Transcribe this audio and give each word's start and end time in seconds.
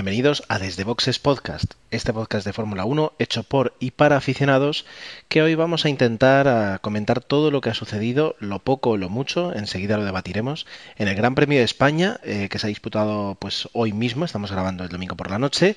bienvenidos 0.00 0.42
a 0.48 0.58
Desde 0.58 0.84
Boxes 0.84 1.18
Podcast, 1.18 1.74
este 1.90 2.14
podcast 2.14 2.46
de 2.46 2.54
Fórmula 2.54 2.86
1 2.86 3.12
hecho 3.18 3.42
por 3.42 3.74
y 3.80 3.90
para 3.90 4.16
aficionados 4.16 4.86
que 5.28 5.42
hoy 5.42 5.54
vamos 5.54 5.84
a 5.84 5.90
intentar 5.90 6.48
a 6.48 6.78
comentar 6.78 7.20
todo 7.20 7.50
lo 7.50 7.60
que 7.60 7.68
ha 7.68 7.74
sucedido, 7.74 8.34
lo 8.38 8.60
poco 8.60 8.92
o 8.92 8.96
lo 8.96 9.10
mucho, 9.10 9.54
enseguida 9.54 9.98
lo 9.98 10.06
debatiremos, 10.06 10.64
en 10.96 11.08
el 11.08 11.16
Gran 11.16 11.34
Premio 11.34 11.58
de 11.58 11.66
España 11.66 12.18
eh, 12.24 12.48
que 12.48 12.58
se 12.58 12.66
ha 12.66 12.68
disputado 12.68 13.36
pues 13.38 13.68
hoy 13.74 13.92
mismo, 13.92 14.24
estamos 14.24 14.50
grabando 14.50 14.84
el 14.84 14.88
domingo 14.88 15.16
por 15.16 15.30
la 15.30 15.38
noche 15.38 15.76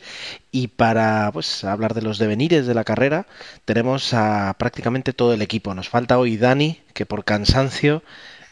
y 0.53 0.69
para 0.69 1.29
pues 1.33 1.65
hablar 1.65 1.93
de 1.93 2.03
los 2.03 2.17
devenires 2.17 2.65
de 2.65 2.75
la 2.75 2.85
carrera 2.85 3.27
tenemos 3.65 4.13
a 4.13 4.55
prácticamente 4.57 5.11
todo 5.11 5.33
el 5.33 5.41
equipo, 5.41 5.73
nos 5.73 5.89
falta 5.89 6.17
hoy 6.17 6.37
Dani 6.37 6.79
que 6.93 7.05
por 7.05 7.25
cansancio, 7.25 8.03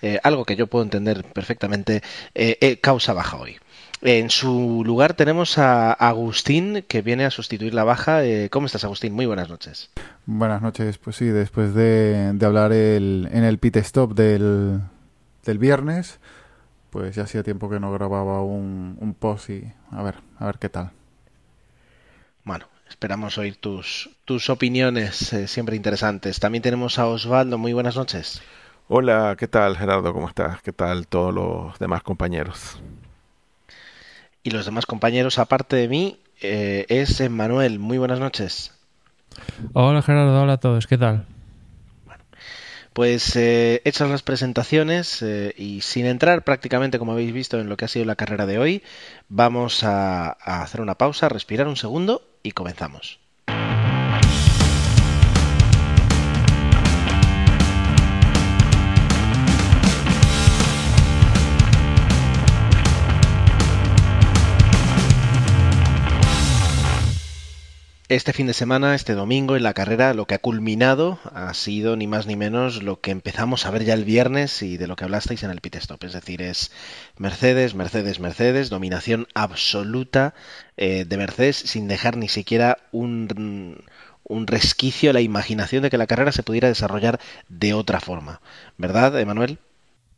eh, 0.01 0.19
algo 0.23 0.45
que 0.45 0.55
yo 0.55 0.67
puedo 0.67 0.83
entender 0.83 1.23
perfectamente, 1.23 2.01
eh, 2.35 2.57
eh, 2.59 2.77
causa 2.77 3.13
baja 3.13 3.37
hoy. 3.37 3.57
En 4.01 4.31
su 4.31 4.81
lugar 4.83 5.13
tenemos 5.13 5.59
a 5.59 5.93
Agustín, 5.93 6.83
que 6.87 7.03
viene 7.03 7.23
a 7.25 7.29
sustituir 7.29 7.75
la 7.75 7.83
baja. 7.83 8.25
Eh, 8.25 8.49
¿Cómo 8.49 8.65
estás, 8.65 8.83
Agustín? 8.83 9.13
Muy 9.13 9.27
buenas 9.27 9.47
noches. 9.47 9.91
Buenas 10.25 10.61
noches, 10.63 10.97
pues 10.97 11.15
sí, 11.15 11.25
después 11.25 11.75
de, 11.75 12.33
de 12.33 12.45
hablar 12.45 12.73
el, 12.73 13.29
en 13.31 13.43
el 13.43 13.59
pit 13.59 13.75
stop 13.77 14.13
del, 14.15 14.81
del 15.45 15.57
viernes, 15.59 16.19
pues 16.89 17.15
ya 17.15 17.23
hacía 17.23 17.43
tiempo 17.43 17.69
que 17.69 17.79
no 17.79 17.91
grababa 17.91 18.41
un, 18.41 18.97
un 18.99 19.13
post 19.13 19.51
y 19.51 19.71
a 19.91 20.01
ver, 20.01 20.15
a 20.39 20.47
ver 20.47 20.57
qué 20.57 20.69
tal. 20.69 20.89
Bueno, 22.43 22.65
esperamos 22.89 23.37
oír 23.37 23.57
tus, 23.57 24.09
tus 24.25 24.49
opiniones, 24.49 25.31
eh, 25.31 25.47
siempre 25.47 25.75
interesantes. 25.75 26.39
También 26.39 26.63
tenemos 26.63 26.97
a 26.97 27.05
Osvaldo. 27.05 27.59
Muy 27.59 27.73
buenas 27.73 27.95
noches. 27.95 28.41
Hola, 28.87 29.35
¿qué 29.37 29.47
tal 29.47 29.77
Gerardo? 29.77 30.11
¿Cómo 30.11 30.27
estás? 30.27 30.59
¿Qué 30.63 30.73
tal 30.73 31.05
todos 31.07 31.31
los 31.33 31.77
demás 31.77 32.01
compañeros? 32.01 32.81
Y 34.43 34.51
los 34.51 34.65
demás 34.65 34.85
compañeros, 34.85 35.39
aparte 35.39 35.75
de 35.75 35.87
mí, 35.87 36.19
eh, 36.41 36.85
es 36.89 37.29
Manuel. 37.29 37.79
Muy 37.79 37.97
buenas 37.97 38.19
noches. 38.19 38.73
Hola 39.73 40.01
Gerardo, 40.01 40.41
hola 40.41 40.53
a 40.53 40.59
todos, 40.59 40.87
¿qué 40.87 40.97
tal? 40.97 41.25
Pues 42.93 43.37
eh, 43.37 43.81
hechas 43.85 44.09
las 44.09 44.21
presentaciones 44.21 45.21
eh, 45.21 45.53
y 45.57 45.79
sin 45.79 46.05
entrar 46.05 46.43
prácticamente, 46.43 46.99
como 46.99 47.13
habéis 47.13 47.31
visto, 47.31 47.57
en 47.57 47.69
lo 47.69 47.77
que 47.77 47.85
ha 47.85 47.87
sido 47.87 48.03
la 48.03 48.17
carrera 48.17 48.45
de 48.45 48.59
hoy, 48.59 48.83
vamos 49.29 49.85
a, 49.85 50.27
a 50.27 50.61
hacer 50.61 50.81
una 50.81 50.95
pausa, 50.95 51.29
respirar 51.29 51.69
un 51.69 51.77
segundo 51.77 52.21
y 52.43 52.51
comenzamos. 52.51 53.20
Este 68.11 68.33
fin 68.33 68.45
de 68.45 68.53
semana, 68.53 68.93
este 68.93 69.13
domingo, 69.13 69.55
en 69.55 69.63
la 69.63 69.73
carrera, 69.73 70.13
lo 70.13 70.25
que 70.25 70.33
ha 70.33 70.39
culminado 70.39 71.17
ha 71.33 71.53
sido 71.53 71.95
ni 71.95 72.07
más 72.07 72.27
ni 72.27 72.35
menos 72.35 72.83
lo 72.83 72.99
que 72.99 73.09
empezamos 73.09 73.65
a 73.65 73.71
ver 73.71 73.85
ya 73.85 73.93
el 73.93 74.03
viernes 74.03 74.61
y 74.63 74.75
de 74.75 74.85
lo 74.87 74.97
que 74.97 75.05
hablasteis 75.05 75.43
en 75.43 75.49
el 75.49 75.61
pit 75.61 75.75
stop. 75.75 76.03
Es 76.03 76.11
decir, 76.11 76.41
es 76.41 76.73
Mercedes, 77.17 77.73
Mercedes, 77.73 78.19
Mercedes, 78.19 78.69
dominación 78.69 79.27
absoluta 79.33 80.33
eh, 80.75 81.05
de 81.05 81.15
Mercedes 81.15 81.55
sin 81.55 81.87
dejar 81.87 82.17
ni 82.17 82.27
siquiera 82.27 82.79
un, 82.91 83.81
un 84.25 84.45
resquicio 84.45 85.11
a 85.11 85.13
la 85.13 85.21
imaginación 85.21 85.81
de 85.81 85.89
que 85.89 85.97
la 85.97 86.05
carrera 86.05 86.33
se 86.33 86.43
pudiera 86.43 86.67
desarrollar 86.67 87.17
de 87.47 87.73
otra 87.73 88.01
forma. 88.01 88.41
¿Verdad, 88.77 89.17
Emanuel? 89.21 89.57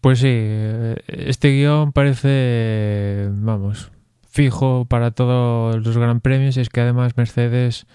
Pues 0.02 0.18
sí, 0.18 0.30
eh, 0.32 0.96
este 1.08 1.50
guion 1.50 1.92
parece, 1.92 3.28
vamos, 3.30 3.92
fijo 4.34 4.86
para 4.90 5.12
todos 5.12 5.86
los 5.86 5.96
gran 5.96 6.20
premios 6.20 6.58
es 6.58 6.70
que 6.70 6.82
además 6.82 7.16
Mercedes 7.16 7.86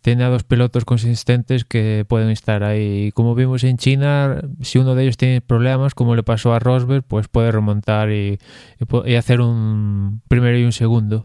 tiene 0.00 0.24
a 0.24 0.28
dos 0.28 0.42
pilotos 0.42 0.84
consistentes 0.84 1.64
que 1.64 2.04
pueden 2.06 2.30
estar 2.30 2.64
ahí. 2.64 3.12
Como 3.12 3.36
vimos 3.36 3.62
en 3.62 3.78
China, 3.78 4.42
si 4.60 4.78
uno 4.78 4.96
de 4.96 5.04
ellos 5.04 5.16
tiene 5.16 5.40
problemas, 5.40 5.94
como 5.94 6.16
le 6.16 6.24
pasó 6.24 6.52
a 6.52 6.58
Rosberg, 6.58 7.04
pues 7.04 7.28
puede 7.28 7.52
remontar 7.52 8.10
y, 8.10 8.38
y, 9.06 9.14
hacer 9.14 9.40
un 9.40 10.20
primero 10.26 10.58
y 10.58 10.64
un 10.64 10.72
segundo. 10.72 11.24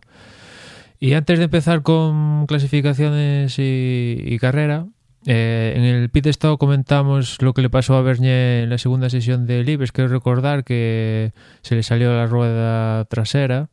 Y 1.00 1.14
antes 1.14 1.40
de 1.40 1.46
empezar 1.46 1.82
con 1.82 2.46
clasificaciones 2.46 3.58
y, 3.58 4.22
y 4.24 4.38
carrera, 4.38 4.86
eh, 5.26 5.74
en 5.76 5.84
el 5.84 6.10
pit 6.10 6.28
stop 6.28 6.60
comentamos 6.60 7.42
lo 7.42 7.54
que 7.54 7.64
le 7.64 7.72
pasó 7.72 7.96
a 7.96 8.02
Bernier 8.04 8.64
en 8.64 8.70
la 8.70 8.78
segunda 8.78 9.10
sesión 9.10 9.48
de 9.48 9.64
Libres. 9.64 9.92
Quiero 9.92 10.10
recordar 10.10 10.64
que 10.64 11.34
se 11.64 11.76
le 11.76 11.82
salió 11.82 12.14
la 12.16 12.28
rueda 12.28 13.06
trasera 13.06 13.70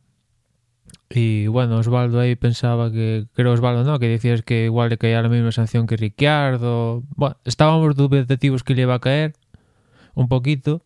y 1.09 1.47
bueno, 1.47 1.77
Osvaldo 1.77 2.19
ahí 2.19 2.35
pensaba 2.35 2.91
que, 2.91 3.27
creo 3.33 3.53
Osvaldo 3.53 3.83
no, 3.83 3.99
que 3.99 4.07
decías 4.07 4.41
que 4.41 4.65
igual 4.65 4.89
le 4.89 4.97
caía 4.97 5.21
la 5.21 5.29
misma 5.29 5.51
sanción 5.51 5.87
que 5.87 5.95
Ricciardo. 5.97 7.03
Bueno, 7.15 7.37
estábamos 7.45 7.95
dubitativos 7.95 8.63
que 8.63 8.75
le 8.75 8.81
iba 8.83 8.95
a 8.95 8.99
caer 8.99 9.33
un 10.15 10.27
poquito 10.27 10.83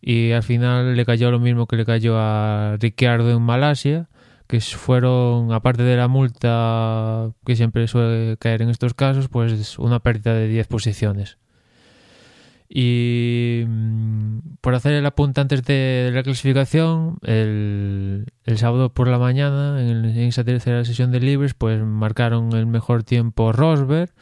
y 0.00 0.32
al 0.32 0.42
final 0.42 0.96
le 0.96 1.04
cayó 1.06 1.30
lo 1.30 1.40
mismo 1.40 1.66
que 1.66 1.76
le 1.76 1.86
cayó 1.86 2.18
a 2.18 2.76
Ricciardo 2.78 3.30
en 3.30 3.42
Malasia, 3.42 4.08
que 4.46 4.60
fueron, 4.60 5.52
aparte 5.52 5.82
de 5.82 5.96
la 5.96 6.08
multa 6.08 7.32
que 7.46 7.56
siempre 7.56 7.88
suele 7.88 8.36
caer 8.38 8.62
en 8.62 8.70
estos 8.70 8.94
casos, 8.94 9.28
pues 9.28 9.78
una 9.78 10.00
pérdida 10.00 10.34
de 10.34 10.48
10 10.48 10.66
posiciones. 10.66 11.38
Y 12.68 13.64
mmm, 13.66 14.38
por 14.60 14.74
hacer 14.74 14.92
el 14.94 15.06
apunte 15.06 15.40
antes 15.40 15.62
de 15.64 16.10
la 16.12 16.22
clasificación, 16.22 17.18
el, 17.22 17.93
el 18.54 18.58
sábado 18.58 18.88
por 18.90 19.08
la 19.08 19.18
mañana, 19.18 19.80
en, 19.82 20.04
esa 20.04 20.44
tercera 20.44 20.84
sesión 20.84 21.10
de 21.10 21.18
libres, 21.18 21.54
pues 21.54 21.82
marcaron 21.82 22.52
el 22.52 22.66
mejor 22.66 23.02
tiempo 23.02 23.50
Rosberg, 23.52 24.12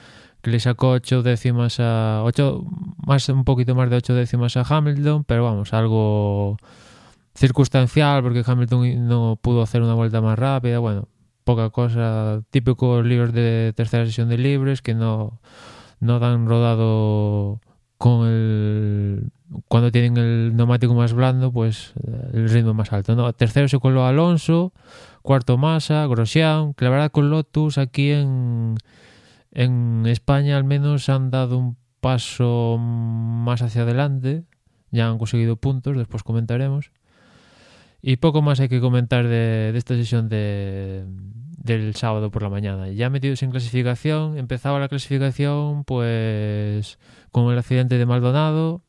que 0.40 0.50
le 0.50 0.58
sacó 0.58 0.90
8 0.92 1.22
décimas 1.22 1.78
a. 1.80 2.22
8, 2.24 2.64
más, 3.06 3.28
un 3.28 3.44
poquito 3.44 3.74
más 3.74 3.90
de 3.90 3.96
8 3.96 4.14
décimas 4.14 4.56
a 4.56 4.62
Hamilton, 4.62 5.24
pero 5.24 5.44
vamos, 5.44 5.74
algo 5.74 6.56
circunstancial, 7.34 8.22
porque 8.22 8.42
Hamilton 8.44 9.06
no 9.06 9.38
pudo 9.40 9.62
hacer 9.62 9.82
una 9.82 9.94
vuelta 9.94 10.22
más 10.22 10.38
rápida. 10.38 10.78
Bueno, 10.78 11.08
poca 11.44 11.68
cosa. 11.70 12.42
Típicos 12.50 13.04
libros 13.04 13.34
de 13.34 13.74
tercera 13.76 14.06
sesión 14.06 14.30
de 14.30 14.38
libres 14.38 14.80
que 14.80 14.94
no, 14.94 15.40
no 16.00 16.18
dan 16.20 16.46
rodado 16.46 17.60
con 18.02 18.26
el 18.26 19.30
cuando 19.68 19.92
tienen 19.92 20.16
el 20.16 20.56
neumático 20.56 20.92
más 20.92 21.12
blando, 21.12 21.52
pues 21.52 21.92
el 22.32 22.48
ritmo 22.48 22.74
más 22.74 22.92
alto. 22.92 23.14
¿no? 23.14 23.32
Tercero 23.32 23.68
se 23.68 23.78
coló 23.78 24.04
Alonso, 24.04 24.72
cuarto 25.22 25.56
Massa, 25.56 26.04
Grosjean, 26.08 26.74
que 26.74 26.84
la 26.84 26.90
verdad 26.90 27.12
con 27.12 27.30
Lotus 27.30 27.78
aquí 27.78 28.10
en, 28.10 28.74
en 29.52 30.04
España 30.06 30.56
al 30.56 30.64
menos 30.64 31.08
han 31.08 31.30
dado 31.30 31.56
un 31.56 31.76
paso 32.00 32.76
más 32.76 33.62
hacia 33.62 33.82
adelante, 33.82 34.42
ya 34.90 35.08
han 35.08 35.18
conseguido 35.18 35.54
puntos, 35.54 35.96
después 35.96 36.24
comentaremos. 36.24 36.90
Y 38.02 38.16
poco 38.16 38.42
más 38.42 38.58
hay 38.58 38.68
que 38.68 38.80
comentar 38.80 39.28
de, 39.28 39.72
esta 39.76 39.94
sesión 39.94 40.28
de, 40.28 41.04
del 41.58 41.94
sábado 41.94 42.32
por 42.32 42.42
la 42.42 42.50
mañana. 42.50 42.88
Ya 42.88 43.10
metidos 43.10 43.42
en 43.44 43.52
clasificación, 43.52 44.36
empezaba 44.38 44.80
la 44.80 44.88
clasificación 44.88 45.84
pues 45.84 46.98
con 47.30 47.52
el 47.52 47.58
accidente 47.58 47.98
de 47.98 48.06
Maldonado. 48.06 48.82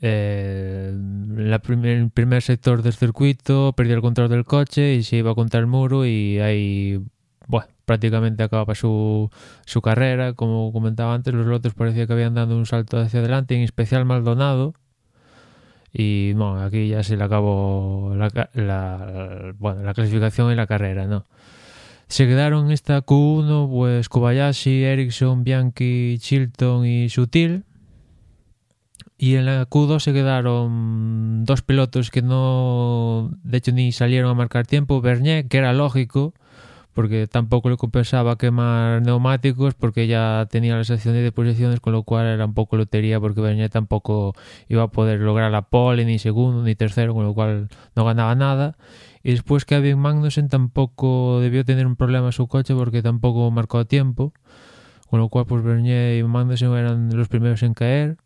Eh, 0.00 0.92
el 0.92 2.10
primer 2.10 2.42
sector 2.42 2.82
del 2.82 2.92
circuito 2.92 3.72
perdió 3.74 3.94
el 3.94 4.02
control 4.02 4.28
del 4.28 4.44
coche 4.44 4.94
y 4.94 5.04
se 5.04 5.16
iba 5.16 5.34
contra 5.34 5.60
el 5.60 5.66
muro 5.66 6.04
y 6.04 6.40
ahí 6.40 7.00
bueno, 7.46 7.68
prácticamente 7.84 8.42
acababa 8.42 8.74
su, 8.74 9.30
su 9.64 9.80
carrera. 9.82 10.32
Como 10.34 10.72
comentaba 10.72 11.14
antes, 11.14 11.34
los 11.34 11.46
lotes 11.46 11.74
parecía 11.74 12.06
que 12.06 12.12
habían 12.12 12.34
dado 12.34 12.56
un 12.56 12.66
salto 12.66 12.98
hacia 12.98 13.20
adelante, 13.20 13.54
en 13.54 13.62
especial 13.62 14.04
Maldonado. 14.04 14.74
Y 15.96 16.32
bueno, 16.32 16.60
aquí 16.60 16.88
ya 16.88 17.04
se 17.04 17.16
le 17.16 17.22
acabó 17.22 18.14
la, 18.16 18.50
la, 18.52 19.54
bueno, 19.60 19.84
la 19.84 19.94
clasificación 19.94 20.50
y 20.50 20.56
la 20.56 20.66
carrera, 20.66 21.06
¿no? 21.06 21.24
Se 22.08 22.26
quedaron 22.26 22.66
en 22.66 22.72
esta 22.72 23.00
Q1 23.06 23.70
pues 23.70 24.08
Kobayashi, 24.08 24.82
Ericsson, 24.82 25.44
Bianchi, 25.44 26.18
Chilton 26.18 26.84
y 26.84 27.08
Sutil. 27.08 27.64
Y 29.16 29.36
en 29.36 29.46
la 29.46 29.68
Q2 29.68 30.00
se 30.00 30.12
quedaron 30.12 31.44
dos 31.44 31.62
pilotos 31.62 32.10
que 32.10 32.22
no, 32.22 33.30
de 33.44 33.58
hecho, 33.58 33.70
ni 33.70 33.92
salieron 33.92 34.30
a 34.32 34.34
marcar 34.34 34.66
tiempo. 34.66 35.00
Bernier, 35.00 35.46
que 35.46 35.58
era 35.58 35.72
lógico, 35.72 36.34
porque 36.94 37.26
tampoco 37.26 37.68
le 37.68 37.76
compensaba 37.76 38.38
quemar 38.38 39.02
neumáticos 39.02 39.74
porque 39.74 40.06
ya 40.06 40.46
tenía 40.50 40.76
la 40.76 40.84
sección 40.84 41.14
de 41.14 41.32
posiciones, 41.32 41.80
con 41.80 41.92
lo 41.92 42.04
cual 42.04 42.26
era 42.26 42.44
un 42.46 42.54
poco 42.54 42.76
lotería 42.76 43.20
porque 43.20 43.40
Bernier 43.40 43.68
tampoco 43.68 44.34
iba 44.68 44.84
a 44.84 44.88
poder 44.88 45.20
lograr 45.20 45.50
la 45.50 45.62
pole, 45.62 46.04
ni 46.04 46.18
segundo, 46.20 46.62
ni 46.62 46.76
tercero, 46.76 47.12
con 47.12 47.24
lo 47.24 47.34
cual 47.34 47.68
no 47.96 48.04
ganaba 48.04 48.34
nada. 48.36 48.76
Y 49.24 49.32
después 49.32 49.64
Kevin 49.64 49.98
Magnussen 49.98 50.48
tampoco 50.48 51.40
debió 51.40 51.64
tener 51.64 51.86
un 51.86 51.96
problema 51.96 52.26
en 52.26 52.32
su 52.32 52.46
coche 52.46 52.74
porque 52.74 53.02
tampoco 53.02 53.50
marcó 53.50 53.84
tiempo, 53.86 54.32
con 55.10 55.18
lo 55.18 55.28
cual 55.28 55.46
pues 55.46 55.64
Bernier 55.64 56.18
y 56.18 56.22
Magnussen 56.22 56.72
eran 56.74 57.16
los 57.16 57.28
primeros 57.28 57.62
en 57.64 57.74
caer. 57.74 58.18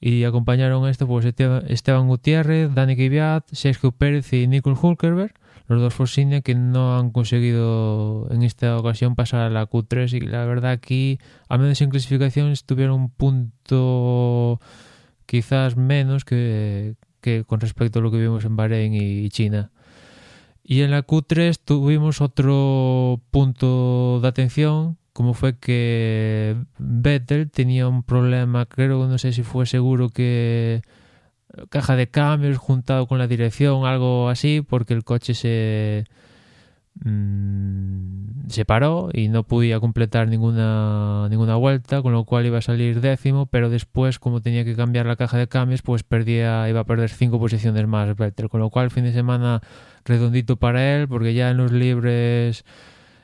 Y 0.00 0.24
acompañaron 0.24 0.84
a 0.86 0.90
esto 0.90 1.06
pues 1.06 1.26
Esteban 1.26 2.08
Gutiérrez, 2.08 2.72
Dani 2.72 2.96
Kvyat, 2.96 3.48
Sergio 3.52 3.92
Pérez 3.92 4.32
y 4.32 4.46
Nicole 4.46 4.76
Hulkerberg 4.80 5.34
los 5.68 5.80
dos 5.80 5.94
Force 5.94 6.42
que 6.42 6.54
no 6.54 6.98
han 6.98 7.10
conseguido 7.10 8.26
en 8.30 8.42
esta 8.42 8.76
ocasión 8.78 9.14
pasar 9.14 9.42
a 9.42 9.50
la 9.50 9.68
Q3 9.68 10.14
y 10.14 10.20
la 10.20 10.44
verdad 10.46 10.72
aquí, 10.72 11.18
al 11.48 11.60
menos 11.60 11.80
en 11.80 11.90
clasificación, 11.90 12.50
estuvieron 12.50 13.00
un 13.00 13.10
punto 13.10 14.60
quizás 15.26 15.76
menos 15.76 16.24
que, 16.24 16.96
que 17.20 17.44
con 17.44 17.60
respecto 17.60 17.98
a 17.98 18.02
lo 18.02 18.10
que 18.10 18.18
vimos 18.18 18.44
en 18.46 18.56
Bahrein 18.56 18.94
y 18.94 19.28
China. 19.28 19.70
Y 20.64 20.82
en 20.82 20.90
la 20.90 21.06
Q3 21.06 21.58
tuvimos 21.62 22.20
otro 22.20 23.20
punto 23.30 24.20
de 24.20 24.28
atención, 24.28 24.98
como 25.12 25.34
fue 25.34 25.58
que 25.58 26.56
Vettel 26.78 27.50
tenía 27.50 27.88
un 27.88 28.02
problema, 28.02 28.66
creo, 28.66 29.06
no 29.06 29.18
sé 29.18 29.32
si 29.32 29.42
fue 29.42 29.66
seguro 29.66 30.10
que 30.10 30.82
caja 31.70 31.96
de 31.96 32.08
cambios 32.08 32.58
juntado 32.58 33.06
con 33.06 33.18
la 33.18 33.26
dirección, 33.26 33.84
algo 33.86 34.28
así, 34.28 34.62
porque 34.66 34.94
el 34.94 35.04
coche 35.04 35.34
se, 35.34 36.04
mm, 37.04 38.48
se 38.48 38.64
paró 38.64 39.10
y 39.12 39.28
no 39.28 39.44
podía 39.44 39.80
completar 39.80 40.28
ninguna, 40.28 41.28
ninguna 41.28 41.56
vuelta, 41.56 42.02
con 42.02 42.12
lo 42.12 42.24
cual 42.24 42.46
iba 42.46 42.58
a 42.58 42.62
salir 42.62 43.00
décimo, 43.00 43.46
pero 43.46 43.70
después, 43.70 44.18
como 44.18 44.40
tenía 44.40 44.64
que 44.64 44.76
cambiar 44.76 45.06
la 45.06 45.16
caja 45.16 45.38
de 45.38 45.48
cambios, 45.48 45.82
pues 45.82 46.02
perdía, 46.02 46.68
iba 46.68 46.80
a 46.80 46.84
perder 46.84 47.10
cinco 47.10 47.38
posiciones 47.38 47.86
más 47.86 48.14
con 48.50 48.60
lo 48.60 48.70
cual 48.70 48.90
fin 48.90 49.04
de 49.04 49.12
semana 49.12 49.60
redondito 50.04 50.56
para 50.56 50.96
él, 50.96 51.08
porque 51.08 51.34
ya 51.34 51.50
en 51.50 51.56
los 51.58 51.72
libres 51.72 52.64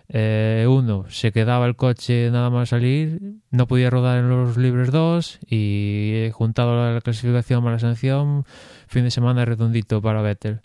eh, 0.08 0.66
uno, 0.68 1.06
se 1.08 1.32
quedaba 1.32 1.66
el 1.66 1.76
coche 1.76 2.30
nada 2.30 2.50
más 2.50 2.68
salir, 2.68 3.38
no 3.50 3.66
podía 3.66 3.90
rodar 3.90 4.18
en 4.18 4.28
los 4.28 4.56
libres 4.56 4.90
dos 4.90 5.38
y 5.48 6.28
juntado 6.32 6.82
a 6.82 6.92
la 6.92 7.00
clasificación 7.00 7.64
más 7.64 7.72
la 7.72 7.78
sanción, 7.78 8.44
fin 8.86 9.04
de 9.04 9.10
semana 9.10 9.44
redondito 9.44 10.02
para 10.02 10.22
Vettel. 10.22 10.60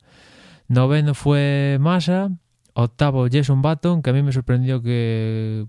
Noveno 0.68 1.14
fue 1.14 1.78
Massa, 1.80 2.32
octavo 2.74 3.28
Jason 3.32 3.62
Button, 3.62 4.02
que 4.02 4.10
a 4.10 4.14
mí 4.14 4.22
me 4.22 4.32
sorprendió 4.32 4.82
que 4.82 5.66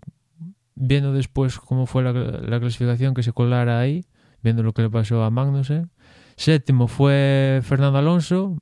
viendo 0.75 1.12
después 1.12 1.58
cómo 1.58 1.87
fue 1.87 2.02
la, 2.02 2.12
la 2.12 2.61
clasificación 2.61 3.14
que 3.14 3.22
se 3.22 3.32
colara 3.32 3.78
ahí, 3.78 4.05
viendo 4.43 4.62
lo 4.62 4.72
que 4.72 4.82
le 4.82 4.90
pasó 4.90 5.22
a 5.22 5.31
Magnussen. 5.31 5.90
Séptimo 6.37 6.88
fue 6.88 7.61
Fernando 7.62 7.99
Alonso, 7.99 8.56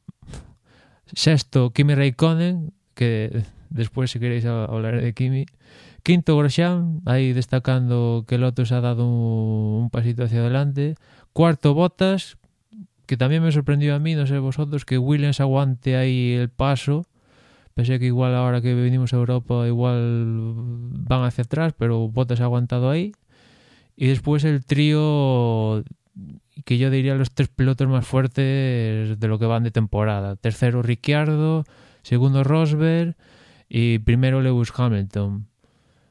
sexto 1.13 1.73
Kimi 1.73 1.95
Raikkonen, 1.95 2.73
que 2.95 3.45
Después, 3.71 4.11
si 4.11 4.19
queréis, 4.19 4.45
hablar 4.45 5.01
de 5.01 5.13
Kimi. 5.13 5.47
Quinto, 6.03 6.37
Grosjean, 6.37 7.03
ahí 7.05 7.33
destacando 7.33 8.25
que 8.27 8.39
Lotus 8.39 8.73
ha 8.73 8.81
dado 8.81 9.07
un, 9.07 9.91
pasito 9.91 10.25
hacia 10.25 10.41
adelante. 10.41 10.95
Cuarto, 11.33 11.75
Bottas, 11.75 12.39
que 13.07 13.17
también 13.17 13.43
me 13.43 13.53
sorprendió 13.53 13.95
a 13.95 13.99
mí, 13.99 14.15
no 14.15 14.27
sé 14.27 14.39
vosotros, 14.39 14.85
que 14.85 14.99
Williams 14.99 15.41
aguante 15.41 15.97
ahí 15.97 16.33
el 16.33 16.49
paso. 16.49 17.07
Pensé 17.75 17.99
que 17.99 18.07
igual 18.07 18.35
ahora 18.35 18.61
que 18.61 18.75
venimos 18.75 19.13
a 19.13 19.17
Europa 19.17 19.67
igual 19.67 20.53
van 20.57 21.25
hacia 21.25 21.45
atrás, 21.45 21.75
pero 21.79 22.09
Bottas 22.09 22.41
ha 22.41 22.45
aguantado 22.45 22.91
ahí. 22.91 23.13
Y 23.97 24.09
después 24.09 24.45
el 24.45 24.65
trío 24.65 25.85
que 26.65 26.79
yo 26.79 26.91
diría 26.91 27.15
los 27.15 27.31
tres 27.31 27.49
pilotos 27.49 27.89
más 27.89 28.07
fuertes 28.07 29.19
de 29.19 29.29
lo 29.29 29.39
que 29.39 29.47
van 29.47 29.63
de 29.63 29.71
temporada. 29.71 30.37
Tercero 30.37 30.83
Ricciardo, 30.83 31.65
segundo 32.03 32.45
Rosberg 32.45 33.17
y 33.69 33.99
primero 34.01 34.41
Lewis 34.41 34.73
Hamilton. 34.75 35.47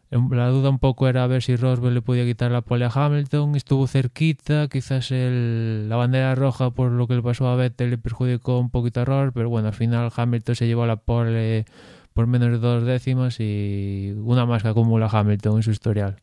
La 0.10 0.48
duda 0.50 0.70
un 0.70 0.80
poco 0.80 1.10
era 1.10 1.28
ver 1.28 1.44
si 1.44 1.58
Rosberg 1.58 1.94
le 1.94 2.02
podía 2.02 2.24
quitar 2.24 2.50
la 2.50 2.62
pole 2.62 2.86
a 2.86 2.92
Hamilton, 2.94 3.56
estuvo 3.56 3.88
cerquita, 3.88 4.70
quizás 4.70 5.12
el, 5.12 5.90
la 5.90 5.98
bandera 5.98 6.34
roja 6.34 6.72
por 6.72 6.92
lo 6.92 7.08
que 7.08 7.16
le 7.16 7.22
pasó 7.22 7.48
a 7.50 7.58
Vettel 7.58 7.90
le 7.90 7.98
perjudicó 7.98 8.58
un 8.60 8.70
poquito 8.70 9.02
a 9.02 9.06
Rosberg, 9.06 9.34
pero 9.34 9.50
bueno, 9.50 9.68
al 9.68 9.74
final 9.74 10.10
Hamilton 10.16 10.56
se 10.56 10.66
llevó 10.66 10.86
la 10.86 10.96
pole 10.96 11.66
por 12.14 12.26
menos 12.26 12.50
de 12.52 12.58
dos 12.58 12.84
décimas 12.86 13.40
y 13.40 14.14
una 14.18 14.46
más 14.46 14.64
que 14.64 14.70
acumula 14.70 15.10
Hamilton 15.12 15.58
en 15.58 15.64
su 15.64 15.72
historial. 15.72 16.22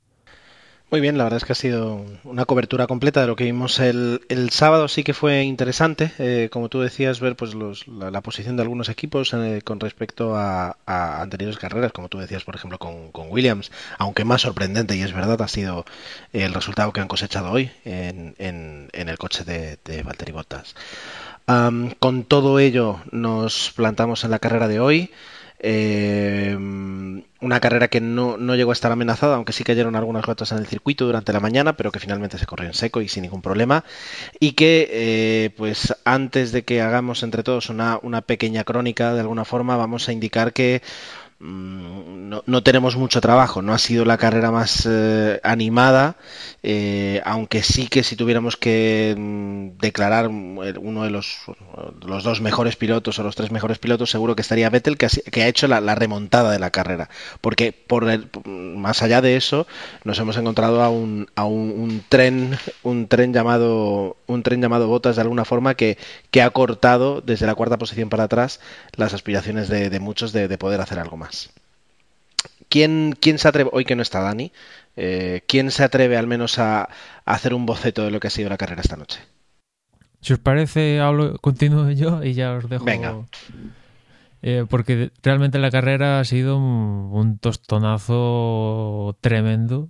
Muy 0.94 1.00
bien, 1.00 1.18
la 1.18 1.24
verdad 1.24 1.38
es 1.38 1.44
que 1.44 1.50
ha 1.50 1.56
sido 1.56 2.06
una 2.22 2.44
cobertura 2.44 2.86
completa 2.86 3.20
de 3.20 3.26
lo 3.26 3.34
que 3.34 3.42
vimos 3.42 3.80
el, 3.80 4.20
sábado. 4.52 4.86
Sí 4.86 5.02
que 5.02 5.12
fue 5.12 5.42
interesante, 5.42 6.12
eh, 6.20 6.48
como 6.52 6.68
tú 6.68 6.82
decías, 6.82 7.18
ver 7.18 7.34
pues 7.34 7.56
la, 7.56 8.20
posición 8.20 8.54
de 8.54 8.62
algunos 8.62 8.88
equipos 8.88 9.34
eh, 9.34 9.60
con 9.64 9.80
respecto 9.80 10.36
a, 10.36 10.76
anteriores 10.86 11.58
carreras, 11.58 11.90
como 11.90 12.08
tú 12.08 12.18
decías, 12.18 12.44
por 12.44 12.54
ejemplo, 12.54 12.78
con, 12.78 13.10
Williams, 13.28 13.72
aunque 13.98 14.24
más 14.24 14.42
sorprendente, 14.42 14.96
y 14.96 15.02
es 15.02 15.12
verdad, 15.12 15.42
ha 15.42 15.48
sido 15.48 15.84
el 16.32 16.54
resultado 16.54 16.92
que 16.92 17.00
han 17.00 17.08
cosechado 17.08 17.50
hoy 17.50 17.72
en, 17.84 18.36
el 18.92 19.18
coche 19.18 19.42
de, 19.42 19.80
de 19.84 20.04
Valtteri 20.04 20.30
Bottas. 20.30 20.76
con 21.44 22.22
todo 22.22 22.60
ello, 22.60 23.00
nos 23.10 23.72
plantamos 23.74 24.22
en 24.22 24.30
la 24.30 24.38
carrera 24.38 24.68
de 24.68 24.78
hoy. 24.78 25.10
Eh, 25.66 26.54
una 27.40 27.58
carrera 27.58 27.88
que 27.88 28.00
no, 28.00 28.36
llegó 28.54 28.70
a 28.70 28.74
estar 28.74 28.92
amenazada, 28.92 29.36
aunque 29.36 29.54
sí 29.54 29.64
cayeron 29.64 29.96
algunas 29.96 30.26
gotas 30.26 30.52
en 30.52 30.58
el 30.58 30.66
circuito 30.66 31.06
durante 31.06 31.32
la 31.32 31.40
mañana, 31.40 31.74
pero 31.74 31.90
que 31.90 32.00
finalmente 32.00 32.36
se 32.36 32.44
corrió 32.44 32.66
en 32.66 32.74
seco 32.74 33.00
y 33.00 33.08
sin 33.08 33.22
ningún 33.22 33.40
problema. 33.40 33.82
Y 34.40 34.52
que, 34.52 34.88
eh, 34.90 35.50
pues 35.56 35.94
antes 36.04 36.52
de 36.52 36.64
que 36.64 36.82
hagamos 36.82 37.22
entre 37.22 37.42
todos 37.42 37.70
una, 37.70 37.98
una 38.02 38.20
pequeña 38.20 38.64
crónica, 38.64 39.14
de 39.14 39.20
alguna 39.20 39.46
forma, 39.46 39.76
vamos 39.78 40.06
a 40.08 40.12
indicar 40.12 40.52
que 40.52 40.82
Mm, 41.46 42.40
no, 42.46 42.62
tenemos 42.62 42.96
mucho 42.96 43.20
trabajo, 43.20 43.60
no 43.60 43.74
ha 43.74 43.78
sido 43.78 44.06
la 44.06 44.16
carrera 44.16 44.50
más 44.50 44.88
eh, 44.90 45.40
animada, 45.42 46.16
eh, 46.62 47.20
aunque 47.26 47.62
sí 47.62 47.86
que 47.88 48.02
si 48.02 48.16
tuviéramos 48.16 48.56
que 48.56 49.14
mm, 49.16 49.78
declarar 49.78 50.28
uno 50.28 51.04
de 51.04 51.10
los, 51.10 51.36
los, 52.06 52.24
dos 52.24 52.40
mejores 52.40 52.76
pilotos 52.76 53.18
o 53.18 53.22
los 53.22 53.36
tres 53.36 53.50
mejores 53.50 53.78
pilotos, 53.78 54.10
seguro 54.10 54.34
que 54.34 54.40
estaría 54.40 54.70
Vettel, 54.70 54.96
que 54.96 55.42
ha, 55.42 55.46
hecho 55.46 55.68
la, 55.68 55.94
remontada 55.94 56.50
de 56.50 56.58
la 56.58 56.70
carrera, 56.70 57.10
porque 57.42 57.72
por 57.72 58.06
más 58.46 59.02
allá 59.02 59.20
de 59.20 59.36
eso 59.36 59.66
nos 60.04 60.18
hemos 60.18 60.38
encontrado 60.38 60.82
a 60.82 60.88
un, 60.88 61.28
a 61.36 61.44
un, 61.44 62.02
tren, 62.08 62.56
un 62.82 63.06
tren 63.06 63.34
llamado 63.34 64.16
un 64.26 64.42
tren 64.42 64.62
llamado 64.62 64.88
Botas 64.88 65.16
de 65.16 65.22
alguna 65.22 65.44
forma 65.44 65.74
que, 65.74 65.98
que 66.30 66.40
ha 66.40 66.48
cortado 66.50 67.20
desde 67.20 67.46
la 67.46 67.54
cuarta 67.54 67.76
posición 67.76 68.08
para 68.08 68.24
atrás 68.24 68.60
las 68.96 69.12
aspiraciones 69.12 69.68
de, 69.68 70.00
muchos 70.00 70.32
de 70.32 70.56
poder 70.56 70.80
hacer 70.80 70.98
algo 70.98 71.18
más. 71.18 71.33
¿Quién, 72.68 73.16
quién 73.20 73.38
se 73.38 73.48
atreve, 73.48 73.70
hoy 73.72 73.84
que 73.84 73.96
no 73.96 74.02
está 74.02 74.20
Dani, 74.20 74.52
eh, 74.96 75.42
quién 75.46 75.70
se 75.70 75.84
atreve 75.84 76.16
al 76.16 76.26
menos 76.26 76.58
a, 76.58 76.88
hacer 77.24 77.54
un 77.54 77.66
boceto 77.66 78.04
de 78.04 78.10
lo 78.10 78.20
que 78.20 78.28
ha 78.28 78.30
sido 78.30 78.48
la 78.48 78.56
carrera 78.56 78.82
esta 78.82 78.96
noche? 78.96 79.20
Si 80.20 80.32
os 80.32 80.38
parece, 80.38 81.00
hablo, 81.00 81.38
continúo 81.38 81.90
yo 81.90 82.22
y 82.24 82.34
ya 82.34 82.52
os 82.52 82.68
dejo. 82.68 82.84
Venga. 82.84 83.14
Eh, 84.42 84.64
porque 84.68 85.10
realmente 85.22 85.58
la 85.58 85.70
carrera 85.70 86.20
ha 86.20 86.24
sido 86.24 86.58
un, 86.58 87.38
tostonazo 87.38 89.16
tremendo. 89.20 89.88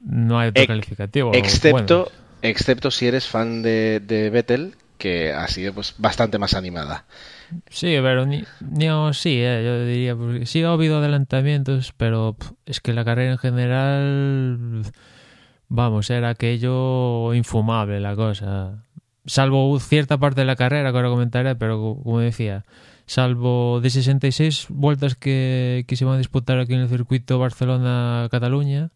No 0.00 0.38
hay 0.38 0.48
otro 0.48 0.66
calificativo. 0.66 1.32
Excepto, 1.34 2.10
excepto 2.42 2.90
si 2.90 3.06
eres 3.06 3.26
fan 3.26 3.62
de, 3.62 4.00
de 4.00 4.30
Vettel, 4.30 4.74
que 4.98 5.32
ha 5.32 5.46
sido 5.48 5.72
pues 5.72 5.94
bastante 5.98 6.38
más 6.38 6.54
animada. 6.54 7.04
Sí, 7.70 7.96
pero 8.02 8.26
ni, 8.26 8.44
sí, 9.12 9.40
eh, 9.40 9.62
yo 9.64 9.84
diría, 9.86 10.16
porque 10.16 10.46
sí 10.46 10.62
ha 10.62 10.70
habido 10.70 10.98
adelantamientos, 10.98 11.92
pero 11.96 12.36
es 12.66 12.80
que 12.80 12.92
la 12.92 13.04
carrera 13.04 13.32
en 13.32 13.38
general, 13.38 14.82
vamos, 15.68 16.10
era 16.10 16.30
aquello 16.30 17.34
infumable 17.34 18.00
la 18.00 18.16
cosa. 18.16 18.84
Salvo 19.24 19.78
cierta 19.80 20.18
parte 20.18 20.42
de 20.42 20.46
la 20.46 20.56
carrera, 20.56 20.90
que 20.90 20.96
ahora 20.96 21.10
comentaré, 21.10 21.54
pero 21.56 22.00
como 22.02 22.20
decía, 22.20 22.64
salvo 23.06 23.80
de 23.80 23.90
66 23.90 24.66
vueltas 24.70 25.14
que, 25.14 25.84
que 25.86 25.96
se 25.96 26.04
van 26.04 26.16
a 26.16 26.18
disputar 26.18 26.58
aquí 26.58 26.74
en 26.74 26.80
el 26.80 26.88
circuito 26.88 27.38
Barcelona-Cataluña, 27.38 28.90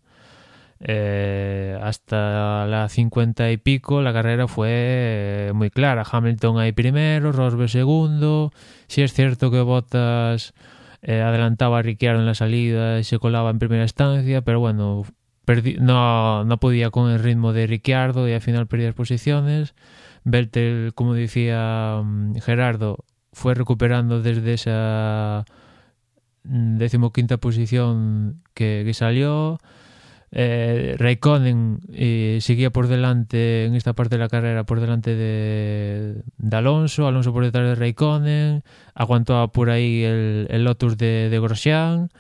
eh, 0.85 1.79
hasta 1.81 2.67
la 2.67 2.89
50 2.89 3.53
y 3.53 3.57
pico 3.57 4.03
la 4.03 4.13
carrera 4.13 4.49
fue 4.49 4.69
eh, 4.71 5.53
muy 5.55 5.71
clara. 5.71 6.05
Hamilton 6.11 6.59
ahí 6.59 6.73
primero, 6.73 7.31
Rosberg 7.31 7.71
segundo. 7.71 8.53
Si 8.89 9.03
es 9.03 9.13
cierto 9.13 9.51
que 9.53 9.61
Bottas 9.61 10.55
eh, 11.03 11.21
adelantaba 11.21 11.79
a 11.79 11.83
Ricciardo 11.83 12.21
en 12.21 12.27
la 12.27 12.35
salida 12.35 12.99
y 12.99 13.05
se 13.05 13.21
colaba 13.21 13.51
en 13.51 13.61
primera 13.61 13.85
instancia, 13.85 14.43
pero 14.43 14.59
bueno, 14.59 15.05
no, 15.81 16.45
no 16.45 16.61
podía 16.61 16.91
con 16.91 17.11
el 17.11 17.21
ritmo 17.23 17.53
de 17.53 17.67
Ricciardo 17.69 18.29
y 18.29 18.33
al 18.33 18.41
final 18.41 18.67
perdía 18.67 18.93
posiciones. 18.93 19.75
Vettel, 20.25 20.93
como 20.95 21.15
decía 21.15 22.01
mm, 22.05 22.37
Gerardo, 22.41 23.05
fue 23.33 23.55
recuperando 23.55 24.21
desde 24.21 24.55
esa 24.55 25.45
decimoquinta 26.45 27.37
posición 27.39 28.43
que, 28.55 28.83
que 28.85 28.95
salió. 28.95 29.59
Eh, 30.35 30.97
Raikkonen 30.99 31.81
eh, 31.93 32.39
seguía 32.41 32.71
por 32.71 32.89
delante 32.89 33.67
en 33.67 33.75
esta 33.75 33.93
parte 33.93 34.17
de 34.17 34.19
la 34.19 34.31
carrera, 34.31 34.65
por 34.65 34.81
delante 34.81 35.15
de, 35.15 36.23
Alonso, 36.51 37.07
Alonso 37.07 37.35
por 37.35 37.45
detrás 37.45 37.69
de 37.69 37.75
Raikkonen, 37.75 38.63
aguantaba 38.95 39.49
por 39.49 39.69
ahí 39.69 40.03
el, 40.03 40.47
el 40.51 40.65
Lotus 40.65 40.97
de, 40.97 41.29
de 41.29 41.39
Grosjean 41.39 42.11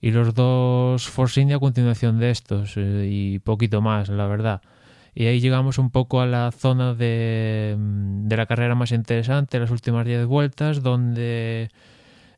y 0.00 0.12
los 0.12 0.34
dos 0.34 1.08
Force 1.08 1.40
India 1.42 1.56
a 1.56 1.60
continuación 1.60 2.18
de 2.18 2.30
estos 2.30 2.74
eh, 2.76 3.06
y 3.10 3.38
poquito 3.40 3.82
más, 3.82 4.08
la 4.08 4.26
verdad. 4.26 4.62
Y 5.14 5.26
ahí 5.26 5.40
llegamos 5.40 5.78
un 5.78 5.90
poco 5.90 6.22
a 6.22 6.26
la 6.26 6.52
zona 6.52 6.94
de, 6.94 7.76
de 7.78 8.36
la 8.36 8.46
carrera 8.46 8.76
más 8.76 8.92
interesante, 8.92 9.58
las 9.58 9.70
últimas 9.70 10.06
10 10.06 10.24
vueltas, 10.26 10.82
donde 10.82 11.70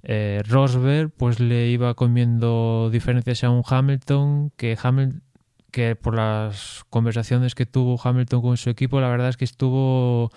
eh, 0.02 0.42
Rosberg 0.48 1.10
pues 1.10 1.40
le 1.40 1.68
iba 1.68 1.94
comiendo 1.94 2.88
diferencias 2.90 3.44
a 3.44 3.50
un 3.50 3.62
Hamilton 3.66 4.50
que 4.56 4.78
Hamilton 4.80 5.22
que 5.70 5.94
por 5.94 6.16
las 6.16 6.84
conversaciones 6.90 7.54
que 7.54 7.66
tuvo 7.66 8.00
Hamilton 8.02 8.42
con 8.42 8.56
su 8.56 8.70
equipo 8.70 9.00
la 9.00 9.08
verdad 9.08 9.28
es 9.28 9.36
que 9.36 9.44
estuvo 9.44 10.30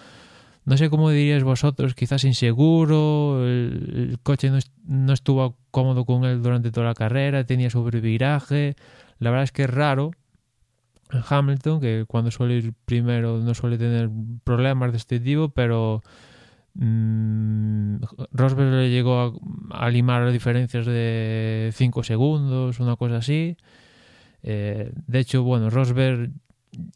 no 0.65 0.77
sé 0.77 0.89
cómo 0.89 1.09
diríais 1.09 1.43
vosotros 1.43 1.95
quizás 1.95 2.23
inseguro 2.23 3.43
el, 3.43 4.09
el 4.11 4.19
coche 4.21 4.49
no, 4.49 4.59
no, 4.85 5.13
estuvo 5.13 5.57
cómodo 5.71 6.05
con 6.05 6.23
él 6.25 6.41
durante 6.41 6.71
toda 6.71 6.87
la 6.87 6.93
carrera 6.93 7.45
tenía 7.45 7.69
sobreviraje. 7.69 8.75
La 9.19 9.29
verdad 9.29 9.43
es 9.43 9.51
que 9.51 9.63
es 9.63 9.69
raro 9.69 10.11
Hamilton 11.29 11.81
que 11.81 12.05
cuando 12.07 12.31
suele 12.31 12.55
ir 12.55 12.73
primero 12.85 13.39
no 13.39 13.53
suele 13.53 13.77
tener 13.77 14.09
problemas 14.43 14.91
de 14.91 14.97
este 14.97 15.19
tipo 15.19 15.49
pero 15.49 16.01
Mm, 16.75 17.97
Rosberg 18.31 18.71
le 18.71 18.89
llegó 18.89 19.19
a, 19.71 19.85
a, 19.85 19.89
limar 19.89 20.31
diferencias 20.31 20.85
de 20.85 21.71
5 21.73 22.03
segundos, 22.03 22.79
una 22.79 22.95
cosa 22.95 23.17
así. 23.17 23.57
Eh, 24.43 24.91
de 25.07 25.19
hecho, 25.19 25.43
bueno, 25.43 25.69
Rosberg 25.69 26.31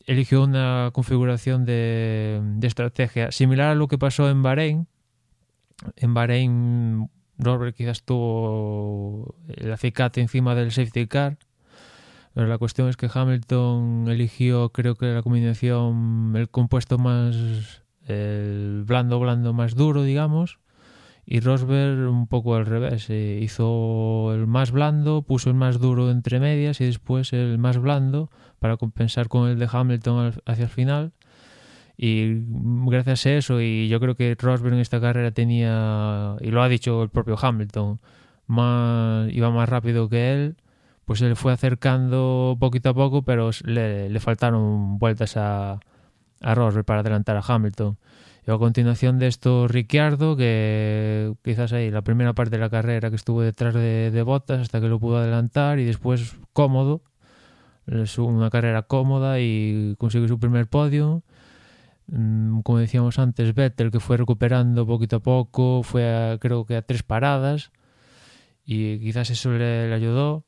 eligió 0.06 0.44
una 0.44 0.90
configuración 0.94 1.66
de, 1.66 2.42
de, 2.44 2.68
estrategia 2.68 3.32
similar 3.32 3.70
a 3.72 3.76
lo 3.76 3.88
que 3.88 3.98
pasó 3.98 4.30
en 4.30 4.42
Bahrein. 4.42 4.88
En 5.96 6.14
Bahrein, 6.14 7.10
Rosberg 7.38 7.74
quizás 7.76 8.04
tuvo 8.04 9.36
el 9.48 9.72
acicate 9.72 10.22
encima 10.22 10.56
del 10.56 10.72
safety 10.72 11.08
car. 11.08 11.38
Pero 12.34 12.48
la 12.48 12.58
cuestión 12.58 12.88
es 12.90 12.98
que 12.98 13.10
Hamilton 13.12 14.06
eligió, 14.10 14.70
creo 14.70 14.96
que 14.96 15.08
la 15.08 15.24
combinación, 15.24 16.34
el 16.36 16.50
compuesto 16.50 16.98
más 17.00 17.84
el 18.10 18.84
blando, 18.86 19.20
blando 19.20 19.54
más 19.54 19.76
duro, 19.76 20.04
digamos, 20.04 20.60
y 21.26 21.42
Rosberg 21.42 22.10
un 22.10 22.28
poco 22.28 22.56
al 22.56 22.66
revés. 22.66 23.10
Eh, 23.10 23.40
hizo 23.42 24.34
el 24.34 24.48
más 24.48 24.72
blando, 24.72 25.24
puso 25.24 25.50
el 25.50 25.56
más 25.56 25.80
duro 25.80 26.10
entre 26.10 26.40
medias 26.40 26.80
y 26.80 26.86
después 26.86 27.34
el 27.34 27.58
más 27.58 27.78
blando 27.78 28.32
para 28.60 28.78
compensar 28.78 29.28
con 29.28 29.50
el 29.50 29.60
de 29.60 29.68
Hamilton 29.72 30.34
hacia 30.46 30.64
el 30.64 30.70
final. 30.70 31.12
Y 31.98 32.44
gracias 32.86 33.26
a 33.26 33.32
eso, 33.32 33.62
y 33.62 33.90
yo 33.90 34.00
creo 34.00 34.16
que 34.16 34.36
Rosberg 34.40 34.76
en 34.76 34.80
esta 34.80 35.02
carrera 35.02 35.32
tenía, 35.32 36.36
y 36.42 36.52
lo 36.52 36.62
ha 36.62 36.70
dicho 36.70 37.04
el 37.04 37.10
propio 37.10 37.36
Hamilton, 37.42 38.00
más, 38.46 39.32
iba 39.34 39.50
más 39.52 39.68
rápido 39.68 40.08
que 40.08 40.32
él, 40.34 40.58
pues 41.06 41.20
se 41.20 41.28
le 41.28 41.36
fue 41.36 41.54
acercando 41.54 42.56
poquito 42.60 42.90
a 42.90 42.94
poco, 42.94 43.24
pero 43.24 43.50
le, 43.66 44.10
le 44.10 44.20
faltaron 44.20 45.00
vueltas 45.00 45.38
a, 45.38 45.80
a 46.42 46.56
Rosberg 46.56 46.86
para 46.86 47.02
adelantar 47.02 47.38
a 47.38 47.44
Hamilton. 47.46 47.98
Y 48.48 48.52
a 48.52 48.58
continuación 48.58 49.20
de 49.20 49.28
esto, 49.28 49.68
Ricciardo, 49.68 50.38
que 50.38 51.34
quizás 51.44 51.74
ahí 51.74 51.92
la 51.92 52.02
primera 52.02 52.34
parte 52.34 52.56
de 52.56 52.62
la 52.62 52.70
carrera 52.70 53.10
que 53.10 53.18
estuvo 53.18 53.42
detrás 53.42 53.74
de, 53.74 54.10
de 54.12 54.22
Bottas 54.24 54.62
hasta 54.62 54.80
que 54.80 54.88
lo 54.88 55.00
pudo 55.00 55.18
adelantar 55.18 55.80
y 55.80 55.86
después 55.86 56.38
cómodo, 56.54 57.02
es 57.88 58.18
una 58.18 58.50
carrera 58.50 58.84
cómoda 58.84 59.40
y 59.40 59.96
consiguió 59.98 60.28
su 60.28 60.40
primer 60.40 60.68
podio. 60.68 61.24
Mm, 62.08 62.62
como 62.62 62.80
decíamos 62.80 63.20
antes, 63.20 63.54
Vettel 63.54 63.92
que 63.92 64.00
fue 64.00 64.18
recuperando 64.18 64.88
poquito 64.88 65.18
a 65.18 65.20
poco, 65.20 65.84
fue 65.84 66.08
a, 66.10 66.38
creo 66.38 66.66
que 66.66 66.78
a 66.78 66.82
tres 66.82 67.04
paradas 67.04 67.72
y 68.66 69.00
quizás 69.00 69.30
eso 69.30 69.52
le 69.52 69.94
ayudó 69.94 70.47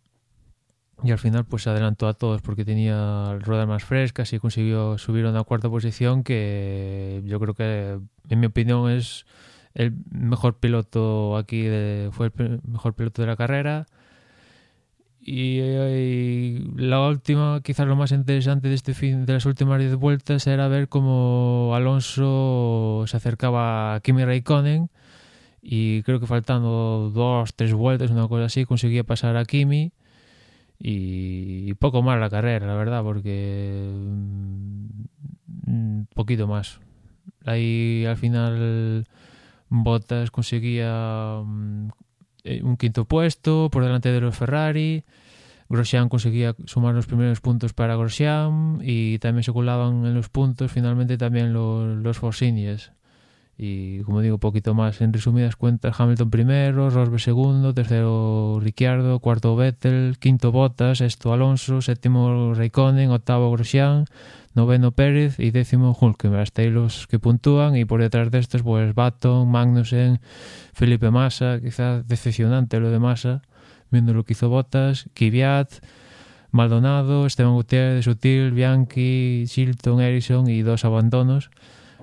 y 1.03 1.11
al 1.11 1.17
final 1.17 1.45
pues 1.45 1.63
se 1.63 1.69
adelantó 1.69 2.07
a 2.07 2.13
todos 2.13 2.41
porque 2.41 2.65
tenía 2.65 3.37
ruedas 3.39 3.67
más 3.67 3.83
frescas 3.83 4.33
y 4.33 4.39
consiguió 4.39 4.97
subir 4.97 5.25
a 5.25 5.29
una 5.29 5.43
cuarta 5.43 5.69
posición 5.69 6.23
que 6.23 7.21
yo 7.25 7.39
creo 7.39 7.53
que 7.53 7.99
en 8.29 8.39
mi 8.39 8.47
opinión 8.47 8.89
es 8.89 9.25
el 9.73 9.93
mejor 10.11 10.59
piloto 10.59 11.37
aquí 11.37 11.61
de, 11.63 12.09
fue 12.11 12.31
el 12.37 12.61
mejor 12.67 12.95
piloto 12.95 13.21
de 13.21 13.27
la 13.27 13.35
carrera. 13.35 13.85
Y, 15.21 15.59
y, 15.59 16.71
la 16.75 17.01
última 17.07 17.61
quizás 17.61 17.87
lo 17.87 17.95
más 17.95 18.11
interesante 18.11 18.67
de 18.67 18.75
este 18.75 18.93
fin 18.93 19.25
de 19.25 19.33
las 19.33 19.45
últimas 19.45 19.79
10 19.79 19.95
vueltas 19.95 20.47
era 20.47 20.67
ver 20.67 20.87
cómo 20.89 21.73
Alonso 21.75 23.03
se 23.07 23.17
acercaba 23.17 23.95
a 23.95 23.99
Kimi 24.01 24.25
Raikkonen. 24.25 24.89
Y 25.61 26.03
creo 26.03 26.19
que 26.19 26.25
faltando 26.27 27.11
dos, 27.13 27.53
tres 27.53 27.73
vueltas, 27.73 28.11
una 28.11 28.27
cosa 28.27 28.45
así, 28.45 28.65
conseguía 28.65 29.03
pasar 29.03 29.35
a 29.37 29.45
Kimi 29.45 29.91
y, 30.79 31.73
poco 31.75 32.01
más 32.01 32.19
la 32.19 32.29
carrera, 32.29 32.65
la 32.65 32.75
verdad, 32.75 33.03
porque 33.03 33.89
un 33.91 35.07
mm, 35.65 36.03
poquito 36.15 36.47
más. 36.47 36.79
Ahí 37.45 38.05
al 38.05 38.17
final 38.17 39.05
Bottas 39.69 40.31
conseguía 40.31 41.41
mm, 41.45 41.89
eh, 42.45 42.61
un 42.63 42.77
quinto 42.77 43.05
puesto 43.05 43.69
por 43.69 43.83
delante 43.83 44.11
de 44.11 44.21
los 44.21 44.35
Ferrari. 44.35 45.03
Grosjean 45.69 46.09
conseguía 46.09 46.55
sumar 46.65 46.95
los 46.95 47.05
primeros 47.05 47.41
puntos 47.41 47.73
para 47.73 47.95
Grosjean 47.95 48.79
y 48.81 49.19
también 49.19 49.43
se 49.43 49.53
colaban 49.53 50.05
en 50.05 50.15
los 50.15 50.29
puntos 50.29 50.71
finalmente 50.71 51.17
también 51.17 51.53
los, 51.53 51.97
los 51.97 52.17
Y 53.61 53.99
como 54.03 54.21
digo, 54.21 54.37
poquito 54.37 54.73
más 54.73 55.01
en 55.01 55.11
resumidas 55.11 55.57
cuentas, 55.57 55.99
Hamilton 55.99 56.29
primero, 56.29 56.89
Rosberg 56.89 57.19
segundo, 57.19 57.73
tercero 57.73 58.57
Ricciardo, 58.61 59.19
cuarto 59.19 59.53
Vettel, 59.57 60.15
quinto 60.17 60.53
Bottas, 60.53 60.99
sexto 60.99 61.33
Alonso, 61.33 61.81
séptimo 61.81 62.53
Raikkonen, 62.53 63.11
octavo 63.11 63.51
Grosjean, 63.51 64.05
noveno 64.53 64.93
Pérez 64.93 65.41
y 65.41 65.51
décimo 65.51 65.93
Hulkenberg. 65.99 66.43
Hasta 66.43 66.61
ahí 66.61 66.69
los 66.69 67.05
que 67.07 67.19
puntúan 67.19 67.75
y 67.75 67.83
por 67.83 67.99
detrás 67.99 68.31
de 68.31 68.39
estos 68.39 68.63
pues 68.63 68.95
Baton, 68.95 69.51
Magnussen, 69.51 70.21
Felipe 70.71 71.11
Massa, 71.11 71.59
quizás 71.61 72.07
decepcionante 72.07 72.79
lo 72.79 72.91
de 72.91 72.99
Massa, 72.99 73.41
viendo 73.91 74.13
lo 74.13 74.23
que 74.23 74.33
hizo 74.33 74.47
Bottas, 74.47 75.09
Kvyat, 75.13 75.83
Maldonado, 76.51 77.25
Esteban 77.25 77.55
Gutiérrez, 77.55 78.05
Sutil, 78.05 78.51
Bianchi, 78.51 79.43
Chilton, 79.47 79.99
Ericsson 79.99 80.49
y 80.49 80.61
dos 80.61 80.85
abandonos. 80.85 81.49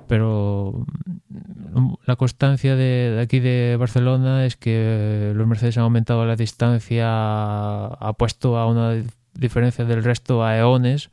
Pero 0.07 0.87
mm, 1.29 1.95
la 2.05 2.17
constancia 2.17 2.77
de, 2.77 3.19
aquí 3.21 3.41
de 3.41 3.77
Barcelona 3.79 4.47
es 4.47 4.57
que 4.57 5.33
los 5.35 5.47
Mercedes 5.47 5.77
han 5.79 5.85
aumentado 5.85 6.25
la 6.27 6.37
distancia, 6.37 7.07
ha 7.09 8.13
puesto 8.17 8.59
a 8.59 8.67
una 8.67 9.03
diferencia 9.35 9.85
del 9.85 10.05
resto 10.05 10.45
a 10.45 10.57
eones. 10.57 11.11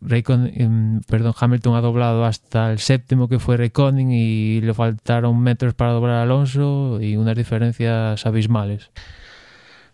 Raikkonen, 0.00 1.02
perdón, 1.06 1.34
Hamilton 1.38 1.76
ha 1.76 1.80
doblado 1.80 2.24
hasta 2.24 2.72
el 2.72 2.80
séptimo 2.80 3.28
que 3.28 3.38
fue 3.38 3.56
Raikkonen 3.56 4.10
y 4.10 4.60
le 4.60 4.74
faltaron 4.74 5.40
metros 5.40 5.74
para 5.74 5.92
doblar 5.92 6.16
a 6.16 6.22
Alonso 6.22 6.98
y 7.00 7.16
unas 7.16 7.36
diferencias 7.36 8.26
abismales. 8.26 8.90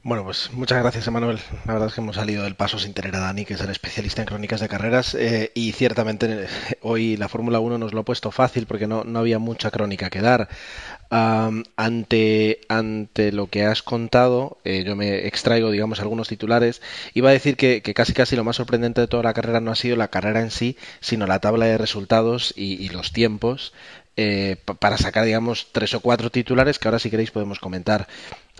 Bueno, 0.06 0.22
pues 0.22 0.52
muchas 0.52 0.80
gracias, 0.80 1.08
Emanuel. 1.08 1.40
La 1.64 1.72
verdad 1.72 1.88
es 1.88 1.94
que 1.94 2.00
hemos 2.00 2.14
salido 2.14 2.44
del 2.44 2.54
paso 2.54 2.78
sin 2.78 2.94
tener 2.94 3.16
a 3.16 3.18
Dani, 3.18 3.44
que 3.44 3.54
es 3.54 3.60
el 3.60 3.70
especialista 3.70 4.22
en 4.22 4.28
crónicas 4.28 4.60
de 4.60 4.68
carreras, 4.68 5.16
eh, 5.16 5.50
y 5.52 5.72
ciertamente 5.72 6.44
eh, 6.44 6.46
hoy 6.80 7.16
la 7.16 7.28
Fórmula 7.28 7.58
1 7.58 7.76
nos 7.76 7.92
lo 7.92 8.02
ha 8.02 8.04
puesto 8.04 8.30
fácil 8.30 8.66
porque 8.66 8.86
no, 8.86 9.02
no 9.02 9.18
había 9.18 9.40
mucha 9.40 9.72
crónica 9.72 10.08
que 10.08 10.20
dar. 10.20 10.48
Um, 11.10 11.64
ante, 11.74 12.60
ante 12.68 13.32
lo 13.32 13.48
que 13.48 13.64
has 13.64 13.82
contado, 13.82 14.58
eh, 14.62 14.84
yo 14.86 14.94
me 14.94 15.26
extraigo, 15.26 15.72
digamos, 15.72 15.98
algunos 15.98 16.28
titulares. 16.28 16.82
Iba 17.12 17.30
a 17.30 17.32
decir 17.32 17.56
que, 17.56 17.82
que, 17.82 17.92
casi 17.92 18.12
casi 18.12 18.36
lo 18.36 18.44
más 18.44 18.54
sorprendente 18.54 19.00
de 19.00 19.08
toda 19.08 19.24
la 19.24 19.34
carrera 19.34 19.60
no 19.60 19.72
ha 19.72 19.74
sido 19.74 19.96
la 19.96 20.06
carrera 20.06 20.40
en 20.40 20.52
sí, 20.52 20.76
sino 21.00 21.26
la 21.26 21.40
tabla 21.40 21.66
de 21.66 21.78
resultados 21.78 22.54
y, 22.56 22.74
y 22.74 22.90
los 22.90 23.10
tiempos. 23.10 23.72
Eh, 24.18 24.56
para 24.78 24.96
sacar, 24.96 25.26
digamos, 25.26 25.68
tres 25.72 25.92
o 25.92 26.00
cuatro 26.00 26.30
titulares 26.30 26.78
que 26.78 26.88
ahora 26.88 26.98
si 26.98 27.10
queréis 27.10 27.30
podemos 27.30 27.58
comentar. 27.58 28.08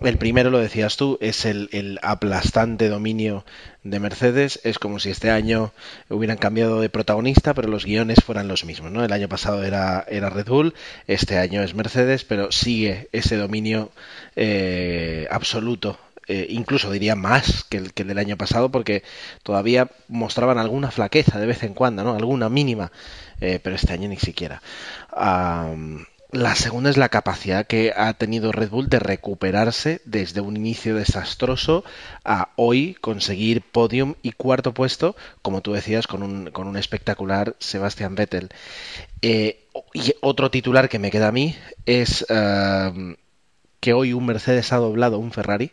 El 0.02 0.18
primero, 0.18 0.50
lo 0.50 0.58
decías 0.58 0.98
tú, 0.98 1.16
es 1.22 1.46
el, 1.46 1.70
el, 1.72 1.98
aplastante 2.02 2.90
dominio 2.90 3.46
de 3.82 3.98
Mercedes. 3.98 4.60
Es 4.64 4.78
como 4.78 4.98
si 4.98 5.08
este 5.08 5.30
año 5.30 5.72
hubieran 6.10 6.36
cambiado 6.36 6.82
de 6.82 6.90
protagonista, 6.90 7.54
pero 7.54 7.68
los 7.68 7.86
guiones 7.86 8.22
fueran 8.22 8.48
los 8.48 8.66
mismos. 8.66 8.92
¿no? 8.92 9.02
El 9.02 9.12
año 9.12 9.30
pasado 9.30 9.64
era, 9.64 10.04
era 10.08 10.28
Red 10.28 10.48
Bull, 10.48 10.75
este 11.06 11.38
año 11.38 11.62
es 11.62 11.75
Mercedes, 11.75 12.25
pero 12.25 12.52
sigue 12.52 13.08
ese 13.12 13.36
dominio 13.36 13.90
eh, 14.36 15.26
absoluto 15.30 15.98
eh, 16.28 16.46
incluso 16.50 16.90
diría 16.90 17.14
más 17.14 17.64
que 17.64 17.76
el, 17.76 17.92
que 17.92 18.02
el, 18.02 18.08
del 18.08 18.18
año 18.18 18.36
pasado, 18.36 18.70
porque 18.70 19.04
todavía 19.44 19.88
mostraban 20.08 20.58
alguna 20.58 20.90
flaqueza 20.90 21.38
de 21.38 21.46
vez 21.46 21.62
en 21.62 21.72
cuando, 21.72 22.02
¿no? 22.02 22.14
Alguna 22.16 22.48
mínima, 22.48 22.90
eh, 23.40 23.61
pero 23.62 23.76
este 23.76 23.93
año 23.93 24.09
ni 24.09 24.16
siquiera. 24.16 24.62
La 26.33 26.57
segunda 26.57 26.90
es 26.90 26.97
la 26.97 27.09
capacidad 27.09 27.66
que 27.66 27.93
ha 27.97 28.12
tenido 28.14 28.50
Red 28.50 28.71
Bull 28.71 28.88
de 28.88 28.99
recuperarse 28.99 30.02
desde 30.05 30.40
un 30.40 30.57
inicio 30.57 30.97
desastroso 30.97 31.85
a 32.25 32.50
hoy 32.57 32.95
conseguir 33.00 33.62
podium 33.62 34.14
y 34.23 34.33
cuarto 34.33 34.75
puesto, 34.75 35.14
como 35.40 35.62
tú 35.62 35.73
decías, 35.73 36.07
con 36.07 36.23
un, 36.25 36.50
con 36.50 36.66
un 36.66 36.76
espectacular 36.76 37.55
Sebastian 37.61 38.16
Vettel. 38.16 38.50
Eh, 39.23 39.64
y 39.95 40.14
otro 40.21 40.50
titular 40.50 40.88
que 40.88 40.99
me 40.99 41.12
queda 41.12 41.28
a 41.28 41.33
mí 41.33 41.55
es 41.87 42.26
que 42.26 43.93
hoy 43.93 44.12
un 44.12 44.26
Mercedes 44.26 44.73
ha 44.73 44.78
doblado 44.78 45.19
un 45.19 45.31
Ferrari, 45.31 45.71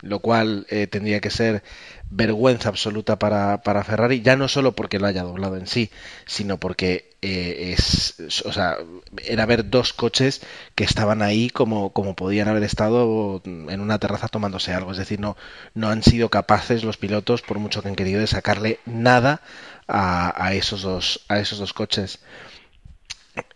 lo 0.00 0.20
cual 0.20 0.66
eh, 0.70 0.86
tendría 0.86 1.20
que 1.20 1.30
ser 1.30 1.62
vergüenza 2.10 2.68
absoluta 2.68 3.18
para, 3.18 3.62
para, 3.62 3.84
Ferrari, 3.84 4.22
ya 4.22 4.36
no 4.36 4.48
solo 4.48 4.72
porque 4.72 4.98
lo 4.98 5.06
haya 5.06 5.22
doblado 5.22 5.56
en 5.56 5.66
sí, 5.66 5.90
sino 6.26 6.58
porque 6.58 7.10
eh, 7.20 7.74
es, 7.76 8.42
o 8.44 8.52
sea, 8.52 8.78
era 9.24 9.44
ver 9.44 9.68
dos 9.68 9.92
coches 9.92 10.40
que 10.74 10.84
estaban 10.84 11.20
ahí 11.20 11.50
como, 11.50 11.92
como 11.92 12.14
podían 12.16 12.48
haber 12.48 12.62
estado 12.62 13.42
en 13.44 13.80
una 13.80 13.98
terraza 13.98 14.28
tomándose 14.28 14.72
algo, 14.72 14.92
es 14.92 14.98
decir, 14.98 15.20
no, 15.20 15.36
no 15.74 15.88
han 15.88 16.02
sido 16.02 16.30
capaces 16.30 16.84
los 16.84 16.96
pilotos, 16.96 17.42
por 17.42 17.58
mucho 17.58 17.82
que 17.82 17.88
han 17.88 17.96
querido, 17.96 18.20
de 18.20 18.26
sacarle 18.26 18.80
nada 18.86 19.42
a, 19.86 20.44
a 20.44 20.54
esos 20.54 20.82
dos, 20.82 21.24
a 21.28 21.38
esos 21.40 21.58
dos 21.58 21.72
coches. 21.72 22.20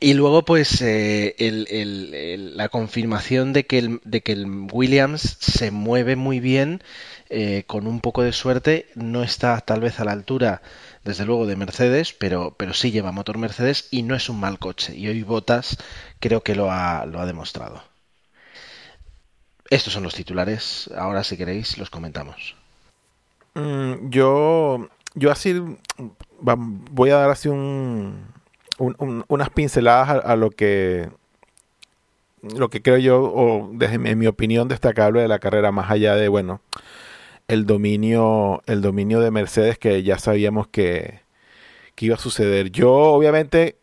Y 0.01 0.15
luego, 0.15 0.45
pues, 0.45 0.83
eh, 0.83 1.35
la 2.55 2.69
confirmación 2.69 3.53
de 3.53 3.67
que, 3.67 3.79
el, 3.79 4.01
de 4.05 4.23
que 4.23 4.33
el 4.33 4.47
Williams 4.73 5.23
se 5.41 5.71
mueve 5.71 6.17
muy 6.17 6.41
bien, 6.41 6.83
eh, 7.31 7.65
con 7.67 7.87
un 7.87 8.01
poco 8.01 8.23
de 8.23 8.33
suerte, 8.33 8.89
no 8.95 9.23
está 9.23 9.61
tal 9.61 9.81
vez 9.81 10.01
a 10.01 10.05
la 10.05 10.13
altura, 10.13 10.63
desde 11.05 11.25
luego, 11.25 11.47
de 11.47 11.57
Mercedes, 11.57 12.13
pero, 12.13 12.55
pero 12.59 12.75
sí 12.75 12.91
lleva 12.91 13.13
motor 13.13 13.39
Mercedes 13.39 13.89
y 13.91 14.03
no 14.03 14.15
es 14.15 14.29
un 14.29 14.41
mal 14.41 14.59
coche. 14.59 14.95
Y 14.97 15.09
hoy 15.09 15.23
Botas 15.23 15.79
creo 16.21 16.43
que 16.43 16.55
lo 16.55 16.71
ha, 16.71 17.07
lo 17.07 17.21
ha 17.21 17.27
demostrado. 17.27 17.83
Estos 19.71 19.93
son 19.95 20.03
los 20.03 20.15
titulares. 20.15 20.91
Ahora, 20.97 21.25
si 21.25 21.37
queréis, 21.37 21.79
los 21.79 21.89
comentamos. 21.89 22.57
Mm, 23.55 24.11
yo, 24.11 24.89
yo 25.15 25.31
así 25.31 25.59
voy 26.41 27.11
a 27.11 27.17
dar 27.17 27.31
así 27.31 27.49
un, 27.49 28.27
unas 29.29 29.51
pinceladas 29.51 30.25
a, 30.25 30.37
lo 30.37 30.51
que 30.51 31.09
lo 32.43 32.71
que 32.71 32.83
creo 32.83 32.99
yo, 32.99 33.23
o 33.23 33.73
mi, 33.73 34.11
en 34.11 34.19
mi 34.19 34.27
opinión 34.27 34.69
destacable 34.69 35.23
de 35.23 35.29
la 35.29 35.39
carrera, 35.39 35.71
más 35.71 35.91
allá 35.91 36.17
de, 36.17 36.29
bueno, 36.29 36.61
el 37.49 37.67
dominio, 37.67 38.63
el 38.67 38.83
dominio 38.83 39.21
de 39.21 39.31
Mercedes 39.31 39.79
que 39.79 40.03
ya 40.03 40.19
sabíamos 40.19 40.67
que, 40.69 41.21
que 41.95 42.07
iba 42.07 42.17
a 42.17 42.19
suceder. 42.19 42.71
Yo, 42.71 42.93
obviamente, 42.93 43.77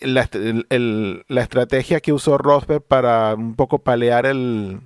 la, 0.00 0.28
la 0.30 1.42
estrategia 1.42 2.00
que 2.00 2.12
usó 2.12 2.38
Rosberg 2.38 2.82
para 2.82 3.34
un 3.34 3.56
poco 3.56 3.80
palear 3.80 4.26
el, 4.26 4.80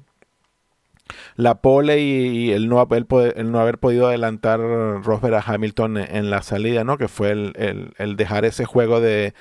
la 1.37 1.57
pole 1.57 2.00
y, 2.00 2.50
el, 2.52 2.69
no 2.69 2.80
haber, 2.80 3.06
podido 3.06 4.08
adelantar 4.08 4.60
Rosberg 4.60 5.34
a 5.34 5.45
Hamilton 5.47 5.99
en, 5.99 6.30
la 6.30 6.43
salida, 6.43 6.84
¿no? 6.84 6.99
Que 6.99 7.08
fue 7.08 7.30
el, 7.30 8.17
dejar 8.17 8.45
ese 8.45 8.65
juego 8.65 9.00
de 9.00 9.34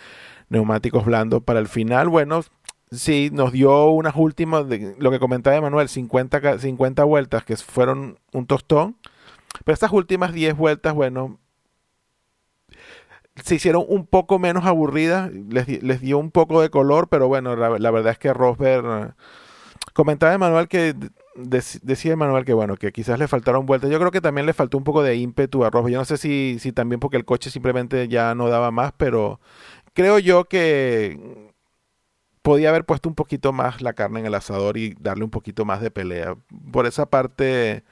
neumáticos 0.49 1.05
blandos 1.05 1.43
para 1.43 1.59
el 1.59 1.67
final. 1.67 2.09
Bueno, 2.09 2.41
sí, 2.91 3.29
nos 3.31 3.51
dio 3.51 3.87
unas 3.87 4.15
últimas, 4.15 4.65
lo 4.97 5.11
que 5.11 5.19
comentaba 5.19 5.55
Emanuel, 5.55 5.89
50, 5.89 6.59
50 6.59 7.03
vueltas 7.03 7.43
que 7.43 7.55
fueron 7.57 8.19
un 8.31 8.45
tostón. 8.45 8.97
Pero 9.65 9.73
estas 9.73 9.91
últimas 9.91 10.33
10 10.33 10.55
vueltas, 10.55 10.93
bueno, 10.93 11.39
se 13.43 13.55
hicieron 13.55 13.83
un 13.87 14.05
poco 14.05 14.39
menos 14.39 14.65
aburridas, 14.65 15.31
les, 15.31 15.83
les 15.83 16.01
dio 16.01 16.17
un 16.17 16.31
poco 16.31 16.61
de 16.61 16.69
color, 16.69 17.09
pero 17.09 17.27
bueno, 17.27 17.55
la, 17.55 17.77
la 17.77 17.91
verdad 17.91 18.13
es 18.13 18.19
que 18.19 18.33
Rosberg... 18.33 19.13
Comentaba 19.93 20.33
Emanuel 20.33 20.67
que 20.67 20.95
decía 21.35 22.15
Manuel 22.15 22.45
que 22.45 22.53
bueno, 22.53 22.75
que 22.75 22.91
quizás 22.91 23.19
le 23.19 23.27
faltaron 23.27 23.65
vueltas. 23.65 23.89
Yo 23.89 23.99
creo 23.99 24.11
que 24.11 24.21
también 24.21 24.45
le 24.45 24.53
faltó 24.53 24.77
un 24.77 24.83
poco 24.83 25.03
de 25.03 25.15
ímpetu 25.15 25.63
a 25.63 25.69
Rosberg. 25.69 25.93
Yo 25.93 25.99
no 25.99 26.05
sé 26.05 26.17
si, 26.17 26.57
si 26.59 26.71
también 26.71 26.99
porque 26.99 27.17
el 27.17 27.25
coche 27.25 27.49
simplemente 27.49 28.07
ya 28.07 28.35
no 28.35 28.49
daba 28.49 28.71
más, 28.71 28.93
pero 28.97 29.39
creo 29.93 30.19
yo 30.19 30.45
que 30.45 31.51
podía 32.41 32.69
haber 32.69 32.85
puesto 32.85 33.09
un 33.09 33.15
poquito 33.15 33.53
más 33.53 33.81
la 33.81 33.93
carne 33.93 34.19
en 34.21 34.25
el 34.25 34.35
asador 34.35 34.77
y 34.77 34.95
darle 34.99 35.23
un 35.23 35.29
poquito 35.29 35.65
más 35.65 35.81
de 35.81 35.91
pelea. 35.91 36.35
Por 36.71 36.85
esa 36.87 37.05
parte, 37.05 37.83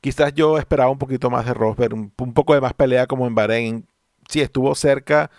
quizás 0.00 0.32
yo 0.34 0.58
esperaba 0.58 0.90
un 0.90 0.98
poquito 0.98 1.30
más 1.30 1.46
de 1.46 1.54
Rosberg, 1.54 1.94
un, 1.94 2.10
poco 2.10 2.54
de 2.54 2.60
más 2.60 2.74
pelea 2.74 3.06
como 3.06 3.26
en 3.26 3.34
Bahrein. 3.34 3.86
Sí, 4.28 4.40
estuvo 4.40 4.74
cerca, 4.74 5.30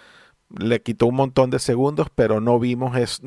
le 0.50 0.82
quitó 0.82 1.08
un 1.08 1.16
montón 1.16 1.50
de 1.50 1.60
segundos, 1.60 2.08
pero 2.14 2.42
no 2.42 2.60
vimos 2.60 2.98
es 2.98 3.22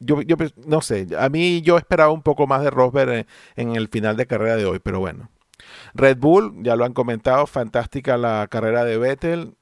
yo, 0.00 0.22
yo 0.22 0.36
no 0.66 0.80
sé, 0.80 1.08
a 1.18 1.28
mí 1.28 1.62
yo 1.62 1.78
esperaba 1.78 2.12
un 2.12 2.22
poco 2.22 2.46
más 2.46 2.62
de 2.62 2.70
Rosberg 2.70 3.26
en, 3.56 3.76
el 3.76 3.88
final 3.88 4.16
de 4.16 4.26
carrera 4.26 4.56
de 4.56 4.66
hoy, 4.66 4.78
pero 4.78 5.00
bueno. 5.00 5.30
Red 5.94 6.18
Bull, 6.18 6.62
ya 6.62 6.76
lo 6.76 6.84
han 6.84 6.92
comentado, 6.92 7.46
fantástica 7.46 8.16
la 8.16 8.46
carrera 8.50 8.84
de 8.84 8.98
Vettel. 8.98 9.56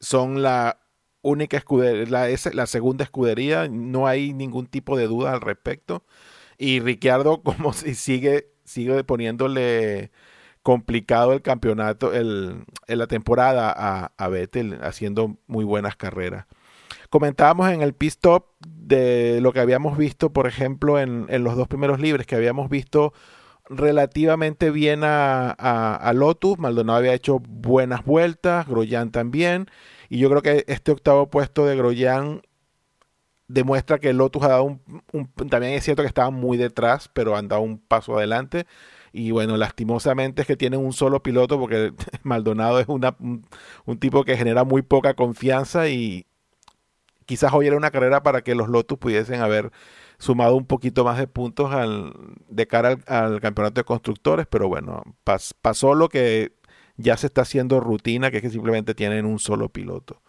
Son 0.00 0.42
la 0.42 0.80
única 1.22 1.56
escudería, 1.56 2.06
la, 2.08 2.28
la 2.52 2.66
segunda 2.66 3.04
escudería, 3.04 3.68
no 3.68 4.06
hay 4.06 4.32
ningún 4.32 4.66
tipo 4.66 4.96
de 4.96 5.06
duda 5.06 5.32
al 5.32 5.40
respecto. 5.40 6.04
Y 6.58 6.80
Ricciardo, 6.80 7.42
como 7.44 7.72
si 7.72 7.94
sigue, 7.94 8.48
sigue 8.64 9.04
poniéndole 9.04 10.10
complicado 10.62 11.32
el 11.32 11.42
campeonato, 11.42 12.12
el, 12.12 12.64
en 12.86 12.98
la 12.98 13.06
temporada 13.06 13.72
a, 13.76 14.12
a 14.16 14.28
Vettel, 14.28 14.78
haciendo 14.82 15.36
muy 15.46 15.64
buenas 15.64 15.96
carreras. 15.96 16.46
Comentábamos 17.12 17.68
en 17.70 17.82
el 17.82 17.92
pit 17.92 18.08
stop 18.08 18.46
de 18.66 19.42
lo 19.42 19.52
que 19.52 19.60
habíamos 19.60 19.98
visto, 19.98 20.32
por 20.32 20.46
ejemplo, 20.46 20.98
en, 20.98 21.26
los 21.44 21.56
dos 21.56 21.68
primeros 21.68 22.00
libres, 22.00 22.26
que 22.26 22.36
habíamos 22.36 22.70
visto 22.70 23.12
relativamente 23.68 24.70
bien 24.70 25.02
a, 25.04 26.10
Lotus. 26.14 26.58
Maldonado 26.58 26.98
había 26.98 27.12
hecho 27.12 27.38
buenas 27.38 28.02
vueltas, 28.06 28.66
Groyan 28.66 29.10
también. 29.10 29.66
Y 30.08 30.20
yo 30.20 30.30
creo 30.30 30.40
que 30.40 30.64
este 30.68 30.90
octavo 30.90 31.28
puesto 31.28 31.66
de 31.66 31.76
Groyan 31.76 32.40
demuestra 33.46 33.98
que 33.98 34.14
Lotus 34.14 34.44
ha 34.44 34.48
dado 34.48 34.64
un, 34.64 35.30
También 35.50 35.74
es 35.74 35.84
cierto 35.84 36.00
que 36.00 36.08
estaba 36.08 36.30
muy 36.30 36.56
detrás, 36.56 37.10
pero 37.12 37.36
han 37.36 37.46
dado 37.46 37.60
un 37.60 37.76
paso 37.76 38.16
adelante. 38.16 38.64
Y 39.12 39.32
bueno, 39.32 39.58
lastimosamente 39.58 40.40
es 40.40 40.48
que 40.48 40.56
tienen 40.56 40.80
un 40.80 40.94
solo 40.94 41.22
piloto 41.22 41.60
porque 41.60 41.92
Maldonado 42.22 42.80
es 42.80 42.88
una, 42.88 43.14
un 43.18 43.98
tipo 43.98 44.24
que 44.24 44.38
genera 44.38 44.64
muy 44.64 44.80
poca 44.80 45.12
confianza 45.12 45.90
y, 45.90 46.24
quizás 47.26 47.52
hoy 47.52 47.66
era 47.66 47.76
una 47.76 47.90
carrera 47.90 48.22
para 48.22 48.42
que 48.42 48.54
los 48.54 48.68
Lotus 48.68 48.98
pudiesen 48.98 49.40
haber 49.40 49.70
sumado 50.18 50.56
un 50.56 50.66
poquito 50.66 51.04
más 51.04 51.18
de 51.18 51.26
puntos 51.26 51.72
al, 51.72 52.14
de 52.48 52.66
cara 52.66 52.96
al, 53.06 53.40
campeonato 53.40 53.80
de 53.80 53.84
constructores, 53.84 54.46
pero 54.48 54.68
bueno, 54.68 55.02
pasó 55.60 55.94
lo 55.94 56.08
que 56.08 56.52
ya 56.96 57.16
se 57.16 57.26
está 57.26 57.42
haciendo 57.42 57.80
rutina, 57.80 58.30
que 58.30 58.36
es 58.36 58.42
que 58.42 58.50
simplemente 58.50 58.94
tienen 58.94 59.26
un 59.26 59.38
solo 59.38 59.68
piloto. 59.68 60.22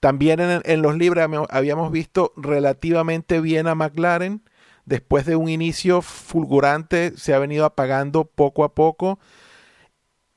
También 0.00 0.40
en, 0.40 0.82
los 0.82 0.96
libres 0.96 1.26
habíamos 1.50 1.90
visto 1.90 2.32
relativamente 2.36 3.40
bien 3.40 3.66
a 3.66 3.74
McLaren. 3.74 4.42
Después 4.84 5.26
de 5.26 5.34
un 5.34 5.48
inicio 5.48 6.02
fulgurante, 6.02 7.16
se 7.16 7.34
ha 7.34 7.38
venido 7.38 7.64
apagando 7.64 8.24
poco 8.24 8.62
a 8.62 8.74
poco. 8.74 9.18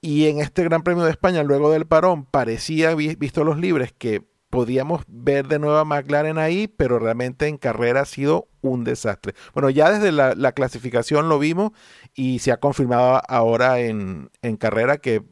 Y 0.01 0.27
en 0.27 0.39
este 0.39 0.63
Gran 0.63 0.81
Premio 0.81 1.03
de 1.03 1.11
España, 1.11 1.43
luego 1.43 1.71
del 1.71 1.85
parón, 1.85 2.25
parecía, 2.25 2.95
visto 2.95 3.43
los 3.43 3.59
libres, 3.59 3.91
que 3.91 4.23
podíamos 4.49 5.03
ver 5.07 5.47
de 5.47 5.59
nuevo 5.59 5.77
a 5.77 5.85
McLaren 5.85 6.37
ahí, 6.37 6.67
pero 6.67 6.99
realmente 6.99 7.47
en 7.47 7.57
carrera 7.57 8.01
ha 8.01 8.05
sido 8.05 8.47
un 8.61 8.83
desastre. 8.83 9.33
Bueno, 9.53 9.69
ya 9.69 9.91
desde 9.91 10.11
la, 10.11 10.51
clasificación 10.53 11.29
lo 11.29 11.39
vimos 11.39 11.71
y 12.15 12.39
se 12.39 12.51
ha 12.51 12.57
confirmado 12.57 13.21
ahora 13.27 13.79
en, 13.79 14.29
en, 14.41 14.57
carrera 14.57 14.97
que 14.97 15.23